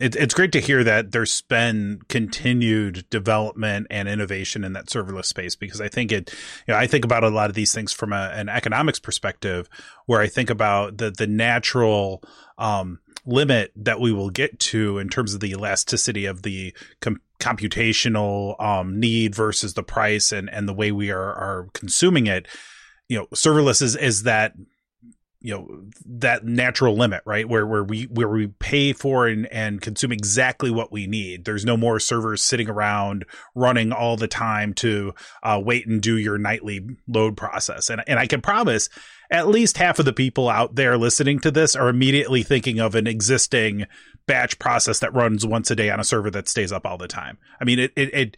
it, 0.00 0.16
it's 0.16 0.34
great 0.34 0.52
to 0.52 0.60
hear 0.60 0.82
that 0.84 1.12
there's 1.12 1.42
been 1.42 2.00
continued 2.08 3.08
development 3.10 3.86
and 3.90 4.08
innovation 4.08 4.64
in 4.64 4.72
that 4.72 4.86
serverless 4.86 5.26
space 5.26 5.54
because 5.54 5.80
I 5.80 5.88
think 5.88 6.12
it, 6.12 6.32
you 6.66 6.74
know, 6.74 6.78
I 6.78 6.86
think 6.86 7.04
about 7.04 7.24
a 7.24 7.30
lot 7.30 7.50
of 7.50 7.56
these 7.56 7.72
things 7.72 7.92
from 7.92 8.12
a, 8.12 8.30
an 8.34 8.48
economics 8.48 8.98
perspective, 8.98 9.68
where 10.06 10.20
I 10.20 10.26
think 10.26 10.50
about 10.50 10.98
the 10.98 11.10
the 11.10 11.26
natural 11.26 12.22
um, 12.58 13.00
limit 13.24 13.72
that 13.76 14.00
we 14.00 14.12
will 14.12 14.30
get 14.30 14.58
to 14.58 14.98
in 14.98 15.08
terms 15.08 15.34
of 15.34 15.40
the 15.40 15.50
elasticity 15.50 16.26
of 16.26 16.42
the 16.42 16.74
com- 17.00 17.20
computational 17.40 18.60
um, 18.62 18.98
need 18.98 19.34
versus 19.34 19.74
the 19.74 19.82
price 19.82 20.32
and 20.32 20.50
and 20.50 20.68
the 20.68 20.74
way 20.74 20.90
we 20.90 21.10
are 21.10 21.34
are 21.34 21.68
consuming 21.74 22.26
it. 22.26 22.48
You 23.08 23.18
know, 23.18 23.26
serverless 23.26 23.82
is 23.82 23.94
is 23.94 24.24
that 24.24 24.54
you 25.46 25.54
know 25.54 25.84
that 26.04 26.44
natural 26.44 26.96
limit 26.96 27.22
right? 27.24 27.48
Where 27.48 27.64
where 27.64 27.84
we 27.84 28.04
where 28.04 28.28
we 28.28 28.48
pay 28.48 28.92
for 28.92 29.28
and 29.28 29.46
and 29.52 29.80
consume 29.80 30.10
exactly 30.10 30.72
what 30.72 30.90
we 30.90 31.06
need. 31.06 31.44
There's 31.44 31.64
no 31.64 31.76
more 31.76 32.00
servers 32.00 32.42
sitting 32.42 32.68
around 32.68 33.24
running 33.54 33.92
all 33.92 34.16
the 34.16 34.26
time 34.26 34.74
to 34.74 35.14
uh, 35.44 35.62
wait 35.64 35.86
and 35.86 36.02
do 36.02 36.16
your 36.16 36.36
nightly 36.36 36.84
load 37.06 37.36
process. 37.36 37.90
And 37.90 38.02
and 38.08 38.18
i 38.18 38.26
can 38.26 38.40
promise 38.40 38.88
at 39.30 39.46
least 39.46 39.76
half 39.76 40.00
of 40.00 40.04
the 40.04 40.12
people 40.12 40.48
out 40.48 40.74
there 40.74 40.98
listening 40.98 41.38
to 41.40 41.52
this 41.52 41.76
are 41.76 41.88
immediately 41.88 42.42
thinking 42.42 42.80
of 42.80 42.96
an 42.96 43.06
existing 43.06 43.86
batch 44.26 44.58
process 44.58 44.98
that 44.98 45.14
runs 45.14 45.46
once 45.46 45.70
a 45.70 45.76
day 45.76 45.90
on 45.90 46.00
a 46.00 46.04
server 46.04 46.30
that 46.30 46.48
stays 46.48 46.72
up 46.72 46.84
all 46.84 46.98
the 46.98 47.08
time. 47.08 47.38
I 47.60 47.64
mean, 47.64 47.78
it, 47.78 47.92
it, 47.94 48.14
it 48.14 48.36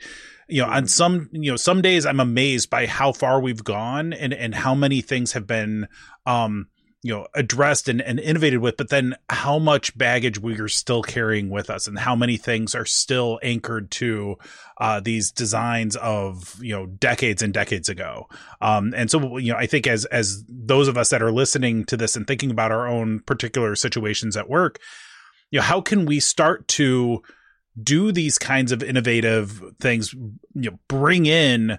you 0.49 0.63
know, 0.63 0.69
on 0.69 0.87
some, 0.87 1.29
you 1.33 1.51
know, 1.51 1.57
some 1.57 1.83
days 1.83 2.07
I'm 2.07 2.21
amazed 2.21 2.71
by 2.71 2.87
how 2.87 3.13
far 3.13 3.41
we've 3.41 3.63
gone 3.63 4.13
and, 4.13 4.33
and 4.33 4.55
how 4.55 4.75
many 4.75 5.03
things 5.03 5.33
have 5.33 5.47
been, 5.47 5.89
um, 6.27 6.69
you 7.03 7.15
know 7.15 7.27
addressed 7.35 7.89
and, 7.89 8.01
and 8.03 8.19
innovated 8.19 8.59
with 8.59 8.77
but 8.77 8.89
then 8.89 9.15
how 9.31 9.59
much 9.59 9.97
baggage 9.97 10.41
we 10.41 10.59
are 10.59 10.69
still 10.69 11.03
carrying 11.03 11.49
with 11.49 11.71
us 11.71 11.87
and 11.87 11.99
how 11.99 12.17
many 12.17 12.37
things 12.37 12.75
are 12.75 12.85
still 12.85 13.39
anchored 13.43 13.91
to 13.91 14.37
uh, 14.79 15.01
these 15.01 15.31
designs 15.31 15.97
of 15.97 16.57
you 16.61 16.75
know 16.75 16.87
decades 16.87 17.43
and 17.43 17.53
decades 17.53 17.89
ago. 17.89 18.29
Um, 18.61 18.95
and 18.97 19.11
so 19.11 19.37
you 19.39 19.53
know 19.53 19.59
i 19.59 19.67
think 19.67 19.87
as 19.87 20.05
as 20.07 20.45
those 20.49 20.89
of 20.89 20.97
us 20.97 21.11
that 21.11 21.23
are 21.23 21.33
listening 21.33 21.85
to 21.85 21.97
this 21.97 22.17
and 22.17 22.27
thinking 22.27 22.51
about 22.51 22.73
our 22.73 22.87
own 22.87 23.21
particular 23.21 23.75
situations 23.77 24.37
at 24.37 24.49
work 24.49 24.81
you 25.51 25.59
know 25.59 25.65
how 25.65 25.81
can 25.81 26.07
we 26.07 26.21
start 26.21 26.67
to 26.69 27.23
do 27.81 28.13
these 28.13 28.39
kinds 28.39 28.73
of 28.73 28.83
innovative 28.83 29.63
things 29.81 30.13
you 30.13 30.71
know 30.71 30.79
bring 30.89 31.27
in 31.27 31.79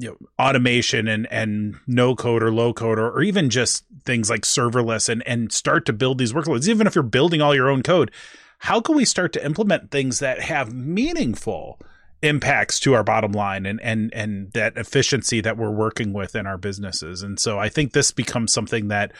you 0.00 0.08
know 0.08 0.16
automation 0.38 1.08
and 1.08 1.26
and 1.30 1.76
no 1.86 2.14
code 2.14 2.42
or 2.42 2.52
low 2.52 2.72
code 2.72 2.98
or, 2.98 3.10
or 3.10 3.22
even 3.22 3.50
just 3.50 3.84
things 4.04 4.30
like 4.30 4.42
serverless 4.42 5.08
and 5.08 5.26
and 5.26 5.52
start 5.52 5.86
to 5.86 5.92
build 5.92 6.18
these 6.18 6.32
workloads 6.32 6.68
even 6.68 6.86
if 6.86 6.94
you're 6.94 7.02
building 7.02 7.40
all 7.40 7.54
your 7.54 7.70
own 7.70 7.82
code 7.82 8.10
how 8.58 8.80
can 8.80 8.96
we 8.96 9.04
start 9.04 9.32
to 9.32 9.44
implement 9.44 9.90
things 9.90 10.20
that 10.20 10.40
have 10.40 10.72
meaningful 10.72 11.78
impacts 12.22 12.80
to 12.80 12.94
our 12.94 13.04
bottom 13.04 13.32
line 13.32 13.66
and 13.66 13.80
and 13.82 14.12
and 14.14 14.50
that 14.52 14.76
efficiency 14.78 15.42
that 15.42 15.58
we're 15.58 15.70
working 15.70 16.14
with 16.14 16.34
in 16.34 16.46
our 16.46 16.56
businesses? 16.56 17.22
And 17.22 17.38
so 17.38 17.58
i 17.58 17.68
think 17.68 17.92
this 17.92 18.12
becomes 18.12 18.52
something 18.52 18.88
that 18.88 19.12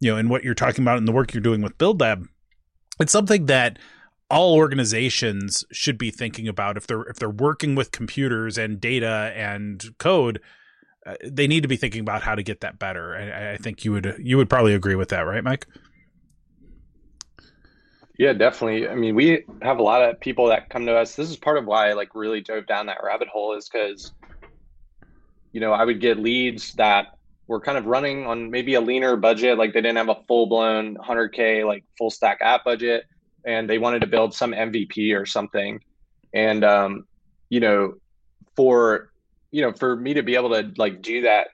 you 0.00 0.10
know 0.10 0.16
in 0.16 0.28
what 0.28 0.42
you're 0.42 0.54
talking 0.54 0.82
about 0.82 0.98
in 0.98 1.04
the 1.04 1.12
work 1.12 1.32
you're 1.32 1.40
doing 1.40 1.62
with 1.62 1.78
build 1.78 2.00
lab 2.00 2.26
it's 3.00 3.12
something 3.12 3.46
that 3.46 3.78
all 4.30 4.54
organizations 4.54 5.64
should 5.72 5.96
be 5.96 6.10
thinking 6.10 6.48
about 6.48 6.76
if 6.76 6.86
they're 6.86 7.02
if 7.02 7.16
they're 7.16 7.30
working 7.30 7.74
with 7.74 7.92
computers 7.92 8.58
and 8.58 8.80
data 8.80 9.32
and 9.34 9.96
code 9.98 10.40
uh, 11.06 11.14
they 11.24 11.46
need 11.46 11.62
to 11.62 11.68
be 11.68 11.76
thinking 11.76 12.00
about 12.00 12.22
how 12.22 12.34
to 12.34 12.42
get 12.42 12.60
that 12.60 12.78
better. 12.78 13.16
I, 13.16 13.52
I, 13.52 13.56
think 13.56 13.84
you 13.84 13.92
would 13.92 14.16
you 14.18 14.36
would 14.36 14.50
probably 14.50 14.74
agree 14.74 14.94
with 14.94 15.08
that 15.10 15.20
right 15.20 15.42
mike? 15.42 15.66
Yeah 18.18 18.34
definitely. 18.34 18.88
I 18.88 18.94
mean 18.94 19.14
we 19.14 19.44
have 19.62 19.78
a 19.78 19.82
lot 19.82 20.02
of 20.02 20.20
people 20.20 20.48
that 20.48 20.68
come 20.68 20.84
to 20.86 20.94
us. 20.94 21.14
This 21.14 21.30
is 21.30 21.36
part 21.36 21.56
of 21.56 21.64
why 21.64 21.88
i 21.88 21.92
like 21.94 22.14
really 22.14 22.40
dove 22.40 22.66
down 22.66 22.86
that 22.86 22.98
rabbit 23.02 23.28
hole 23.28 23.56
is 23.56 23.68
because 23.68 24.12
you 25.52 25.60
know 25.60 25.72
i 25.72 25.84
would 25.84 26.00
get 26.00 26.18
leads 26.18 26.74
that 26.74 27.18
were 27.46 27.60
kind 27.60 27.78
of 27.78 27.86
running 27.86 28.26
on 28.26 28.50
maybe 28.50 28.74
a 28.74 28.80
leaner 28.80 29.16
budget 29.16 29.56
like 29.56 29.72
they 29.72 29.80
didn't 29.80 29.96
have 29.96 30.10
a 30.10 30.22
full-blown 30.28 30.96
100k 30.96 31.66
like 31.66 31.82
full 31.96 32.10
stack 32.10 32.38
app 32.42 32.64
budget 32.64 33.04
and 33.44 33.68
they 33.68 33.78
wanted 33.78 34.00
to 34.00 34.06
build 34.06 34.34
some 34.34 34.52
MVP 34.52 35.18
or 35.18 35.26
something. 35.26 35.80
And 36.32 36.64
um, 36.64 37.06
you 37.48 37.60
know, 37.60 37.94
for 38.56 39.10
you 39.50 39.62
know, 39.62 39.72
for 39.72 39.96
me 39.96 40.14
to 40.14 40.22
be 40.22 40.34
able 40.34 40.50
to 40.50 40.72
like 40.76 41.00
do 41.00 41.22
that, 41.22 41.48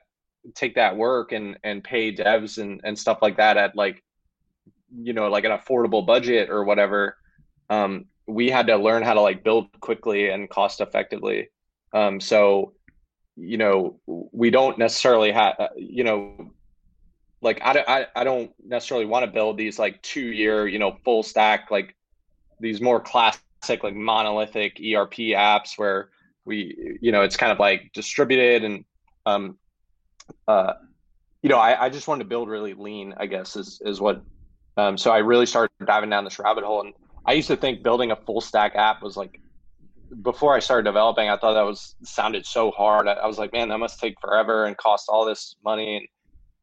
take 0.53 0.75
that 0.75 0.95
work 0.95 1.31
and 1.31 1.57
and 1.63 1.83
pay 1.83 2.13
devs 2.13 2.57
and 2.57 2.81
and 2.83 2.97
stuff 2.97 3.19
like 3.21 3.37
that 3.37 3.57
at 3.57 3.75
like 3.75 4.03
you 4.95 5.13
know 5.13 5.27
like 5.27 5.45
an 5.45 5.51
affordable 5.51 6.05
budget 6.05 6.49
or 6.49 6.63
whatever 6.63 7.17
um, 7.69 8.05
we 8.27 8.49
had 8.49 8.67
to 8.67 8.77
learn 8.77 9.03
how 9.03 9.13
to 9.13 9.21
like 9.21 9.43
build 9.43 9.67
quickly 9.79 10.29
and 10.29 10.49
cost 10.49 10.81
effectively 10.81 11.49
um, 11.93 12.19
so 12.19 12.73
you 13.35 13.57
know 13.57 13.99
we 14.05 14.49
don't 14.49 14.77
necessarily 14.77 15.31
have 15.31 15.55
uh, 15.59 15.67
you 15.75 16.03
know 16.03 16.51
like 17.41 17.61
I, 17.63 17.83
I, 17.87 18.07
I 18.15 18.23
don't 18.23 18.51
necessarily 18.65 19.05
want 19.05 19.25
to 19.25 19.31
build 19.31 19.57
these 19.57 19.77
like 19.79 20.01
two 20.01 20.31
year 20.31 20.67
you 20.67 20.79
know 20.79 20.97
full 21.03 21.23
stack 21.23 21.69
like 21.71 21.95
these 22.59 22.81
more 22.81 22.99
classic 22.99 23.83
like 23.83 23.95
monolithic 23.95 24.79
erp 24.79 25.13
apps 25.13 25.77
where 25.77 26.09
we 26.45 26.97
you 27.01 27.11
know 27.11 27.21
it's 27.21 27.37
kind 27.37 27.51
of 27.51 27.59
like 27.59 27.91
distributed 27.93 28.63
and 28.63 28.85
um 29.25 29.57
uh 30.47 30.73
you 31.41 31.49
know 31.49 31.57
i, 31.57 31.85
I 31.85 31.89
just 31.89 32.07
wanted 32.07 32.23
to 32.23 32.29
build 32.29 32.49
really 32.49 32.73
lean 32.73 33.13
i 33.17 33.25
guess 33.25 33.55
is 33.55 33.81
is 33.83 33.99
what 33.99 34.21
um 34.77 34.97
so 34.97 35.11
i 35.11 35.19
really 35.19 35.45
started 35.45 35.71
diving 35.85 36.09
down 36.09 36.23
this 36.23 36.39
rabbit 36.39 36.63
hole 36.63 36.81
and 36.81 36.93
i 37.25 37.33
used 37.33 37.47
to 37.47 37.57
think 37.57 37.83
building 37.83 38.11
a 38.11 38.15
full 38.15 38.41
stack 38.41 38.75
app 38.75 39.01
was 39.01 39.17
like 39.17 39.39
before 40.21 40.55
i 40.55 40.59
started 40.59 40.83
developing 40.83 41.29
i 41.29 41.37
thought 41.37 41.53
that 41.53 41.65
was 41.65 41.95
sounded 42.03 42.45
so 42.45 42.71
hard. 42.71 43.07
I, 43.07 43.13
I 43.13 43.27
was 43.27 43.37
like 43.37 43.51
man 43.53 43.69
that 43.69 43.79
must 43.79 43.99
take 43.99 44.19
forever 44.21 44.65
and 44.65 44.77
cost 44.77 45.09
all 45.09 45.25
this 45.25 45.55
money 45.63 45.97
and 45.97 46.07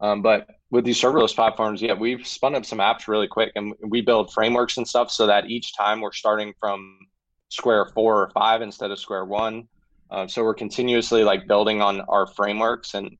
um, 0.03 0.21
but 0.21 0.49
with 0.71 0.85
these 0.85 1.01
serverless 1.01 1.35
platforms, 1.35 1.81
yeah, 1.81 1.95
we've 1.95 2.27
spun 2.27 2.55
up 2.55 2.67
some 2.67 2.79
apps 2.79 3.07
really 3.07 3.29
quick 3.29 3.53
and 3.55 3.75
we 3.88 4.01
build 4.01 4.33
frameworks 4.33 4.77
and 4.77 4.87
stuff 4.87 5.11
so 5.11 5.27
that 5.27 5.49
each 5.49 5.77
time 5.77 6.01
we're 6.01 6.12
starting 6.12 6.53
from 6.59 6.99
square 7.51 7.87
four 7.95 8.21
or 8.23 8.31
five 8.31 8.62
instead 8.62 8.91
of 8.91 8.99
square 8.99 9.25
one. 9.25 9.69
Uh, 10.11 10.27
so 10.27 10.43
we're 10.43 10.55
continuously 10.55 11.23
like 11.23 11.47
building 11.47 11.81
on 11.81 12.01
our 12.03 12.27
frameworks 12.27 12.95
and 12.95 13.17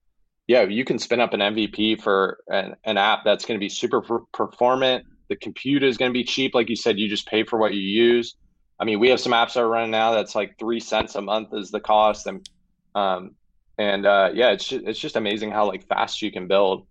yeah, 0.49 0.63
you 0.65 0.85
can 0.85 0.99
spin 0.99 1.21
up 1.21 1.35
an 1.35 1.41
MVP 1.41 2.03
for 2.03 2.39
an, 2.49 2.75
an 2.85 2.99
app 2.99 3.21
that's 3.25 3.45
going 3.45 3.59
to 3.59 3.65
be 3.65 3.69
super 3.69 4.03
performant. 4.33 5.05
The 5.29 5.37
compute 5.37 5.85
is 5.85 5.97
going 5.97 6.11
to 6.11 6.13
be 6.13 6.25
cheap. 6.25 6.55
Like 6.55 6.69
you 6.69 6.77
said, 6.77 6.99
you 6.99 7.09
just 7.09 7.29
pay 7.29 7.45
for 7.45 7.59
what 7.59 7.75
you 7.75 7.81
use. 7.81 8.35
I 8.81 8.85
mean, 8.85 8.99
we 8.99 9.09
have 9.11 9.21
some 9.21 9.33
apps 9.33 9.55
that 9.55 9.61
are 9.61 9.69
running 9.69 9.93
now 9.93 10.13
that's 10.13 10.35
like 10.35 10.59
three 10.59 10.81
cents 10.81 11.15
a 11.15 11.23
month 11.23 11.51
is 11.53 11.71
the 11.71 11.81
cost. 11.81 12.27
And 12.27 12.45
um, 12.97 13.37
and 13.79 14.07
uh, 14.07 14.31
yeah, 14.35 14.51
it's 14.51 14.67
just, 14.67 14.85
it's 14.87 14.99
just 14.99 15.17
amazing 15.17 15.51
how 15.51 15.67
like 15.67 15.87
fast 15.87 16.23
you 16.23 16.31
can 16.31 16.47
build. 16.47 16.87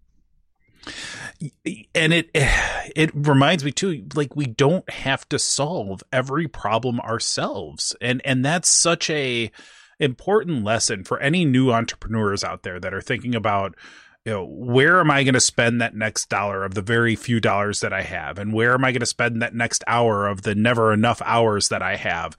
And 1.95 2.13
it 2.13 2.29
it 2.33 3.11
reminds 3.13 3.63
me 3.63 3.71
too, 3.71 4.07
like 4.15 4.35
we 4.35 4.45
don't 4.45 4.89
have 4.89 5.27
to 5.29 5.39
solve 5.39 6.03
every 6.11 6.47
problem 6.47 6.99
ourselves, 6.99 7.95
and 8.01 8.21
and 8.25 8.43
that's 8.43 8.69
such 8.69 9.09
a 9.09 9.51
important 9.99 10.63
lesson 10.63 11.03
for 11.03 11.19
any 11.19 11.45
new 11.45 11.71
entrepreneurs 11.71 12.43
out 12.43 12.63
there 12.63 12.79
that 12.79 12.93
are 12.93 13.01
thinking 13.01 13.35
about 13.35 13.75
you 14.25 14.31
know 14.31 14.45
where 14.45 14.99
am 14.99 15.11
i 15.11 15.23
going 15.23 15.35
to 15.35 15.39
spend 15.39 15.79
that 15.79 15.95
next 15.95 16.27
dollar 16.27 16.63
of 16.65 16.73
the 16.73 16.81
very 16.81 17.15
few 17.15 17.39
dollars 17.39 17.81
that 17.81 17.93
i 17.93 18.01
have? 18.01 18.37
And 18.39 18.53
where 18.53 18.73
am 18.73 18.83
i 18.83 18.91
going 18.91 19.01
to 19.01 19.05
spend 19.05 19.41
that 19.41 19.55
next 19.55 19.83
hour 19.87 20.27
of 20.27 20.41
the 20.41 20.55
never 20.55 20.91
enough 20.91 21.21
hours 21.23 21.69
that 21.69 21.81
i 21.81 21.95
have? 21.95 22.35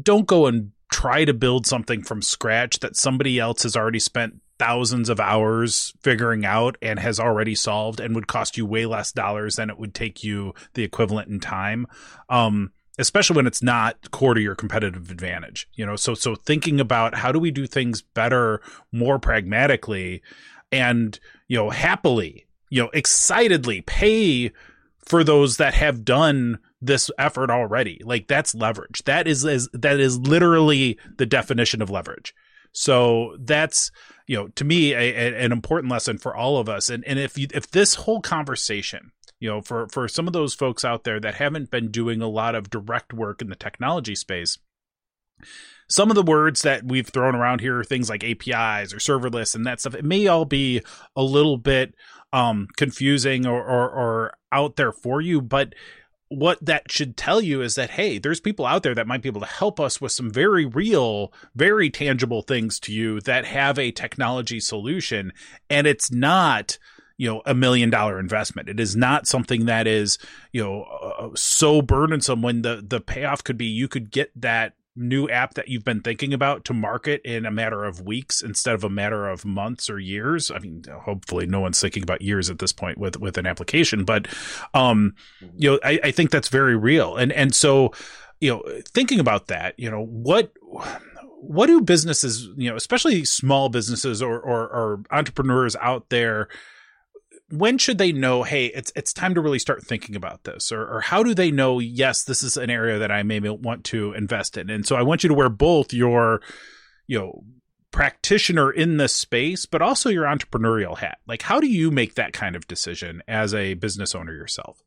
Don't 0.00 0.26
go 0.26 0.46
and 0.46 0.72
try 0.90 1.24
to 1.24 1.34
build 1.34 1.66
something 1.66 2.02
from 2.02 2.22
scratch 2.22 2.80
that 2.80 2.96
somebody 2.96 3.38
else 3.38 3.62
has 3.62 3.76
already 3.76 3.98
spent 3.98 4.40
thousands 4.58 5.08
of 5.08 5.20
hours 5.20 5.92
figuring 6.02 6.44
out 6.44 6.76
and 6.82 6.98
has 6.98 7.20
already 7.20 7.54
solved 7.54 8.00
and 8.00 8.14
would 8.14 8.26
cost 8.26 8.56
you 8.56 8.66
way 8.66 8.86
less 8.86 9.12
dollars 9.12 9.56
than 9.56 9.70
it 9.70 9.78
would 9.78 9.94
take 9.94 10.24
you 10.24 10.54
the 10.74 10.82
equivalent 10.82 11.28
in 11.28 11.38
time. 11.38 11.86
Um, 12.28 12.72
especially 12.98 13.36
when 13.36 13.46
it's 13.46 13.62
not 13.62 14.10
core 14.10 14.34
to 14.34 14.40
your 14.40 14.56
competitive 14.56 15.10
advantage 15.10 15.68
you 15.74 15.86
know? 15.86 15.96
So 15.96 16.14
so 16.14 16.34
thinking 16.34 16.80
about 16.80 17.14
how 17.14 17.32
do 17.32 17.38
we 17.38 17.50
do 17.50 17.66
things 17.66 18.02
better 18.02 18.60
more 18.92 19.18
pragmatically 19.18 20.22
and 20.72 21.18
you 21.46 21.56
know 21.56 21.70
happily 21.70 22.46
you 22.70 22.82
know 22.82 22.90
excitedly 22.92 23.82
pay 23.82 24.52
for 24.98 25.24
those 25.24 25.56
that 25.56 25.74
have 25.74 26.04
done 26.04 26.58
this 26.80 27.10
effort 27.18 27.50
already. 27.50 28.00
Like 28.04 28.28
that's 28.28 28.54
leverage. 28.54 29.02
That 29.04 29.26
is, 29.26 29.44
is 29.44 29.68
that 29.72 30.00
is 30.00 30.18
literally 30.18 30.98
the 31.16 31.26
definition 31.26 31.82
of 31.82 31.90
leverage. 31.90 32.34
So 32.72 33.36
that's 33.40 33.90
you 34.26 34.36
know 34.36 34.48
to 34.48 34.64
me 34.64 34.92
a, 34.92 34.98
a, 34.98 35.44
an 35.44 35.52
important 35.52 35.90
lesson 35.90 36.18
for 36.18 36.36
all 36.36 36.58
of 36.58 36.68
us. 36.68 36.88
And 36.90 37.04
and 37.06 37.18
if 37.18 37.38
you 37.38 37.48
if 37.54 37.70
this 37.70 37.94
whole 37.94 38.20
conversation 38.20 39.12
you 39.40 39.48
know 39.48 39.60
for 39.60 39.88
for 39.88 40.08
some 40.08 40.26
of 40.26 40.32
those 40.32 40.54
folks 40.54 40.84
out 40.84 41.04
there 41.04 41.20
that 41.20 41.36
haven't 41.36 41.70
been 41.70 41.90
doing 41.90 42.22
a 42.22 42.28
lot 42.28 42.54
of 42.54 42.70
direct 42.70 43.12
work 43.12 43.40
in 43.40 43.48
the 43.48 43.56
technology 43.56 44.14
space 44.14 44.58
some 45.88 46.10
of 46.10 46.16
the 46.16 46.22
words 46.22 46.62
that 46.62 46.84
we've 46.84 47.08
thrown 47.08 47.34
around 47.34 47.60
here 47.60 47.78
are 47.78 47.84
things 47.84 48.10
like 48.10 48.24
apis 48.24 48.92
or 48.92 48.98
serverless 48.98 49.54
and 49.54 49.66
that 49.66 49.80
stuff 49.80 49.94
it 49.94 50.04
may 50.04 50.26
all 50.26 50.44
be 50.44 50.82
a 51.16 51.22
little 51.22 51.56
bit 51.56 51.94
um 52.32 52.66
confusing 52.76 53.46
or, 53.46 53.62
or 53.62 53.88
or 53.90 54.34
out 54.52 54.76
there 54.76 54.92
for 54.92 55.20
you 55.20 55.40
but 55.40 55.74
what 56.28 56.62
that 56.64 56.90
should 56.90 57.16
tell 57.16 57.40
you 57.40 57.62
is 57.62 57.74
that 57.74 57.90
hey 57.90 58.18
there's 58.18 58.40
people 58.40 58.66
out 58.66 58.82
there 58.82 58.94
that 58.94 59.06
might 59.06 59.22
be 59.22 59.28
able 59.28 59.40
to 59.40 59.46
help 59.46 59.80
us 59.80 60.00
with 60.00 60.12
some 60.12 60.30
very 60.30 60.66
real 60.66 61.32
very 61.54 61.88
tangible 61.90 62.42
things 62.42 62.78
to 62.78 62.92
you 62.92 63.20
that 63.20 63.44
have 63.44 63.78
a 63.78 63.90
technology 63.90 64.60
solution. 64.60 65.32
And 65.70 65.86
it's 65.86 66.10
not 66.10 66.78
you 67.18 67.28
know 67.28 67.42
a 67.44 67.54
million 67.54 67.90
dollar 67.90 68.18
investment. 68.18 68.68
It 68.68 68.80
is 68.80 68.96
not 68.96 69.26
something 69.26 69.66
that 69.66 69.86
is 69.86 70.18
you 70.52 70.62
know 70.62 70.82
uh, 70.82 71.30
so 71.34 71.82
burdensome 71.82 72.42
when 72.42 72.62
the 72.62 72.82
the 72.86 73.00
payoff 73.00 73.44
could 73.44 73.58
be 73.58 73.66
you 73.66 73.88
could 73.88 74.10
get 74.10 74.30
that 74.40 74.74
new 74.98 75.28
app 75.28 75.54
that 75.54 75.68
you've 75.68 75.84
been 75.84 76.00
thinking 76.00 76.34
about 76.34 76.64
to 76.64 76.74
market 76.74 77.22
in 77.24 77.46
a 77.46 77.50
matter 77.50 77.84
of 77.84 78.00
weeks 78.00 78.42
instead 78.42 78.74
of 78.74 78.84
a 78.84 78.90
matter 78.90 79.28
of 79.28 79.44
months 79.44 79.88
or 79.88 79.98
years. 79.98 80.50
I 80.50 80.58
mean, 80.58 80.82
hopefully 81.02 81.46
no 81.46 81.60
one's 81.60 81.80
thinking 81.80 82.02
about 82.02 82.20
years 82.20 82.50
at 82.50 82.58
this 82.58 82.72
point 82.72 82.98
with, 82.98 83.18
with 83.18 83.38
an 83.38 83.46
application, 83.46 84.04
but, 84.04 84.26
um, 84.74 85.14
you 85.56 85.70
know, 85.70 85.78
I, 85.84 86.00
I 86.04 86.10
think 86.10 86.30
that's 86.30 86.48
very 86.48 86.76
real. 86.76 87.16
And, 87.16 87.32
and 87.32 87.54
so, 87.54 87.92
you 88.40 88.50
know, 88.50 88.62
thinking 88.88 89.20
about 89.20 89.46
that, 89.46 89.78
you 89.78 89.90
know, 89.90 90.04
what, 90.04 90.52
what 91.40 91.66
do 91.68 91.80
businesses, 91.80 92.48
you 92.56 92.68
know, 92.68 92.76
especially 92.76 93.24
small 93.24 93.68
businesses 93.68 94.20
or, 94.20 94.38
or, 94.40 94.62
or 94.68 95.02
entrepreneurs 95.10 95.76
out 95.76 96.08
there, 96.08 96.48
when 97.50 97.78
should 97.78 97.98
they 97.98 98.12
know 98.12 98.42
hey 98.42 98.66
it's 98.66 98.92
it's 98.94 99.12
time 99.12 99.34
to 99.34 99.40
really 99.40 99.58
start 99.58 99.82
thinking 99.82 100.14
about 100.14 100.44
this 100.44 100.70
or, 100.70 100.86
or 100.86 101.00
how 101.00 101.22
do 101.22 101.34
they 101.34 101.50
know 101.50 101.78
yes 101.78 102.24
this 102.24 102.42
is 102.42 102.56
an 102.56 102.68
area 102.68 102.98
that 102.98 103.10
i 103.10 103.22
may 103.22 103.40
want 103.40 103.84
to 103.84 104.12
invest 104.12 104.56
in 104.56 104.68
and 104.68 104.86
so 104.86 104.96
i 104.96 105.02
want 105.02 105.22
you 105.22 105.28
to 105.28 105.34
wear 105.34 105.48
both 105.48 105.92
your 105.92 106.42
you 107.06 107.18
know 107.18 107.42
practitioner 107.90 108.70
in 108.70 108.96
this 108.96 109.14
space, 109.14 109.66
but 109.66 109.82
also 109.82 110.08
your 110.08 110.24
entrepreneurial 110.24 110.98
hat. 110.98 111.18
Like, 111.26 111.42
how 111.42 111.60
do 111.60 111.66
you 111.66 111.90
make 111.90 112.14
that 112.14 112.32
kind 112.32 112.56
of 112.56 112.66
decision 112.68 113.22
as 113.26 113.54
a 113.54 113.74
business 113.74 114.14
owner 114.14 114.32
yourself? 114.32 114.82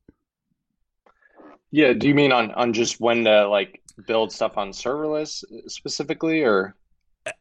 Yeah, 1.72 1.94
do 1.94 2.08
you 2.08 2.16
mean 2.16 2.32
on 2.32 2.52
on 2.52 2.74
just 2.74 3.00
when 3.00 3.24
to 3.26 3.48
like 3.48 3.82
build 4.06 4.32
stuff 4.32 4.58
on 4.58 4.72
serverless 4.72 5.44
uh, 5.44 5.68
specifically, 5.68 6.42
or? 6.42 6.76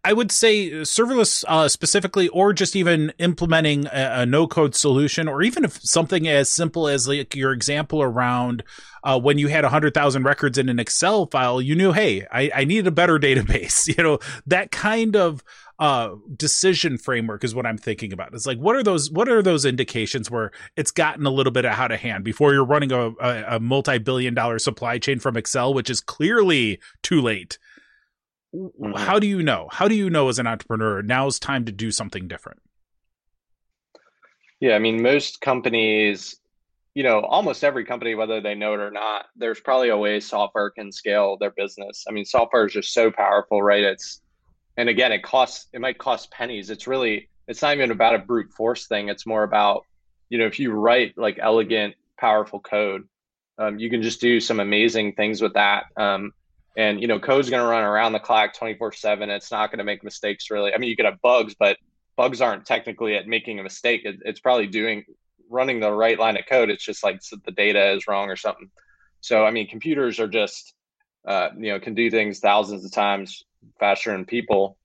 I 0.04 0.12
would 0.12 0.30
say 0.30 0.70
serverless 0.70 1.42
uh, 1.48 1.68
specifically, 1.68 2.28
or 2.28 2.52
just 2.52 2.76
even 2.76 3.12
implementing 3.18 3.86
a, 3.86 4.10
a 4.20 4.26
no 4.26 4.46
code 4.46 4.74
solution, 4.74 5.26
or 5.26 5.42
even 5.42 5.64
if 5.64 5.80
something 5.80 6.28
as 6.28 6.50
simple 6.50 6.86
as 6.86 7.08
like 7.08 7.34
your 7.34 7.52
example 7.52 8.02
around 8.02 8.62
uh, 9.04 9.18
when 9.18 9.38
you 9.38 9.48
had 9.48 9.64
100,000 9.64 10.22
records 10.22 10.58
in 10.58 10.68
an 10.68 10.78
Excel 10.78 11.26
file, 11.26 11.62
you 11.62 11.74
knew, 11.74 11.92
hey, 11.92 12.26
I, 12.30 12.50
I 12.54 12.64
need 12.64 12.86
a 12.86 12.90
better 12.90 13.18
database. 13.18 13.88
You 13.96 14.04
know, 14.04 14.18
that 14.46 14.70
kind 14.70 15.16
of 15.16 15.42
uh, 15.78 16.14
decision 16.36 16.98
framework 16.98 17.42
is 17.42 17.54
what 17.54 17.64
I'm 17.64 17.78
thinking 17.78 18.12
about. 18.12 18.34
It's 18.34 18.46
like, 18.46 18.58
what 18.58 18.76
are 18.76 18.82
those, 18.82 19.10
what 19.10 19.30
are 19.30 19.40
those 19.42 19.64
indications 19.64 20.30
where 20.30 20.50
it's 20.76 20.90
gotten 20.90 21.24
a 21.24 21.30
little 21.30 21.52
bit 21.52 21.64
out 21.64 21.90
of 21.90 22.00
hand 22.00 22.22
before 22.22 22.52
you're 22.52 22.64
running 22.66 22.92
a, 22.92 23.12
a, 23.12 23.56
a 23.56 23.60
multi 23.60 23.96
billion 23.96 24.34
dollar 24.34 24.58
supply 24.58 24.98
chain 24.98 25.18
from 25.18 25.38
Excel, 25.38 25.72
which 25.72 25.88
is 25.88 26.02
clearly 26.02 26.80
too 27.02 27.22
late. 27.22 27.58
Mm-hmm. 28.54 28.92
How 28.92 29.18
do 29.18 29.26
you 29.26 29.42
know? 29.42 29.68
How 29.70 29.88
do 29.88 29.94
you 29.94 30.10
know 30.10 30.28
as 30.28 30.38
an 30.38 30.46
entrepreneur 30.46 31.02
now's 31.02 31.38
time 31.38 31.64
to 31.66 31.72
do 31.72 31.90
something 31.90 32.28
different? 32.28 32.60
Yeah, 34.58 34.74
I 34.74 34.78
mean, 34.78 35.02
most 35.02 35.40
companies 35.40 36.40
you 36.94 37.02
know, 37.04 37.20
almost 37.20 37.62
every 37.62 37.84
company, 37.84 38.14
whether 38.14 38.40
they 38.40 38.54
know 38.54 38.74
it 38.74 38.80
or 38.80 38.90
not, 38.90 39.26
there's 39.36 39.60
probably 39.60 39.90
a 39.90 39.96
way 39.96 40.18
software 40.18 40.70
can 40.70 40.90
scale 40.90 41.36
their 41.38 41.52
business. 41.52 42.04
I 42.08 42.12
mean, 42.12 42.24
software 42.24 42.66
is 42.66 42.72
just 42.72 42.92
so 42.92 43.10
powerful, 43.10 43.62
right? 43.62 43.84
It's, 43.84 44.22
and 44.76 44.88
again, 44.88 45.12
it 45.12 45.22
costs, 45.22 45.68
it 45.72 45.80
might 45.80 45.98
cost 45.98 46.30
pennies. 46.32 46.68
It's 46.70 46.86
really, 46.86 47.28
it's 47.46 47.62
not 47.62 47.74
even 47.74 47.90
about 47.90 48.16
a 48.16 48.18
brute 48.18 48.52
force 48.52 48.86
thing. 48.86 49.08
It's 49.08 49.26
more 49.26 49.44
about, 49.44 49.84
you 50.30 50.38
know, 50.38 50.46
if 50.46 50.58
you 50.58 50.72
write 50.72 51.16
like 51.16 51.38
elegant, 51.40 51.94
powerful 52.18 52.60
code, 52.60 53.08
um, 53.58 53.78
you 53.78 53.88
can 53.88 54.02
just 54.02 54.20
do 54.20 54.40
some 54.40 54.58
amazing 54.58 55.14
things 55.14 55.40
with 55.40 55.54
that. 55.54 55.84
Um, 55.96 56.32
and, 56.76 57.00
you 57.00 57.08
know, 57.08 57.18
code's 57.18 57.50
going 57.50 57.62
to 57.62 57.68
run 57.68 57.82
around 57.82 58.12
the 58.12 58.20
clock 58.20 58.54
24 58.54 58.92
seven. 58.92 59.30
It's 59.30 59.50
not 59.50 59.70
going 59.70 59.78
to 59.78 59.84
make 59.84 60.04
mistakes 60.04 60.50
really. 60.50 60.72
I 60.72 60.78
mean, 60.78 60.90
you 60.90 60.96
could 60.96 61.04
have 61.04 61.20
bugs, 61.20 61.54
but 61.58 61.76
bugs 62.16 62.40
aren't 62.40 62.66
technically 62.66 63.16
at 63.16 63.26
making 63.26 63.58
a 63.58 63.62
mistake. 63.62 64.02
It, 64.04 64.20
it's 64.24 64.40
probably 64.40 64.66
doing 64.66 65.04
running 65.48 65.80
the 65.80 65.92
right 65.92 66.18
line 66.18 66.36
of 66.36 66.46
code. 66.46 66.70
It's 66.70 66.84
just 66.84 67.02
like 67.02 67.20
the 67.44 67.52
data 67.52 67.92
is 67.92 68.06
wrong 68.06 68.30
or 68.30 68.36
something. 68.36 68.70
So 69.20 69.44
I 69.44 69.50
mean, 69.50 69.68
computers 69.68 70.20
are 70.20 70.28
just 70.28 70.74
uh, 71.26 71.48
you 71.56 71.72
know 71.72 71.80
can 71.80 71.94
do 71.94 72.10
things 72.10 72.38
thousands 72.38 72.84
of 72.84 72.92
times 72.92 73.44
faster 73.78 74.12
than 74.12 74.24
people. 74.24 74.76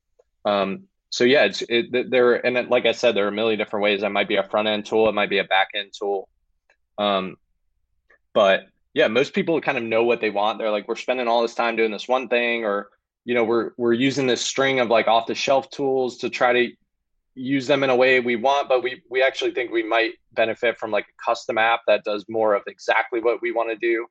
Um, 0.43 0.83
so 1.09 1.23
yeah, 1.23 1.45
it's 1.45 1.63
it, 1.69 2.09
there 2.09 2.45
and 2.45 2.57
it, 2.57 2.69
like 2.69 2.85
I 2.85 2.91
said, 2.91 3.15
there 3.15 3.25
are 3.25 3.29
a 3.29 3.33
million 3.33 3.57
different 3.57 3.83
ways. 3.83 4.01
That 4.01 4.11
might 4.11 4.27
be 4.27 4.35
a 4.35 4.43
front 4.43 4.67
end 4.67 4.85
tool, 4.85 5.07
it 5.07 5.13
might 5.13 5.29
be 5.29 5.37
a 5.37 5.45
back 5.45 5.69
end 5.73 5.91
tool. 5.97 6.27
Um, 6.97 7.37
but 8.33 8.65
yeah, 8.95 9.09
most 9.09 9.33
people 9.33 9.59
kind 9.59 9.77
of 9.77 9.83
know 9.83 10.05
what 10.05 10.21
they 10.21 10.29
want. 10.29 10.57
They're 10.57 10.71
like, 10.71 10.87
we're 10.87 10.95
spending 10.95 11.27
all 11.27 11.41
this 11.41 11.53
time 11.53 11.75
doing 11.75 11.91
this 11.91 12.07
one 12.07 12.29
thing, 12.29 12.63
or 12.63 12.89
you 13.25 13.35
know, 13.35 13.43
we're 13.43 13.71
we're 13.77 13.93
using 13.93 14.25
this 14.25 14.41
string 14.41 14.79
of 14.79 14.87
like 14.87 15.07
off 15.07 15.27
the 15.27 15.35
shelf 15.35 15.69
tools 15.69 16.17
to 16.19 16.29
try 16.29 16.53
to 16.53 16.71
use 17.35 17.67
them 17.67 17.83
in 17.83 17.89
a 17.89 17.95
way 17.95 18.21
we 18.21 18.37
want, 18.37 18.69
but 18.69 18.81
we 18.81 19.03
we 19.09 19.21
actually 19.21 19.51
think 19.51 19.69
we 19.69 19.83
might 19.83 20.13
benefit 20.31 20.77
from 20.77 20.91
like 20.91 21.03
a 21.03 21.23
custom 21.23 21.57
app 21.57 21.81
that 21.87 22.05
does 22.05 22.23
more 22.29 22.55
of 22.55 22.63
exactly 22.67 23.19
what 23.19 23.41
we 23.41 23.51
want 23.51 23.69
to 23.69 23.75
do. 23.75 24.07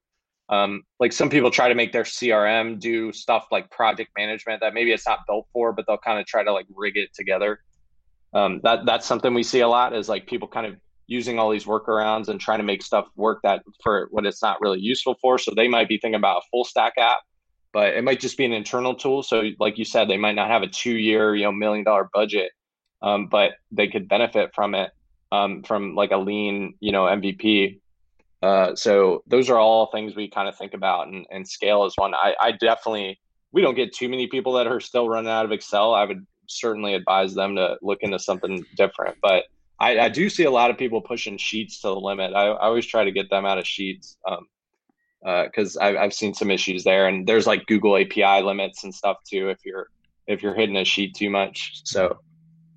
Um, 0.51 0.83
like 1.01 1.15
some 1.15 1.31
people 1.31 1.51
try 1.51 1.71
to 1.71 1.75
make 1.75 1.93
their 1.93 2.03
CRM 2.03 2.79
do 2.79 3.11
stuff 3.11 3.47
like 3.51 3.71
project 3.71 4.11
management 4.19 4.61
that 4.61 4.75
maybe 4.75 4.93
it's 4.93 5.07
not 5.07 5.21
built 5.27 5.47
for, 5.55 5.73
but 5.73 5.87
they'll 5.87 5.97
kind 5.97 6.21
of 6.21 6.27
try 6.27 6.45
to 6.45 6.53
like 6.53 6.67
rig 6.69 6.99
it 6.99 7.15
together. 7.15 7.61
Um, 8.35 8.61
that 8.65 8.85
that's 8.85 9.07
something 9.07 9.33
we 9.33 9.45
see 9.45 9.61
a 9.61 9.69
lot 9.69 9.97
is 9.97 10.11
like 10.11 10.27
people 10.27 10.47
kind 10.47 10.67
of 10.67 10.77
using 11.07 11.39
all 11.39 11.51
these 11.51 11.65
workarounds 11.65 12.29
and 12.29 12.41
trying 12.41 12.59
to 12.59 12.65
make 12.65 12.83
stuff 12.83 13.07
work 13.17 13.41
that 13.43 13.63
for 13.83 14.09
what 14.11 14.27
it's 14.27 14.43
not 14.43 14.61
really 14.61 14.81
useful 14.81 15.17
for. 15.21 15.39
So 15.39 15.53
they 15.55 15.69
might 15.69 15.89
be 15.89 15.99
thinking 15.99 16.19
about 16.19 16.39
a 16.39 16.49
full 16.51 16.65
stack 16.65 16.95
app, 16.99 17.19
but 17.73 17.95
it 17.95 18.05
might 18.05 18.21
just 18.21 18.39
be 18.39 18.45
an 18.45 18.53
internal 18.53 18.95
tool. 18.95 19.23
So 19.23 19.51
like 19.59 19.79
you 19.79 19.85
said, 19.85 20.09
they 20.09 20.17
might 20.17 20.35
not 20.35 20.49
have 20.49 20.63
a 20.63 20.69
two 20.69 20.97
year, 20.97 21.35
you 21.35 21.45
know, 21.45 21.53
million 21.53 21.85
dollar 21.85 22.09
budget 22.13 22.53
um, 23.05 23.27
but 23.27 23.53
they 23.71 23.87
could 23.87 24.09
benefit 24.09 24.53
from 24.55 24.75
it 24.75 24.91
um, 25.31 25.63
from 25.63 25.95
like 25.95 26.11
a 26.11 26.17
lean, 26.17 26.75
you 26.81 26.91
know, 26.91 27.03
MVP. 27.03 27.81
Uh, 28.43 28.75
so 28.75 29.23
those 29.27 29.51
are 29.51 29.59
all 29.59 29.87
things 29.87 30.17
we 30.17 30.29
kind 30.29 30.49
of 30.49 30.57
think 30.57 30.73
about, 30.73 31.09
and, 31.09 31.27
and 31.31 31.47
scale 31.47 31.85
is 31.85 31.93
one. 31.97 32.15
I, 32.15 32.35
I 32.41 32.53
definitely 32.53 33.21
we 33.53 33.63
don't 33.63 33.75
get 33.75 33.95
too 33.95 34.09
many 34.09 34.27
people 34.27 34.55
that 34.55 34.67
are 34.67 34.81
still 34.81 35.09
running 35.09 35.31
out 35.31 35.45
of 35.45 35.53
Excel. 35.53 35.95
I 35.95 36.05
would 36.05 36.27
certainly 36.49 36.95
advise 36.95 37.35
them 37.35 37.57
to 37.57 37.77
look 37.83 37.99
into 38.01 38.19
something 38.19 38.65
different, 38.75 39.19
but 39.23 39.45
I, 39.79 39.99
I 39.99 40.09
do 40.09 40.29
see 40.29 40.45
a 40.45 40.51
lot 40.51 40.71
of 40.71 40.79
people 40.79 41.01
pushing 41.01 41.37
sheets 41.37 41.81
to 41.81 41.89
the 41.89 41.97
limit. 41.97 42.33
I, 42.35 42.47
I 42.47 42.67
always 42.67 42.87
try 42.87 43.05
to 43.05 43.13
get 43.13 43.29
them 43.31 43.45
out 43.45 43.59
of 43.59 43.67
sheets 43.67 44.17
because 45.23 45.77
um, 45.77 45.83
uh, 45.83 45.99
I've 46.01 46.15
seen 46.15 46.35
some 46.35 46.51
issues 46.51 46.85
there, 46.85 47.09
and 47.09 47.27
there's 47.27 47.47
like 47.47 47.67
Google 47.67 47.97
API 47.97 48.43
limits 48.43 48.85
and 48.85 48.95
stuff 48.95 49.19
too 49.29 49.49
if 49.49 49.59
you're 49.65 49.89
if 50.27 50.43
you're 50.43 50.55
hitting 50.55 50.77
a 50.77 50.85
sheet 50.85 51.15
too 51.15 51.31
much. 51.31 51.83
So 51.85 52.19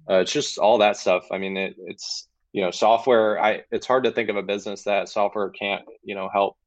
uh, 0.10 0.16
it's 0.16 0.32
just 0.32 0.58
all 0.58 0.80
that 0.80 0.98
stuff. 0.98 1.26
I 1.32 1.38
mean, 1.38 1.58
it, 1.58 1.76
it's 1.86 2.28
you 2.54 2.62
know, 2.62 2.72
software. 2.72 3.42
I 3.42 3.64
it's 3.72 3.86
hard 3.86 4.06
to 4.06 4.12
think 4.12 4.30
of 4.30 4.36
a 4.36 4.44
business 4.44 4.84
that 4.84 5.10
software 5.10 5.50
can't 5.50 5.84
you 6.04 6.16
know 6.16 6.30
help. 6.32 6.58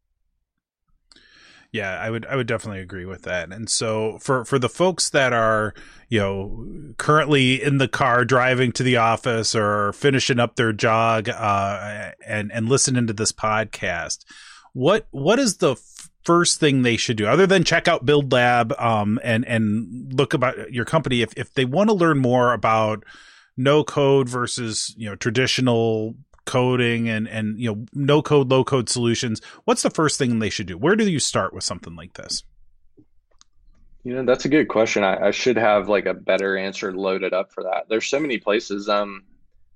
Yeah, 1.72 1.96
I 2.00 2.10
would 2.10 2.26
I 2.26 2.34
would 2.34 2.48
definitely 2.48 2.80
agree 2.80 3.04
with 3.04 3.22
that. 3.22 3.52
And 3.52 3.70
so 3.70 4.18
for 4.18 4.44
for 4.44 4.58
the 4.58 4.68
folks 4.68 5.10
that 5.10 5.32
are, 5.32 5.72
you 6.08 6.18
know, 6.18 6.94
currently 6.98 7.62
in 7.62 7.78
the 7.78 7.86
car 7.86 8.24
driving 8.24 8.72
to 8.72 8.82
the 8.82 8.96
office 8.96 9.54
or 9.54 9.92
finishing 9.92 10.40
up 10.40 10.56
their 10.56 10.72
jog 10.72 11.28
uh 11.28 12.10
and 12.26 12.50
and 12.52 12.68
listening 12.68 13.06
to 13.06 13.12
this 13.12 13.30
podcast, 13.30 14.24
what 14.72 15.06
what 15.12 15.38
is 15.38 15.58
the 15.58 15.76
first 16.24 16.58
thing 16.58 16.82
they 16.82 16.96
should 16.96 17.16
do 17.16 17.26
other 17.26 17.46
than 17.46 17.64
check 17.64 17.88
out 17.88 18.04
build 18.04 18.30
lab 18.30 18.74
um 18.78 19.18
and 19.22 19.46
and 19.46 20.12
look 20.12 20.34
about 20.34 20.70
your 20.70 20.84
company 20.84 21.22
if 21.22 21.32
if 21.36 21.54
they 21.54 21.64
want 21.64 21.88
to 21.88 21.94
learn 21.94 22.18
more 22.18 22.52
about 22.52 23.04
no 23.56 23.82
code 23.82 24.28
versus 24.28 24.94
you 24.98 25.08
know 25.08 25.16
traditional 25.16 26.14
coding 26.46 27.08
and 27.08 27.28
and 27.28 27.58
you 27.60 27.70
know 27.70 27.84
no 27.92 28.22
code 28.22 28.50
low 28.50 28.64
code 28.64 28.88
solutions 28.88 29.40
what's 29.64 29.82
the 29.82 29.90
first 29.90 30.18
thing 30.18 30.38
they 30.38 30.50
should 30.50 30.66
do? 30.66 30.76
Where 30.76 30.96
do 30.96 31.08
you 31.08 31.20
start 31.20 31.52
with 31.54 31.64
something 31.64 31.94
like 31.94 32.14
this? 32.14 32.42
You 34.02 34.14
know 34.14 34.24
that's 34.24 34.44
a 34.44 34.48
good 34.48 34.68
question. 34.68 35.04
I, 35.04 35.26
I, 35.26 35.30
should 35.30 35.56
have 35.56 35.88
like 35.88 36.06
a 36.06 36.14
better 36.14 36.56
answer 36.56 36.92
loaded 36.92 37.34
up 37.34 37.52
for 37.52 37.64
that. 37.64 37.84
There's 37.88 38.06
so 38.06 38.18
many 38.18 38.38
places 38.38 38.88
um 38.88 39.24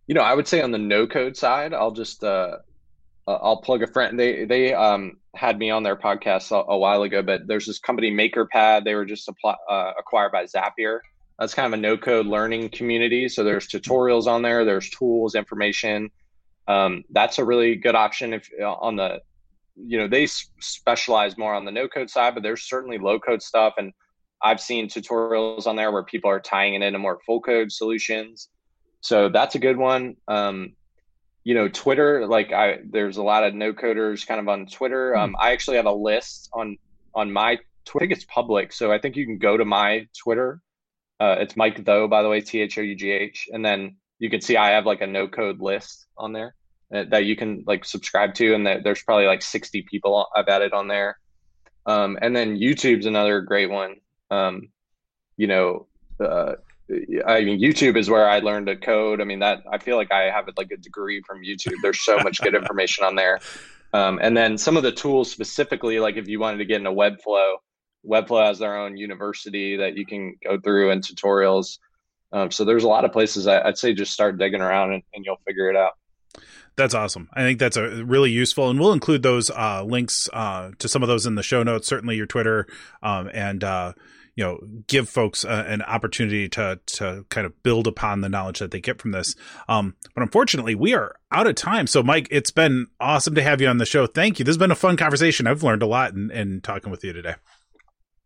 you 0.06 0.14
know 0.14 0.22
i 0.22 0.34
would 0.34 0.46
say 0.46 0.60
on 0.60 0.70
the 0.70 0.78
no 0.78 1.06
code 1.06 1.34
side 1.34 1.72
i'll 1.72 1.90
just 1.90 2.22
uh 2.22 2.58
i'll 3.26 3.62
plug 3.62 3.82
a 3.82 3.86
friend. 3.86 4.18
They 4.18 4.44
they 4.44 4.74
um 4.74 5.18
had 5.34 5.58
me 5.58 5.70
on 5.70 5.82
their 5.82 5.96
podcast 5.96 6.50
a, 6.50 6.70
a 6.70 6.78
while 6.78 7.02
ago 7.02 7.22
but 7.22 7.46
there's 7.46 7.66
this 7.66 7.78
company 7.78 8.10
makerpad. 8.10 8.84
They 8.84 8.94
were 8.94 9.04
just 9.04 9.28
apply, 9.28 9.56
uh, 9.68 9.92
acquired 9.98 10.32
by 10.32 10.44
zapier. 10.44 11.00
That's 11.38 11.54
kind 11.54 11.66
of 11.66 11.72
a 11.72 11.82
no 11.82 11.96
code 11.96 12.26
learning 12.26 12.70
community. 12.70 13.28
So 13.28 13.42
there's 13.42 13.66
tutorials 13.66 14.26
on 14.26 14.42
there, 14.42 14.64
there's 14.64 14.88
tools, 14.90 15.34
information. 15.34 16.10
Um, 16.66 17.04
that's 17.10 17.38
a 17.38 17.44
really 17.44 17.76
good 17.76 17.94
option 17.94 18.32
if 18.32 18.48
uh, 18.60 18.72
on 18.72 18.96
the, 18.96 19.20
you 19.76 19.98
know, 19.98 20.08
they 20.08 20.26
specialize 20.26 21.36
more 21.36 21.54
on 21.54 21.64
the 21.64 21.72
no 21.72 21.88
code 21.88 22.10
side, 22.10 22.34
but 22.34 22.42
there's 22.42 22.62
certainly 22.62 22.98
low 22.98 23.18
code 23.18 23.42
stuff. 23.42 23.74
And 23.76 23.92
I've 24.42 24.60
seen 24.60 24.88
tutorials 24.88 25.66
on 25.66 25.76
there 25.76 25.92
where 25.92 26.04
people 26.04 26.30
are 26.30 26.40
tying 26.40 26.74
it 26.74 26.82
into 26.82 26.98
more 26.98 27.18
full 27.26 27.40
code 27.40 27.72
solutions. 27.72 28.48
So 29.00 29.28
that's 29.28 29.54
a 29.54 29.58
good 29.58 29.76
one. 29.76 30.16
Um, 30.28 30.74
you 31.42 31.54
know, 31.54 31.68
Twitter, 31.68 32.26
like 32.26 32.52
I, 32.52 32.78
there's 32.88 33.18
a 33.18 33.22
lot 33.22 33.44
of 33.44 33.54
no 33.54 33.72
coders 33.72 34.26
kind 34.26 34.40
of 34.40 34.48
on 34.48 34.66
Twitter. 34.66 35.14
Hmm. 35.14 35.20
Um, 35.20 35.36
I 35.38 35.52
actually 35.52 35.76
have 35.76 35.86
a 35.86 35.92
list 35.92 36.48
on, 36.52 36.78
on 37.14 37.32
my, 37.32 37.58
Twitter. 37.84 38.04
I 38.04 38.08
think 38.08 38.12
it's 38.12 38.24
public. 38.24 38.72
So 38.72 38.90
I 38.90 38.98
think 38.98 39.16
you 39.16 39.26
can 39.26 39.38
go 39.38 39.56
to 39.58 39.64
my 39.64 40.06
Twitter 40.16 40.62
uh, 41.20 41.36
it's 41.38 41.56
Mike 41.56 41.84
Though, 41.84 42.08
by 42.08 42.22
the 42.22 42.28
way, 42.28 42.40
T 42.40 42.60
H 42.60 42.78
O 42.78 42.80
U 42.80 42.94
G 42.94 43.10
H. 43.10 43.48
And 43.52 43.64
then 43.64 43.96
you 44.18 44.30
can 44.30 44.40
see 44.40 44.56
I 44.56 44.70
have 44.70 44.86
like 44.86 45.00
a 45.00 45.06
no 45.06 45.28
code 45.28 45.60
list 45.60 46.06
on 46.16 46.32
there 46.32 46.54
that, 46.90 47.10
that 47.10 47.24
you 47.24 47.36
can 47.36 47.64
like 47.66 47.84
subscribe 47.84 48.34
to. 48.34 48.54
And 48.54 48.66
that 48.66 48.84
there's 48.84 49.02
probably 49.02 49.26
like 49.26 49.42
60 49.42 49.82
people 49.82 50.26
I've 50.34 50.48
added 50.48 50.72
on 50.72 50.88
there. 50.88 51.18
Um, 51.86 52.18
and 52.22 52.34
then 52.34 52.56
YouTube's 52.58 53.06
another 53.06 53.40
great 53.42 53.70
one. 53.70 53.96
Um, 54.30 54.68
you 55.36 55.46
know, 55.46 55.86
uh, 56.20 56.54
I 57.26 57.42
mean, 57.42 57.60
YouTube 57.60 57.96
is 57.96 58.10
where 58.10 58.28
I 58.28 58.40
learned 58.40 58.66
to 58.66 58.76
code. 58.76 59.20
I 59.20 59.24
mean, 59.24 59.40
that 59.40 59.62
I 59.70 59.78
feel 59.78 59.96
like 59.96 60.12
I 60.12 60.30
have 60.30 60.48
like 60.56 60.70
a 60.70 60.76
degree 60.76 61.22
from 61.26 61.42
YouTube. 61.42 61.74
There's 61.82 62.04
so 62.04 62.18
much 62.18 62.40
good 62.40 62.54
information 62.54 63.04
on 63.04 63.14
there. 63.14 63.40
Um, 63.94 64.18
and 64.20 64.36
then 64.36 64.58
some 64.58 64.76
of 64.76 64.82
the 64.82 64.90
tools 64.90 65.30
specifically, 65.30 66.00
like 66.00 66.16
if 66.16 66.26
you 66.26 66.40
wanted 66.40 66.58
to 66.58 66.64
get 66.64 66.78
into 66.78 66.90
Webflow, 66.90 67.58
Webflow 68.04 68.44
has 68.44 68.58
their 68.58 68.76
own 68.76 68.96
university 68.96 69.76
that 69.76 69.96
you 69.96 70.04
can 70.04 70.34
go 70.42 70.58
through 70.58 70.90
and 70.90 71.00
tutorials. 71.00 71.78
Um, 72.34 72.50
so 72.50 72.64
there's 72.64 72.82
a 72.82 72.88
lot 72.88 73.04
of 73.04 73.12
places 73.12 73.46
I, 73.46 73.64
would 73.64 73.78
say 73.78 73.94
just 73.94 74.12
start 74.12 74.38
digging 74.38 74.60
around 74.60 74.92
and, 74.92 75.02
and, 75.14 75.24
you'll 75.24 75.40
figure 75.46 75.70
it 75.70 75.76
out. 75.76 75.92
That's 76.76 76.92
awesome. 76.92 77.28
I 77.32 77.42
think 77.42 77.60
that's 77.60 77.76
a 77.76 78.04
really 78.04 78.32
useful, 78.32 78.68
and 78.68 78.80
we'll 78.80 78.92
include 78.92 79.22
those 79.22 79.48
uh, 79.50 79.84
links 79.84 80.28
uh, 80.32 80.72
to 80.80 80.88
some 80.88 81.04
of 81.04 81.08
those 81.08 81.24
in 81.24 81.36
the 81.36 81.44
show 81.44 81.62
notes. 81.62 81.86
Certainly, 81.86 82.16
your 82.16 82.26
Twitter 82.26 82.66
um, 83.00 83.30
and 83.32 83.62
uh, 83.62 83.92
you 84.34 84.42
know 84.42 84.58
give 84.88 85.08
folks 85.08 85.44
uh, 85.44 85.64
an 85.68 85.82
opportunity 85.82 86.48
to 86.48 86.80
to 86.86 87.24
kind 87.28 87.46
of 87.46 87.62
build 87.62 87.86
upon 87.86 88.22
the 88.22 88.28
knowledge 88.28 88.58
that 88.58 88.72
they 88.72 88.80
get 88.80 89.00
from 89.00 89.12
this. 89.12 89.36
Um, 89.68 89.94
but 90.16 90.22
unfortunately, 90.22 90.74
we 90.74 90.94
are 90.94 91.14
out 91.30 91.46
of 91.46 91.54
time. 91.54 91.86
So, 91.86 92.02
Mike, 92.02 92.26
it's 92.32 92.50
been 92.50 92.88
awesome 92.98 93.36
to 93.36 93.42
have 93.42 93.60
you 93.60 93.68
on 93.68 93.78
the 93.78 93.86
show. 93.86 94.08
Thank 94.08 94.40
you. 94.40 94.44
This 94.44 94.54
has 94.54 94.58
been 94.58 94.72
a 94.72 94.74
fun 94.74 94.96
conversation. 94.96 95.46
I've 95.46 95.62
learned 95.62 95.84
a 95.84 95.86
lot 95.86 96.14
in, 96.14 96.32
in 96.32 96.60
talking 96.60 96.90
with 96.90 97.04
you 97.04 97.12
today. 97.12 97.36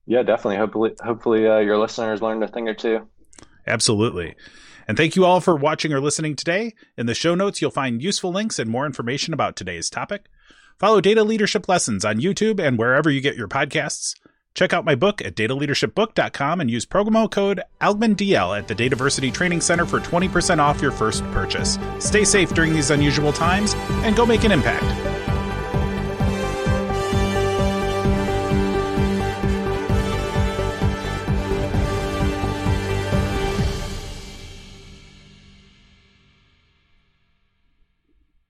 Yeah, 0.07 0.23
definitely. 0.23 0.57
Hopefully, 0.57 0.95
hopefully 1.05 1.47
uh, 1.47 1.59
your 1.59 1.77
listeners 1.77 2.23
learned 2.23 2.43
a 2.43 2.49
thing 2.49 2.67
or 2.67 2.73
two. 2.73 3.07
Absolutely. 3.69 4.35
And 4.89 4.97
thank 4.97 5.15
you 5.15 5.25
all 5.25 5.41
for 5.41 5.55
watching 5.55 5.93
or 5.93 6.01
listening 6.01 6.35
today. 6.35 6.75
In 6.97 7.07
the 7.07 7.15
show 7.15 7.35
notes, 7.35 7.61
you'll 7.61 7.71
find 7.71 8.03
useful 8.03 8.33
links 8.33 8.59
and 8.59 8.71
more 8.71 8.87
information 8.87 9.35
about 9.35 9.55
today's 9.55 9.91
topic. 9.91 10.27
Follow 10.79 11.01
Data 11.01 11.23
Leadership 11.23 11.69
Lessons 11.69 12.05
on 12.05 12.21
YouTube 12.21 12.59
and 12.59 12.79
wherever 12.79 13.11
you 13.11 13.21
get 13.21 13.37
your 13.37 13.49
podcasts. 13.49 14.15
Check 14.55 14.73
out 14.73 14.85
my 14.85 14.95
book 14.95 15.21
at 15.23 15.37
dataleadershipbook.com 15.37 16.61
and 16.61 16.71
use 16.71 16.87
promo 16.87 17.31
code 17.31 17.63
ALGMINDL 17.81 18.59
at 18.59 18.67
the 18.67 18.75
Dataversity 18.75 19.33
Training 19.33 19.61
Center 19.61 19.87
for 19.87 20.01
20% 20.01 20.59
off 20.59 20.83
your 20.83 20.91
first 20.91 21.23
purchase. 21.33 21.79
Stay 21.99 22.25
safe 22.25 22.55
during 22.55 22.73
these 22.73 22.91
unusual 22.91 23.33
times 23.33 23.75
and 24.03 24.17
go 24.17 24.25
make 24.25 24.45
an 24.45 24.53
impact. 24.53 25.18